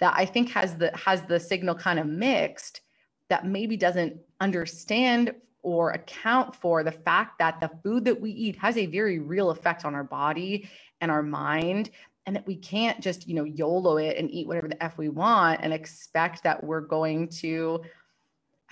that 0.00 0.14
I 0.16 0.24
think 0.24 0.50
has 0.52 0.76
the 0.76 0.96
has 0.96 1.24
the 1.24 1.38
signal 1.38 1.74
kind 1.74 1.98
of 1.98 2.06
mixed 2.06 2.80
that 3.28 3.46
maybe 3.46 3.76
doesn't 3.76 4.16
understand 4.40 5.34
or 5.62 5.90
account 5.90 6.54
for 6.54 6.82
the 6.82 6.92
fact 6.92 7.38
that 7.38 7.58
the 7.60 7.70
food 7.82 8.04
that 8.04 8.20
we 8.20 8.30
eat 8.30 8.56
has 8.56 8.76
a 8.76 8.86
very 8.86 9.18
real 9.18 9.50
effect 9.50 9.84
on 9.84 9.94
our 9.94 10.04
body 10.04 10.68
and 11.00 11.10
our 11.10 11.22
mind 11.22 11.90
and 12.26 12.34
that 12.34 12.46
we 12.46 12.56
can't 12.56 13.00
just 13.00 13.28
you 13.28 13.34
know 13.34 13.44
yolo 13.44 13.96
it 13.96 14.16
and 14.16 14.30
eat 14.30 14.46
whatever 14.46 14.68
the 14.68 14.82
f 14.82 14.96
we 14.98 15.08
want 15.08 15.60
and 15.62 15.72
expect 15.72 16.42
that 16.42 16.62
we're 16.62 16.80
going 16.80 17.28
to 17.28 17.80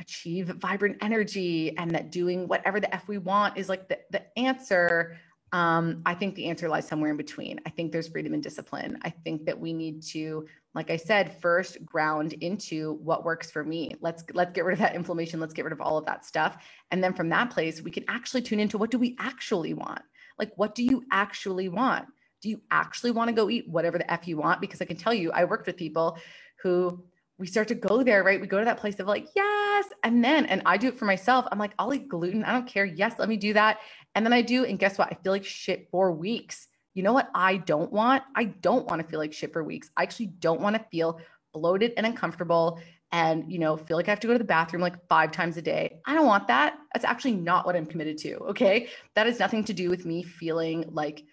achieve 0.01 0.49
vibrant 0.49 0.97
energy 1.03 1.77
and 1.77 1.91
that 1.91 2.11
doing 2.11 2.49
whatever 2.49 2.81
the 2.81 2.93
f 2.95 3.07
we 3.09 3.19
want 3.19 3.57
is 3.57 3.69
like 3.69 3.89
the, 3.89 3.99
the 4.11 4.39
answer. 4.39 5.17
Um, 5.53 6.01
i 6.07 6.15
think 6.15 6.35
the 6.35 6.47
answer 6.47 6.67
lies 6.67 6.89
somewhere 6.89 7.11
in 7.11 7.19
between. 7.19 7.61
I 7.67 7.71
think 7.71 7.93
there's 7.93 8.09
freedom 8.09 8.33
and 8.33 8.43
discipline. 8.43 8.99
I 9.03 9.11
think 9.11 9.45
that 9.45 9.59
we 9.59 9.75
need 9.75 10.03
to 10.05 10.47
like 10.75 10.91
i 10.91 10.97
said 10.97 11.39
first 11.43 11.85
ground 11.85 12.33
into 12.35 12.95
what 13.03 13.23
works 13.23 13.51
for 13.51 13.63
me. 13.63 13.95
Let's 14.01 14.25
let's 14.33 14.53
get 14.53 14.65
rid 14.65 14.73
of 14.73 14.79
that 14.79 14.95
inflammation. 14.95 15.41
Let's 15.41 15.53
get 15.53 15.67
rid 15.67 15.75
of 15.75 15.83
all 15.83 15.99
of 15.99 16.07
that 16.07 16.25
stuff. 16.25 16.65
And 16.91 17.05
then 17.05 17.13
from 17.13 17.29
that 17.29 17.51
place 17.51 17.83
we 17.83 17.91
can 17.91 18.05
actually 18.09 18.41
tune 18.41 18.61
into 18.61 18.79
what 18.79 18.91
do 18.91 18.99
we 18.99 19.15
actually 19.19 19.75
want 19.75 20.01
like 20.39 20.53
what 20.57 20.75
do 20.75 20.83
you 20.83 21.05
actually 21.11 21.69
want 21.69 22.07
do 22.43 22.49
you 22.49 22.61
actually 22.71 23.13
want 23.13 23.29
to 23.29 23.33
go 23.33 23.49
eat 23.49 23.69
whatever 23.69 23.99
the 23.99 24.13
F 24.13 24.27
you 24.27 24.37
want? 24.37 24.61
Because 24.61 24.83
I 24.83 24.85
can 24.85 24.97
tell 24.97 25.15
you, 25.15 25.31
I 25.31 25.45
worked 25.45 25.67
with 25.67 25.77
people 25.77 26.19
who 26.63 27.03
we 27.39 27.47
start 27.47 27.69
to 27.69 27.75
go 27.75 28.03
there, 28.03 28.23
right? 28.25 28.41
We 28.41 28.47
go 28.47 28.59
to 28.59 28.65
that 28.65 28.79
place 28.79 28.99
of 28.99 29.07
like, 29.07 29.29
yes. 29.35 29.87
And 30.03 30.25
then, 30.25 30.47
and 30.47 30.61
I 30.67 30.77
do 30.77 30.89
it 30.89 30.99
for 30.99 31.05
myself. 31.05 31.47
I'm 31.51 31.59
like, 31.59 31.73
I'll 31.79 31.95
eat 31.95 32.09
gluten. 32.09 32.45
I 32.45 32.53
don't 32.53 32.67
care. 32.67 32.85
Yes, 32.85 33.15
let 33.19 33.29
me 33.29 33.37
do 33.37 33.53
that. 33.55 33.79
And 34.15 34.27
then 34.27 34.33
I 34.33 34.43
do. 34.43 34.65
And 34.65 34.79
guess 34.79 34.99
what? 34.99 35.09
I 35.11 35.17
feel 35.23 35.33
like 35.33 35.45
shit 35.45 35.89
for 35.91 36.13
weeks. 36.13 36.67
You 36.95 37.03
know 37.05 37.13
what 37.13 37.31
I 37.35 37.57
don't 37.57 37.93
want? 37.93 38.25
I 38.37 38.45
don't 38.45 38.87
want 38.87 39.01
to 39.01 39.09
feel 39.09 39.21
like 39.21 39.33
shit 39.33 39.53
for 39.53 39.65
weeks. 39.65 39.91
I 39.97 40.03
actually 40.03 40.27
don't 40.27 40.61
want 40.61 40.77
to 40.77 40.85
feel 40.91 41.21
bloated 41.55 41.93
and 41.97 42.05
uncomfortable 42.05 42.81
and 43.13 43.53
you 43.53 43.59
know 43.59 43.77
feel 43.77 43.97
like 43.97 44.09
i 44.09 44.11
have 44.11 44.21
to 44.21 44.27
go 44.27 44.33
to 44.33 44.39
the 44.39 44.45
bathroom 44.45 44.83
like 44.83 44.95
five 45.09 45.31
times 45.31 45.57
a 45.57 45.63
day 45.63 46.01
i 46.07 46.15
don't 46.15 46.27
want 46.27 46.49
that 46.49 46.79
that's 46.93 47.05
actually 47.05 47.35
not 47.35 47.67
what 47.67 47.77
i'm 47.77 47.87
committed 47.87 48.19
to 48.19 48.37
okay 48.39 48.89
that 49.15 49.27
has 49.27 49.39
nothing 49.39 49.63
to 49.63 49.73
do 49.73 49.91
with 49.91 50.05
me 50.05 50.23
feeling 50.23 50.85
like 50.91 51.25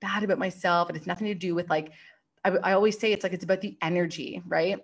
bad 0.00 0.22
about 0.22 0.38
myself. 0.38 0.88
And 0.88 0.96
it's 0.96 1.06
nothing 1.06 1.26
to 1.28 1.34
do 1.34 1.54
with 1.54 1.68
like, 1.70 1.92
I, 2.44 2.50
I 2.50 2.72
always 2.72 2.98
say 2.98 3.12
it's 3.12 3.22
like, 3.22 3.32
it's 3.32 3.44
about 3.44 3.60
the 3.60 3.76
energy, 3.82 4.42
right? 4.46 4.78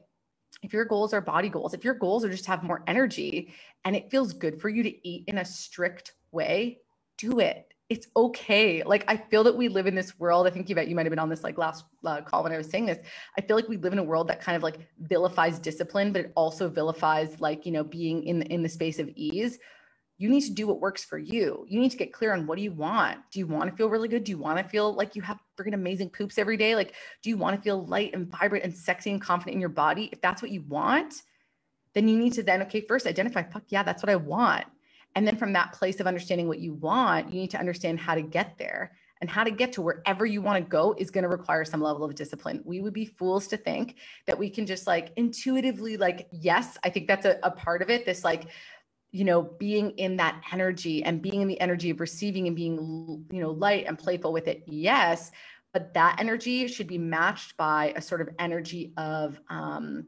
If 0.62 0.72
your 0.72 0.84
goals 0.84 1.12
are 1.12 1.20
body 1.20 1.48
goals, 1.48 1.74
if 1.74 1.84
your 1.84 1.94
goals 1.94 2.24
are 2.24 2.30
just 2.30 2.44
to 2.44 2.50
have 2.50 2.62
more 2.62 2.82
energy 2.86 3.52
and 3.84 3.94
it 3.94 4.10
feels 4.10 4.32
good 4.32 4.60
for 4.60 4.68
you 4.68 4.82
to 4.82 5.08
eat 5.08 5.24
in 5.26 5.38
a 5.38 5.44
strict 5.44 6.12
way, 6.32 6.78
do 7.18 7.40
it. 7.40 7.73
It's 7.90 8.06
okay. 8.16 8.82
Like 8.82 9.04
I 9.08 9.16
feel 9.16 9.44
that 9.44 9.56
we 9.56 9.68
live 9.68 9.86
in 9.86 9.94
this 9.94 10.18
world. 10.18 10.46
I 10.46 10.50
think 10.50 10.70
Yvette 10.70 10.88
you 10.88 10.96
might 10.96 11.04
have 11.04 11.10
been 11.10 11.18
on 11.18 11.28
this 11.28 11.44
like 11.44 11.58
last 11.58 11.84
uh, 12.04 12.22
call 12.22 12.42
when 12.42 12.52
I 12.52 12.56
was 12.56 12.68
saying 12.68 12.86
this. 12.86 12.98
I 13.36 13.42
feel 13.42 13.56
like 13.56 13.68
we 13.68 13.76
live 13.76 13.92
in 13.92 13.98
a 13.98 14.04
world 14.04 14.28
that 14.28 14.40
kind 14.40 14.56
of 14.56 14.62
like 14.62 14.78
vilifies 15.00 15.58
discipline, 15.58 16.12
but 16.12 16.22
it 16.22 16.32
also 16.34 16.68
vilifies 16.68 17.40
like 17.40 17.66
you 17.66 17.72
know 17.72 17.84
being 17.84 18.24
in 18.24 18.42
in 18.42 18.62
the 18.62 18.68
space 18.68 18.98
of 18.98 19.08
ease 19.14 19.58
you 20.16 20.28
need 20.28 20.42
to 20.42 20.52
do 20.52 20.66
what 20.66 20.80
works 20.80 21.04
for 21.04 21.18
you. 21.18 21.66
You 21.68 21.80
need 21.80 21.90
to 21.90 21.96
get 21.96 22.12
clear 22.12 22.32
on 22.32 22.46
what 22.46 22.56
do 22.56 22.62
you 22.62 22.72
want? 22.72 23.18
Do 23.32 23.40
you 23.40 23.46
want 23.46 23.68
to 23.70 23.76
feel 23.76 23.88
really 23.88 24.08
good? 24.08 24.24
Do 24.24 24.30
you 24.30 24.38
want 24.38 24.58
to 24.58 24.64
feel 24.68 24.94
like 24.94 25.16
you 25.16 25.22
have 25.22 25.40
freaking 25.58 25.74
amazing 25.74 26.10
poops 26.10 26.38
every 26.38 26.56
day? 26.56 26.76
Like, 26.76 26.94
do 27.22 27.30
you 27.30 27.36
want 27.36 27.56
to 27.56 27.62
feel 27.62 27.84
light 27.86 28.14
and 28.14 28.30
vibrant 28.30 28.64
and 28.64 28.76
sexy 28.76 29.10
and 29.10 29.20
confident 29.20 29.54
in 29.54 29.60
your 29.60 29.70
body? 29.70 30.08
If 30.12 30.20
that's 30.20 30.40
what 30.40 30.52
you 30.52 30.62
want, 30.68 31.22
then 31.94 32.06
you 32.06 32.16
need 32.16 32.32
to 32.34 32.42
then, 32.44 32.62
okay, 32.62 32.80
first 32.80 33.06
identify, 33.06 33.42
fuck 33.42 33.64
yeah, 33.68 33.82
that's 33.82 34.02
what 34.02 34.10
I 34.10 34.16
want. 34.16 34.66
And 35.14 35.26
then 35.26 35.36
from 35.36 35.52
that 35.52 35.72
place 35.72 36.00
of 36.00 36.06
understanding 36.06 36.48
what 36.48 36.58
you 36.58 36.74
want, 36.74 37.32
you 37.32 37.40
need 37.40 37.50
to 37.50 37.58
understand 37.58 38.00
how 38.00 38.14
to 38.14 38.22
get 38.22 38.58
there. 38.58 38.92
and 39.24 39.30
how 39.30 39.42
to 39.42 39.50
get 39.50 39.72
to 39.72 39.80
wherever 39.80 40.26
you 40.26 40.42
want 40.42 40.62
to 40.62 40.68
go 40.68 40.94
is 40.98 41.10
going 41.10 41.22
to 41.22 41.30
require 41.30 41.64
some 41.64 41.80
level 41.80 42.04
of 42.04 42.14
discipline. 42.14 42.60
We 42.62 42.82
would 42.82 42.92
be 42.92 43.06
fools 43.06 43.46
to 43.48 43.56
think 43.56 43.96
that 44.26 44.38
we 44.38 44.50
can 44.50 44.66
just 44.66 44.86
like 44.86 45.12
intuitively, 45.16 45.96
like, 45.96 46.28
yes, 46.30 46.76
I 46.84 46.90
think 46.90 47.08
that's 47.08 47.24
a, 47.24 47.38
a 47.42 47.50
part 47.50 47.80
of 47.80 47.88
it. 47.88 48.04
This 48.04 48.22
like, 48.22 48.48
you 49.12 49.24
know, 49.24 49.40
being 49.42 49.92
in 49.92 50.16
that 50.16 50.42
energy 50.52 51.02
and 51.04 51.22
being 51.22 51.40
in 51.40 51.48
the 51.48 51.58
energy 51.58 51.88
of 51.88 52.00
receiving 52.00 52.48
and 52.48 52.54
being, 52.54 53.24
you 53.30 53.40
know, 53.40 53.52
light 53.52 53.86
and 53.86 53.98
playful 53.98 54.30
with 54.30 54.46
it. 54.46 54.64
Yes. 54.66 55.30
But 55.72 55.94
that 55.94 56.16
energy 56.20 56.66
should 56.68 56.86
be 56.86 56.98
matched 56.98 57.56
by 57.56 57.94
a 57.96 58.02
sort 58.02 58.20
of 58.20 58.28
energy 58.38 58.92
of, 58.98 59.40
um, 59.48 60.06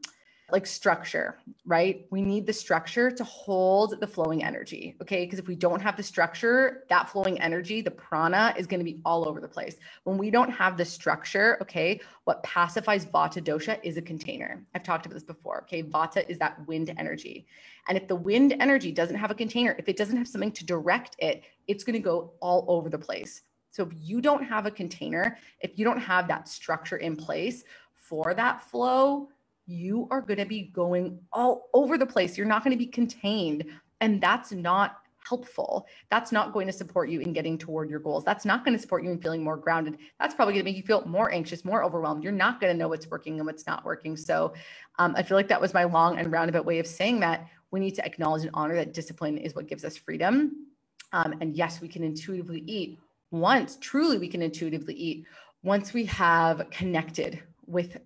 like 0.49 0.65
structure, 0.65 1.39
right? 1.65 2.05
We 2.09 2.21
need 2.21 2.45
the 2.45 2.53
structure 2.53 3.11
to 3.11 3.23
hold 3.25 3.99
the 3.99 4.07
flowing 4.07 4.43
energy. 4.43 4.95
Okay. 5.01 5.25
Because 5.25 5.39
if 5.39 5.47
we 5.47 5.55
don't 5.55 5.81
have 5.81 5.97
the 5.97 6.03
structure, 6.03 6.85
that 6.89 7.09
flowing 7.09 7.39
energy, 7.41 7.81
the 7.81 7.91
prana 7.91 8.53
is 8.57 8.65
going 8.65 8.79
to 8.79 8.85
be 8.85 9.01
all 9.03 9.27
over 9.27 9.41
the 9.41 9.47
place. 9.47 9.75
When 10.05 10.17
we 10.17 10.31
don't 10.31 10.49
have 10.49 10.77
the 10.77 10.85
structure, 10.85 11.57
okay, 11.61 11.99
what 12.23 12.41
pacifies 12.43 13.05
vata 13.05 13.43
dosha 13.43 13.77
is 13.83 13.97
a 13.97 14.01
container. 14.01 14.63
I've 14.73 14.83
talked 14.83 15.05
about 15.05 15.15
this 15.15 15.23
before. 15.23 15.63
Okay. 15.63 15.83
Vata 15.83 16.27
is 16.29 16.37
that 16.39 16.65
wind 16.65 16.93
energy. 16.97 17.45
And 17.89 17.97
if 17.97 18.07
the 18.07 18.15
wind 18.15 18.55
energy 18.59 18.91
doesn't 18.91 19.17
have 19.17 19.31
a 19.31 19.35
container, 19.35 19.75
if 19.77 19.89
it 19.89 19.97
doesn't 19.97 20.17
have 20.17 20.27
something 20.27 20.51
to 20.53 20.65
direct 20.65 21.17
it, 21.19 21.43
it's 21.67 21.83
going 21.83 21.93
to 21.93 21.99
go 21.99 22.31
all 22.39 22.63
over 22.69 22.89
the 22.89 22.97
place. 22.97 23.41
So 23.71 23.83
if 23.83 23.89
you 23.95 24.21
don't 24.21 24.43
have 24.43 24.65
a 24.65 24.71
container, 24.71 25.37
if 25.59 25.77
you 25.77 25.83
don't 25.83 25.99
have 25.99 26.27
that 26.29 26.47
structure 26.47 26.97
in 26.97 27.15
place 27.17 27.63
for 27.93 28.33
that 28.33 28.63
flow, 28.63 29.27
you 29.67 30.07
are 30.09 30.21
going 30.21 30.39
to 30.39 30.45
be 30.45 30.63
going 30.73 31.19
all 31.31 31.69
over 31.73 31.97
the 31.97 32.05
place. 32.05 32.37
You're 32.37 32.47
not 32.47 32.63
going 32.63 32.71
to 32.71 32.77
be 32.77 32.87
contained. 32.87 33.65
And 34.01 34.21
that's 34.21 34.51
not 34.51 34.97
helpful. 35.27 35.85
That's 36.09 36.31
not 36.31 36.53
going 36.53 36.67
to 36.67 36.73
support 36.73 37.09
you 37.09 37.19
in 37.19 37.33
getting 37.33 37.57
toward 37.57 37.89
your 37.89 37.99
goals. 37.99 38.23
That's 38.23 38.45
not 38.45 38.63
going 38.63 38.75
to 38.75 38.81
support 38.81 39.03
you 39.03 39.11
in 39.11 39.19
feeling 39.19 39.43
more 39.43 39.57
grounded. 39.57 39.97
That's 40.19 40.33
probably 40.33 40.53
going 40.53 40.63
to 40.63 40.71
make 40.71 40.77
you 40.77 40.83
feel 40.83 41.05
more 41.05 41.31
anxious, 41.33 41.65
more 41.65 41.83
overwhelmed. 41.83 42.23
You're 42.23 42.31
not 42.31 42.61
going 42.61 42.71
to 42.71 42.77
know 42.77 42.87
what's 42.87 43.07
working 43.07 43.37
and 43.37 43.45
what's 43.45 43.67
not 43.67 43.83
working. 43.83 44.15
So 44.15 44.53
um, 44.99 45.13
I 45.17 45.23
feel 45.23 45.35
like 45.35 45.49
that 45.49 45.59
was 45.59 45.73
my 45.73 45.83
long 45.83 46.17
and 46.17 46.31
roundabout 46.31 46.65
way 46.65 46.79
of 46.79 46.87
saying 46.87 47.19
that 47.19 47.47
we 47.71 47.81
need 47.81 47.95
to 47.95 48.05
acknowledge 48.05 48.43
and 48.43 48.51
honor 48.53 48.75
that 48.75 48.93
discipline 48.93 49.37
is 49.37 49.53
what 49.53 49.67
gives 49.67 49.83
us 49.83 49.97
freedom. 49.97 50.67
Um, 51.11 51.35
and 51.41 51.55
yes, 51.55 51.81
we 51.81 51.89
can 51.89 52.03
intuitively 52.03 52.63
eat 52.65 52.97
once, 53.31 53.77
truly, 53.81 54.17
we 54.17 54.29
can 54.29 54.41
intuitively 54.41 54.93
eat 54.93 55.25
once 55.61 55.91
we 55.93 56.05
have 56.05 56.69
connected 56.69 57.43
with 57.65 57.97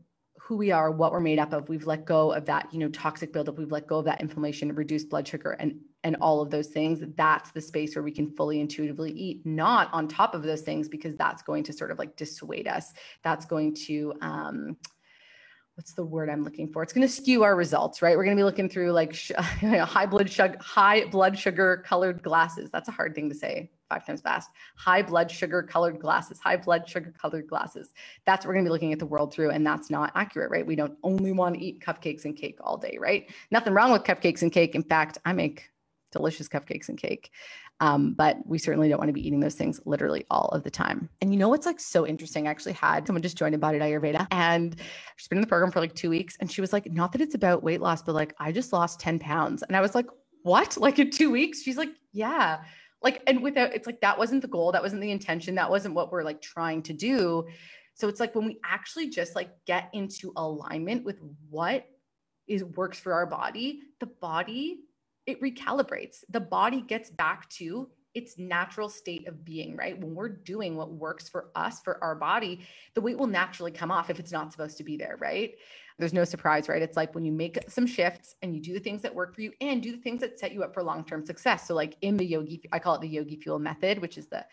who 0.51 0.57
we 0.57 0.69
are, 0.69 0.91
what 0.91 1.13
we're 1.13 1.21
made 1.21 1.39
up 1.39 1.53
of. 1.53 1.69
We've 1.69 1.87
let 1.87 2.03
go 2.03 2.33
of 2.33 2.45
that, 2.47 2.67
you 2.73 2.79
know, 2.79 2.89
toxic 2.89 3.31
buildup. 3.31 3.57
We've 3.57 3.71
let 3.71 3.87
go 3.87 3.99
of 3.99 4.05
that 4.05 4.19
inflammation, 4.19 4.75
reduced 4.75 5.09
blood 5.09 5.25
sugar, 5.25 5.51
and 5.51 5.79
and 6.03 6.17
all 6.19 6.41
of 6.41 6.49
those 6.49 6.67
things. 6.67 7.01
That's 7.15 7.51
the 7.51 7.61
space 7.61 7.95
where 7.95 8.03
we 8.03 8.11
can 8.11 8.29
fully 8.35 8.59
intuitively 8.59 9.13
eat, 9.13 9.45
not 9.45 9.87
on 9.93 10.09
top 10.09 10.35
of 10.35 10.43
those 10.43 10.59
things, 10.59 10.89
because 10.89 11.15
that's 11.15 11.41
going 11.41 11.63
to 11.63 11.71
sort 11.71 11.89
of 11.89 11.99
like 11.99 12.17
dissuade 12.17 12.67
us. 12.67 12.91
That's 13.23 13.45
going 13.45 13.75
to 13.85 14.13
um, 14.19 14.75
what's 15.75 15.93
the 15.93 16.03
word 16.03 16.29
I'm 16.29 16.43
looking 16.43 16.67
for? 16.67 16.83
It's 16.83 16.91
going 16.91 17.07
to 17.07 17.13
skew 17.13 17.43
our 17.43 17.55
results, 17.55 18.01
right? 18.01 18.17
We're 18.17 18.25
going 18.25 18.35
to 18.35 18.41
be 18.41 18.43
looking 18.43 18.67
through 18.67 18.91
like 18.91 19.13
sh- 19.13 19.31
high 19.37 20.05
blood 20.05 20.29
sugar, 20.29 20.57
high 20.59 21.05
blood 21.05 21.39
sugar 21.39 21.81
colored 21.87 22.23
glasses. 22.23 22.71
That's 22.71 22.89
a 22.89 22.91
hard 22.91 23.15
thing 23.15 23.29
to 23.29 23.35
say 23.35 23.71
five 23.91 24.05
times 24.05 24.21
fast. 24.21 24.49
High 24.75 25.01
blood 25.01 25.29
sugar 25.29 25.61
colored 25.61 25.99
glasses, 25.99 26.39
high 26.39 26.57
blood 26.57 26.87
sugar 26.87 27.13
colored 27.19 27.47
glasses. 27.47 27.93
That's 28.25 28.45
what 28.45 28.49
we're 28.49 28.55
going 28.55 28.65
to 28.65 28.69
be 28.69 28.73
looking 28.73 28.93
at 28.93 28.99
the 28.99 29.05
world 29.05 29.33
through. 29.33 29.51
And 29.51 29.67
that's 29.67 29.89
not 29.89 30.11
accurate, 30.15 30.49
right? 30.49 30.65
We 30.65 30.75
don't 30.75 30.97
only 31.03 31.33
want 31.33 31.55
to 31.55 31.63
eat 31.63 31.81
cupcakes 31.81 32.23
and 32.23 32.35
cake 32.35 32.57
all 32.61 32.77
day, 32.77 32.97
right? 32.99 33.29
Nothing 33.51 33.73
wrong 33.73 33.91
with 33.91 34.03
cupcakes 34.03 34.41
and 34.43 34.51
cake. 34.51 34.75
In 34.75 34.83
fact, 34.83 35.17
I 35.25 35.33
make 35.33 35.69
delicious 36.11 36.47
cupcakes 36.47 36.87
and 36.89 36.97
cake. 36.97 37.31
Um, 37.81 38.13
but 38.13 38.37
we 38.45 38.59
certainly 38.59 38.89
don't 38.89 38.99
want 38.99 39.09
to 39.09 39.13
be 39.13 39.25
eating 39.25 39.39
those 39.39 39.55
things 39.55 39.81
literally 39.85 40.23
all 40.29 40.49
of 40.49 40.61
the 40.61 40.69
time. 40.69 41.09
And 41.19 41.33
you 41.33 41.39
know 41.39 41.49
what's 41.49 41.65
like 41.65 41.79
so 41.79 42.05
interesting? 42.05 42.47
I 42.47 42.51
actually 42.51 42.73
had 42.73 43.07
someone 43.07 43.23
just 43.23 43.37
joined 43.37 43.55
Embodied 43.55 43.81
Ayurveda 43.81 44.27
and 44.29 44.75
she's 45.15 45.27
been 45.27 45.39
in 45.39 45.41
the 45.41 45.47
program 45.47 45.71
for 45.71 45.79
like 45.79 45.95
two 45.95 46.11
weeks. 46.11 46.37
And 46.39 46.51
she 46.51 46.61
was 46.61 46.73
like, 46.73 46.91
not 46.91 47.11
that 47.13 47.21
it's 47.21 47.33
about 47.33 47.63
weight 47.63 47.81
loss, 47.81 48.03
but 48.03 48.13
like, 48.13 48.35
I 48.37 48.51
just 48.51 48.71
lost 48.71 48.99
10 48.99 49.17
pounds. 49.17 49.63
And 49.63 49.75
I 49.75 49.81
was 49.81 49.95
like, 49.95 50.05
what? 50.43 50.77
Like 50.77 50.99
in 50.99 51.09
two 51.09 51.31
weeks? 51.31 51.63
She's 51.63 51.77
like, 51.77 51.89
yeah 52.13 52.59
like 53.01 53.21
and 53.27 53.41
without 53.41 53.73
it's 53.73 53.87
like 53.87 54.01
that 54.01 54.17
wasn't 54.17 54.41
the 54.41 54.47
goal 54.47 54.71
that 54.71 54.81
wasn't 54.81 55.01
the 55.01 55.11
intention 55.11 55.55
that 55.55 55.69
wasn't 55.69 55.93
what 55.93 56.11
we're 56.11 56.23
like 56.23 56.41
trying 56.41 56.81
to 56.81 56.93
do 56.93 57.45
so 57.93 58.07
it's 58.07 58.19
like 58.19 58.33
when 58.35 58.45
we 58.45 58.59
actually 58.63 59.09
just 59.09 59.35
like 59.35 59.49
get 59.65 59.89
into 59.93 60.31
alignment 60.35 61.03
with 61.03 61.19
what 61.49 61.85
is 62.47 62.63
works 62.63 62.99
for 62.99 63.13
our 63.13 63.25
body 63.25 63.81
the 63.99 64.05
body 64.05 64.79
it 65.25 65.41
recalibrates 65.41 66.23
the 66.29 66.39
body 66.39 66.81
gets 66.81 67.09
back 67.09 67.49
to 67.49 67.87
its 68.13 68.37
natural 68.37 68.89
state 68.89 69.27
of 69.27 69.45
being, 69.45 69.75
right? 69.75 69.97
When 69.99 70.15
we're 70.15 70.29
doing 70.29 70.75
what 70.75 70.91
works 70.91 71.29
for 71.29 71.49
us, 71.55 71.79
for 71.81 72.03
our 72.03 72.15
body, 72.15 72.65
the 72.93 73.01
weight 73.01 73.17
will 73.17 73.27
naturally 73.27 73.71
come 73.71 73.91
off 73.91 74.09
if 74.09 74.19
it's 74.19 74.31
not 74.31 74.51
supposed 74.51 74.77
to 74.77 74.83
be 74.83 74.97
there, 74.97 75.17
right? 75.19 75.55
There's 76.01 76.13
no 76.13 76.23
surprise, 76.23 76.67
right? 76.67 76.81
It's 76.81 76.97
like 76.97 77.13
when 77.13 77.23
you 77.23 77.31
make 77.31 77.59
some 77.69 77.85
shifts 77.85 78.33
and 78.41 78.55
you 78.55 78.59
do 78.59 78.73
the 78.73 78.79
things 78.79 79.03
that 79.03 79.13
work 79.13 79.35
for 79.35 79.41
you 79.41 79.51
and 79.61 79.83
do 79.83 79.91
the 79.91 80.01
things 80.01 80.21
that 80.21 80.39
set 80.39 80.51
you 80.51 80.63
up 80.63 80.73
for 80.73 80.81
long 80.81 81.05
term 81.05 81.23
success. 81.23 81.67
So, 81.67 81.75
like 81.75 81.95
in 82.01 82.17
the 82.17 82.25
yogi, 82.25 82.59
I 82.71 82.79
call 82.79 82.95
it 82.95 83.01
the 83.01 83.07
yogi 83.07 83.35
fuel 83.35 83.59
method, 83.59 84.01
which 84.01 84.17
is 84.17 84.25
the 84.25 84.43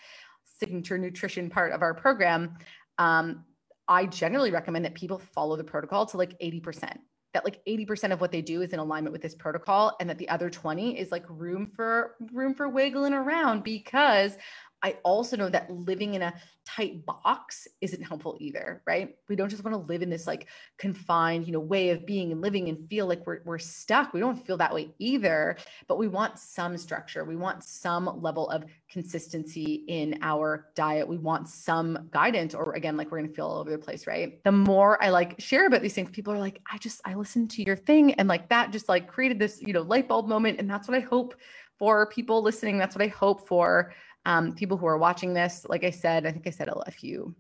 signature 0.45 0.99
nutrition 0.99 1.49
part 1.49 1.73
of 1.73 1.81
our 1.81 1.95
program. 1.95 2.59
Um, 2.99 3.47
I 3.89 4.05
generally 4.05 4.51
recommend 4.51 4.85
that 4.85 4.95
people 4.95 5.19
follow 5.19 5.57
the 5.57 5.65
protocol 5.65 6.05
to 6.05 6.19
like 6.19 6.39
80%. 6.39 6.99
That 7.33 7.47
like 7.47 7.63
80% 7.67 8.13
of 8.13 8.21
what 8.21 8.31
they 8.31 8.43
do 8.43 8.61
is 8.61 8.75
in 8.75 8.79
alignment 8.79 9.15
with 9.15 9.23
this 9.23 9.35
protocol, 9.35 9.97
and 10.01 10.11
that 10.11 10.19
the 10.19 10.29
other 10.29 10.51
20 10.51 10.99
is 10.99 11.11
like 11.11 11.25
room 11.31 11.73
for 11.75 12.17
room 12.31 12.53
for 12.53 12.69
wiggling 12.69 13.15
around 13.15 13.65
because 13.65 14.37
I 14.83 14.97
also 15.03 15.37
know 15.37 15.49
that 15.49 15.71
living 15.71 16.15
in 16.15 16.23
a 16.23 16.35
tight 16.65 17.05
box 17.07 17.67
isn't 17.81 18.03
helpful 18.03 18.37
either, 18.41 18.83
right? 18.87 19.17
We 19.29 19.37
don't 19.37 19.49
just 19.49 19.65
want 19.65 19.75
to 19.75 19.93
live 19.93 20.03
in 20.03 20.11
this 20.11 20.27
like 20.27 20.49
confined, 20.77 21.47
you 21.47 21.53
know, 21.53 21.61
way 21.61 21.91
of 21.91 22.07
being 22.07 22.31
and 22.31 22.41
living 22.41 22.69
and 22.69 22.89
feel 22.89 23.07
like 23.07 23.27
we're, 23.27 23.41
we're 23.45 23.59
stuck. 23.59 24.13
We 24.13 24.21
don't 24.21 24.37
feel 24.47 24.59
that 24.59 24.75
way 24.75 24.91
either, 24.99 25.57
but 25.87 25.99
we 25.99 26.09
want 26.09 26.39
some 26.39 26.77
structure. 26.77 27.25
We 27.25 27.37
want 27.37 27.65
some 27.65 28.21
level 28.23 28.51
of 28.51 28.65
consistency 28.91 29.85
in 29.89 30.19
our 30.23 30.67
diet. 30.75 31.09
We 31.09 31.19
want 31.19 31.49
some 31.49 32.09
guidance, 32.11 32.55
or 32.55 32.75
again, 32.75 32.97
like 32.97 33.11
we're 33.11 33.19
going 33.19 33.31
to 33.31 33.35
feel 33.35 33.47
all 33.47 33.59
over 33.59 33.71
the 33.71 33.79
place, 33.79 34.07
right? 34.07 34.43
The 34.45 34.53
more 34.53 35.03
I 35.03 35.09
like 35.11 35.41
share 35.41 35.67
about 35.67 35.83
these 35.83 35.95
things, 35.95 36.11
people 36.11 36.33
are 36.33 36.39
like, 36.39 36.61
I 36.71 36.79
just, 36.79 37.01
I 37.05 37.15
listened 37.15 37.51
to 37.53 37.63
your 37.63 37.77
thing. 37.77 38.15
And 38.15 38.29
like 38.29 38.49
that 38.51 38.73
just 38.73 38.89
like 38.89 39.09
created 39.09 39.39
this, 39.39 39.61
you 39.63 39.73
know, 39.73 39.83
light 39.83 40.07
bulb 40.07 40.29
moment. 40.29 40.61
And 40.61 40.69
that's 40.69 40.87
what 40.87 40.97
I 40.97 41.01
hope 41.01 41.35
for 41.79 42.07
people 42.07 42.43
listening. 42.43 42.77
That's 42.77 42.95
what 42.95 43.05
I 43.05 43.09
hope 43.09 43.47
for 43.47 43.93
um, 44.25 44.55
people 44.55 44.77
who 44.77 44.87
are 44.87 44.99
watching 44.99 45.35
this, 45.35 45.65
like 45.69 45.85
I 45.85 45.91
said, 45.91 46.27
I 46.27 46.33
think 46.33 46.47
I 46.47 46.51
said 46.51 46.69
a, 46.69 46.91
few 46.91 47.35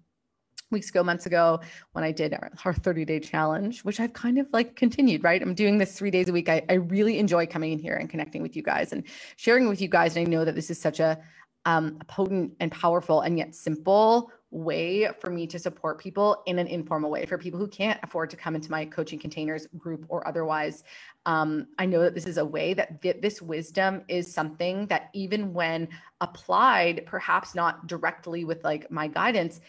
weeks 0.71 0.91
ago, 0.91 1.03
months 1.03 1.27
ago, 1.27 1.61
when 1.93 2.05
I 2.05 2.13
did 2.13 2.35
our, 2.35 2.51
our 2.65 2.75
30 2.75 3.05
day 3.05 3.21
challenge, 3.21 3.83
which 3.85 4.01
I've 4.01 4.13
kind 4.13 4.39
of 4.39 4.47
like 4.53 4.77
continued, 4.77 5.25
right? 5.25 5.41
I'm 5.41 5.55
doing 5.55 5.79
this 5.79 5.99
three 5.99 6.11
days 6.11 6.29
a 6.29 6.33
week. 6.33 6.49
I, 6.49 6.63
I 6.69 6.75
really 6.75 7.19
enjoy 7.19 7.47
coming 7.47 7.73
in 7.73 7.79
here 7.79 7.95
and 7.97 8.09
connecting 8.09 8.43
with 8.43 8.57
you 8.57 8.63
guys 8.63 8.93
and 8.93 9.05
sharing 9.37 9.69
with 9.69 9.81
you 9.81 9.89
guys. 9.89 10.17
And 10.17 10.27
I 10.27 10.31
know 10.31 10.45
that 10.45 10.55
this 10.55 10.71
is 10.71 10.81
such 10.81 11.01
a, 11.01 11.19
um, 11.65 11.99
a 12.01 12.05
potent 12.05 12.55
and 12.61 12.71
powerful 12.71 13.21
and 13.23 13.39
yet 13.39 13.55
simple 13.55 14.31
way 14.51 15.09
for 15.21 15.31
me 15.31 15.47
to 15.47 15.59
support 15.59 16.01
people 16.01 16.43
in 16.47 16.59
an 16.59 16.67
informal 16.67 17.11
way 17.11 17.27
for 17.27 17.37
people 17.37 17.61
who 17.61 17.69
can't 17.69 18.01
afford 18.03 18.31
to 18.31 18.37
come 18.37 18.55
into 18.55 18.71
my 18.71 18.85
coaching 18.85 19.19
containers 19.19 19.67
group 19.77 20.07
or 20.09 20.27
otherwise. 20.27 20.85
Um, 21.27 21.67
i 21.79 21.85
know 21.85 22.01
that 22.01 22.15
this 22.15 22.27
is 22.27 22.39
a 22.39 22.45
way 22.45 22.73
that 22.75 23.03
th- 23.03 23.21
this 23.21 23.43
wisdom 23.43 24.03
is 24.09 24.33
something 24.33 24.87
that 24.87 25.11
even 25.13 25.53
when 25.53 25.89
applied 26.21 27.05
perhaps 27.05 27.55
not 27.55 27.87
directly 27.87 28.45
with 28.45 28.65
like 28.65 28.91
my 28.91 29.07
guidance 29.07 29.61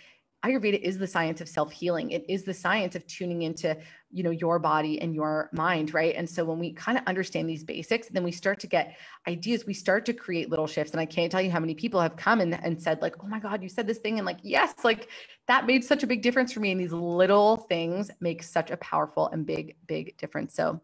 Ayurveda 0.45 0.80
is 0.80 0.97
the 0.97 1.08
science 1.08 1.41
of 1.41 1.49
self-healing. 1.49 2.12
It 2.12 2.25
is 2.29 2.44
the 2.44 2.54
science 2.54 2.96
of 2.96 3.06
tuning 3.08 3.42
into, 3.42 3.75
you 4.10 4.23
know, 4.23 4.29
your 4.29 4.58
body 4.58 5.02
and 5.02 5.13
your 5.13 5.50
mind, 5.52 5.94
right? 5.94 6.15
And 6.15 6.29
so 6.29 6.46
when 6.46 6.60
we 6.60 6.71
kind 6.71 6.98
of 6.98 7.04
understand 7.08 7.50
these 7.50 7.63
basics, 7.65 8.08
then 8.08 8.23
we 8.23 8.31
start 8.31 8.58
to 8.62 8.67
get 8.67 8.96
ideas, 9.27 9.65
we 9.65 9.73
start 9.73 10.06
to 10.06 10.13
create 10.13 10.50
little 10.50 10.67
shifts. 10.67 10.94
And 10.94 11.02
I 11.02 11.06
can't 11.06 11.29
tell 11.29 11.42
you 11.42 11.52
how 11.52 11.60
many 11.60 11.75
people 11.75 12.00
have 12.00 12.15
come 12.15 12.40
and, 12.40 12.54
and 12.63 12.81
said, 12.81 13.02
like, 13.02 13.15
oh 13.21 13.27
my 13.27 13.40
God, 13.40 13.62
you 13.62 13.67
said 13.67 13.85
this 13.85 13.98
thing. 13.98 14.17
And 14.17 14.25
like, 14.25 14.40
yes, 14.42 14.73
like 14.85 15.10
that 15.48 15.65
made 15.65 15.83
such 15.83 16.04
a 16.04 16.08
big 16.08 16.21
difference 16.21 16.54
for 16.54 16.62
me. 16.62 16.71
And 16.71 16.79
these 16.79 16.94
little 16.94 17.58
things 17.58 18.10
make 18.21 18.42
such 18.42 18.71
a 18.71 18.77
powerful 18.77 19.27
and 19.27 19.46
big, 19.46 19.75
big 19.87 20.17
difference. 20.17 20.54
So 20.54 20.79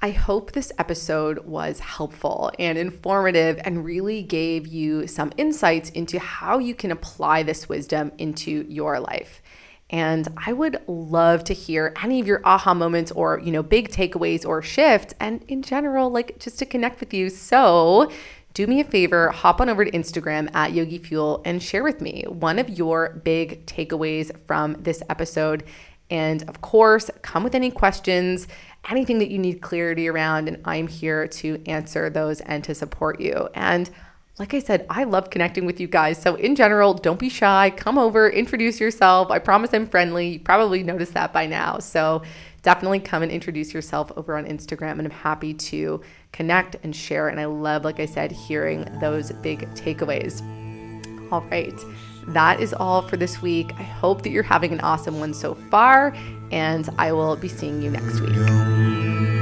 I 0.00 0.10
hope 0.10 0.52
this 0.52 0.70
episode 0.78 1.40
was 1.40 1.80
helpful 1.80 2.52
and 2.56 2.78
informative 2.78 3.58
and 3.64 3.84
really 3.84 4.22
gave 4.22 4.64
you 4.68 5.08
some 5.08 5.32
insights 5.36 5.90
into 5.90 6.20
how 6.20 6.60
you 6.60 6.76
can 6.76 6.92
apply 6.92 7.42
this 7.42 7.68
wisdom 7.68 8.12
into 8.16 8.64
your 8.68 9.00
life. 9.00 9.42
And 9.90 10.28
I 10.36 10.52
would 10.52 10.80
love 10.86 11.42
to 11.44 11.54
hear 11.54 11.94
any 12.00 12.20
of 12.20 12.28
your 12.28 12.42
aha 12.44 12.74
moments 12.74 13.10
or, 13.10 13.40
you 13.40 13.50
know, 13.50 13.64
big 13.64 13.88
takeaways 13.88 14.46
or 14.46 14.62
shifts 14.62 15.14
and 15.18 15.42
in 15.48 15.62
general 15.62 16.10
like 16.10 16.38
just 16.38 16.60
to 16.60 16.66
connect 16.66 17.00
with 17.00 17.12
you. 17.12 17.28
So, 17.28 18.08
do 18.54 18.68
me 18.68 18.80
a 18.80 18.84
favor, 18.84 19.30
hop 19.30 19.60
on 19.60 19.68
over 19.68 19.84
to 19.84 19.90
Instagram 19.90 20.54
at 20.54 20.72
Yogi 20.72 20.98
Fuel 20.98 21.42
and 21.44 21.60
share 21.60 21.82
with 21.82 22.00
me 22.00 22.24
one 22.28 22.60
of 22.60 22.68
your 22.68 23.20
big 23.24 23.66
takeaways 23.66 24.30
from 24.46 24.76
this 24.80 25.02
episode. 25.08 25.64
And 26.10 26.48
of 26.48 26.60
course, 26.60 27.10
come 27.22 27.44
with 27.44 27.54
any 27.54 27.70
questions 27.70 28.48
anything 28.88 29.18
that 29.18 29.30
you 29.30 29.38
need 29.38 29.60
clarity 29.60 30.08
around, 30.08 30.48
and 30.48 30.60
I'm 30.64 30.86
here 30.86 31.26
to 31.28 31.62
answer 31.66 32.10
those 32.10 32.40
and 32.40 32.64
to 32.64 32.74
support 32.74 33.20
you. 33.20 33.48
And 33.54 33.90
like 34.38 34.54
I 34.54 34.60
said, 34.60 34.86
I 34.88 35.04
love 35.04 35.30
connecting 35.30 35.66
with 35.66 35.80
you 35.80 35.88
guys. 35.88 36.20
So, 36.20 36.36
in 36.36 36.54
general, 36.54 36.94
don't 36.94 37.18
be 37.18 37.28
shy. 37.28 37.70
Come 37.76 37.98
over, 37.98 38.30
introduce 38.30 38.78
yourself. 38.78 39.30
I 39.30 39.40
promise 39.40 39.74
I'm 39.74 39.86
friendly. 39.86 40.28
You 40.28 40.40
probably 40.40 40.82
noticed 40.82 41.14
that 41.14 41.32
by 41.32 41.46
now. 41.46 41.78
So, 41.80 42.22
definitely 42.62 43.00
come 43.00 43.22
and 43.22 43.32
introduce 43.32 43.74
yourself 43.74 44.12
over 44.16 44.36
on 44.36 44.44
Instagram. 44.44 44.92
And 44.92 45.02
I'm 45.02 45.10
happy 45.10 45.54
to 45.54 46.00
connect 46.32 46.76
and 46.84 46.94
share. 46.94 47.28
And 47.28 47.40
I 47.40 47.46
love, 47.46 47.84
like 47.84 47.98
I 47.98 48.06
said, 48.06 48.30
hearing 48.30 48.86
those 49.00 49.32
big 49.32 49.60
takeaways. 49.74 50.40
All 51.32 51.42
right. 51.50 51.74
That 52.28 52.60
is 52.60 52.74
all 52.74 53.02
for 53.02 53.16
this 53.16 53.40
week. 53.40 53.72
I 53.78 53.82
hope 53.82 54.22
that 54.22 54.30
you're 54.30 54.42
having 54.42 54.72
an 54.72 54.80
awesome 54.80 55.18
one 55.18 55.32
so 55.32 55.54
far, 55.54 56.14
and 56.50 56.88
I 56.98 57.12
will 57.12 57.36
be 57.36 57.48
seeing 57.48 57.82
you 57.82 57.90
next 57.90 58.20
week. 58.20 59.37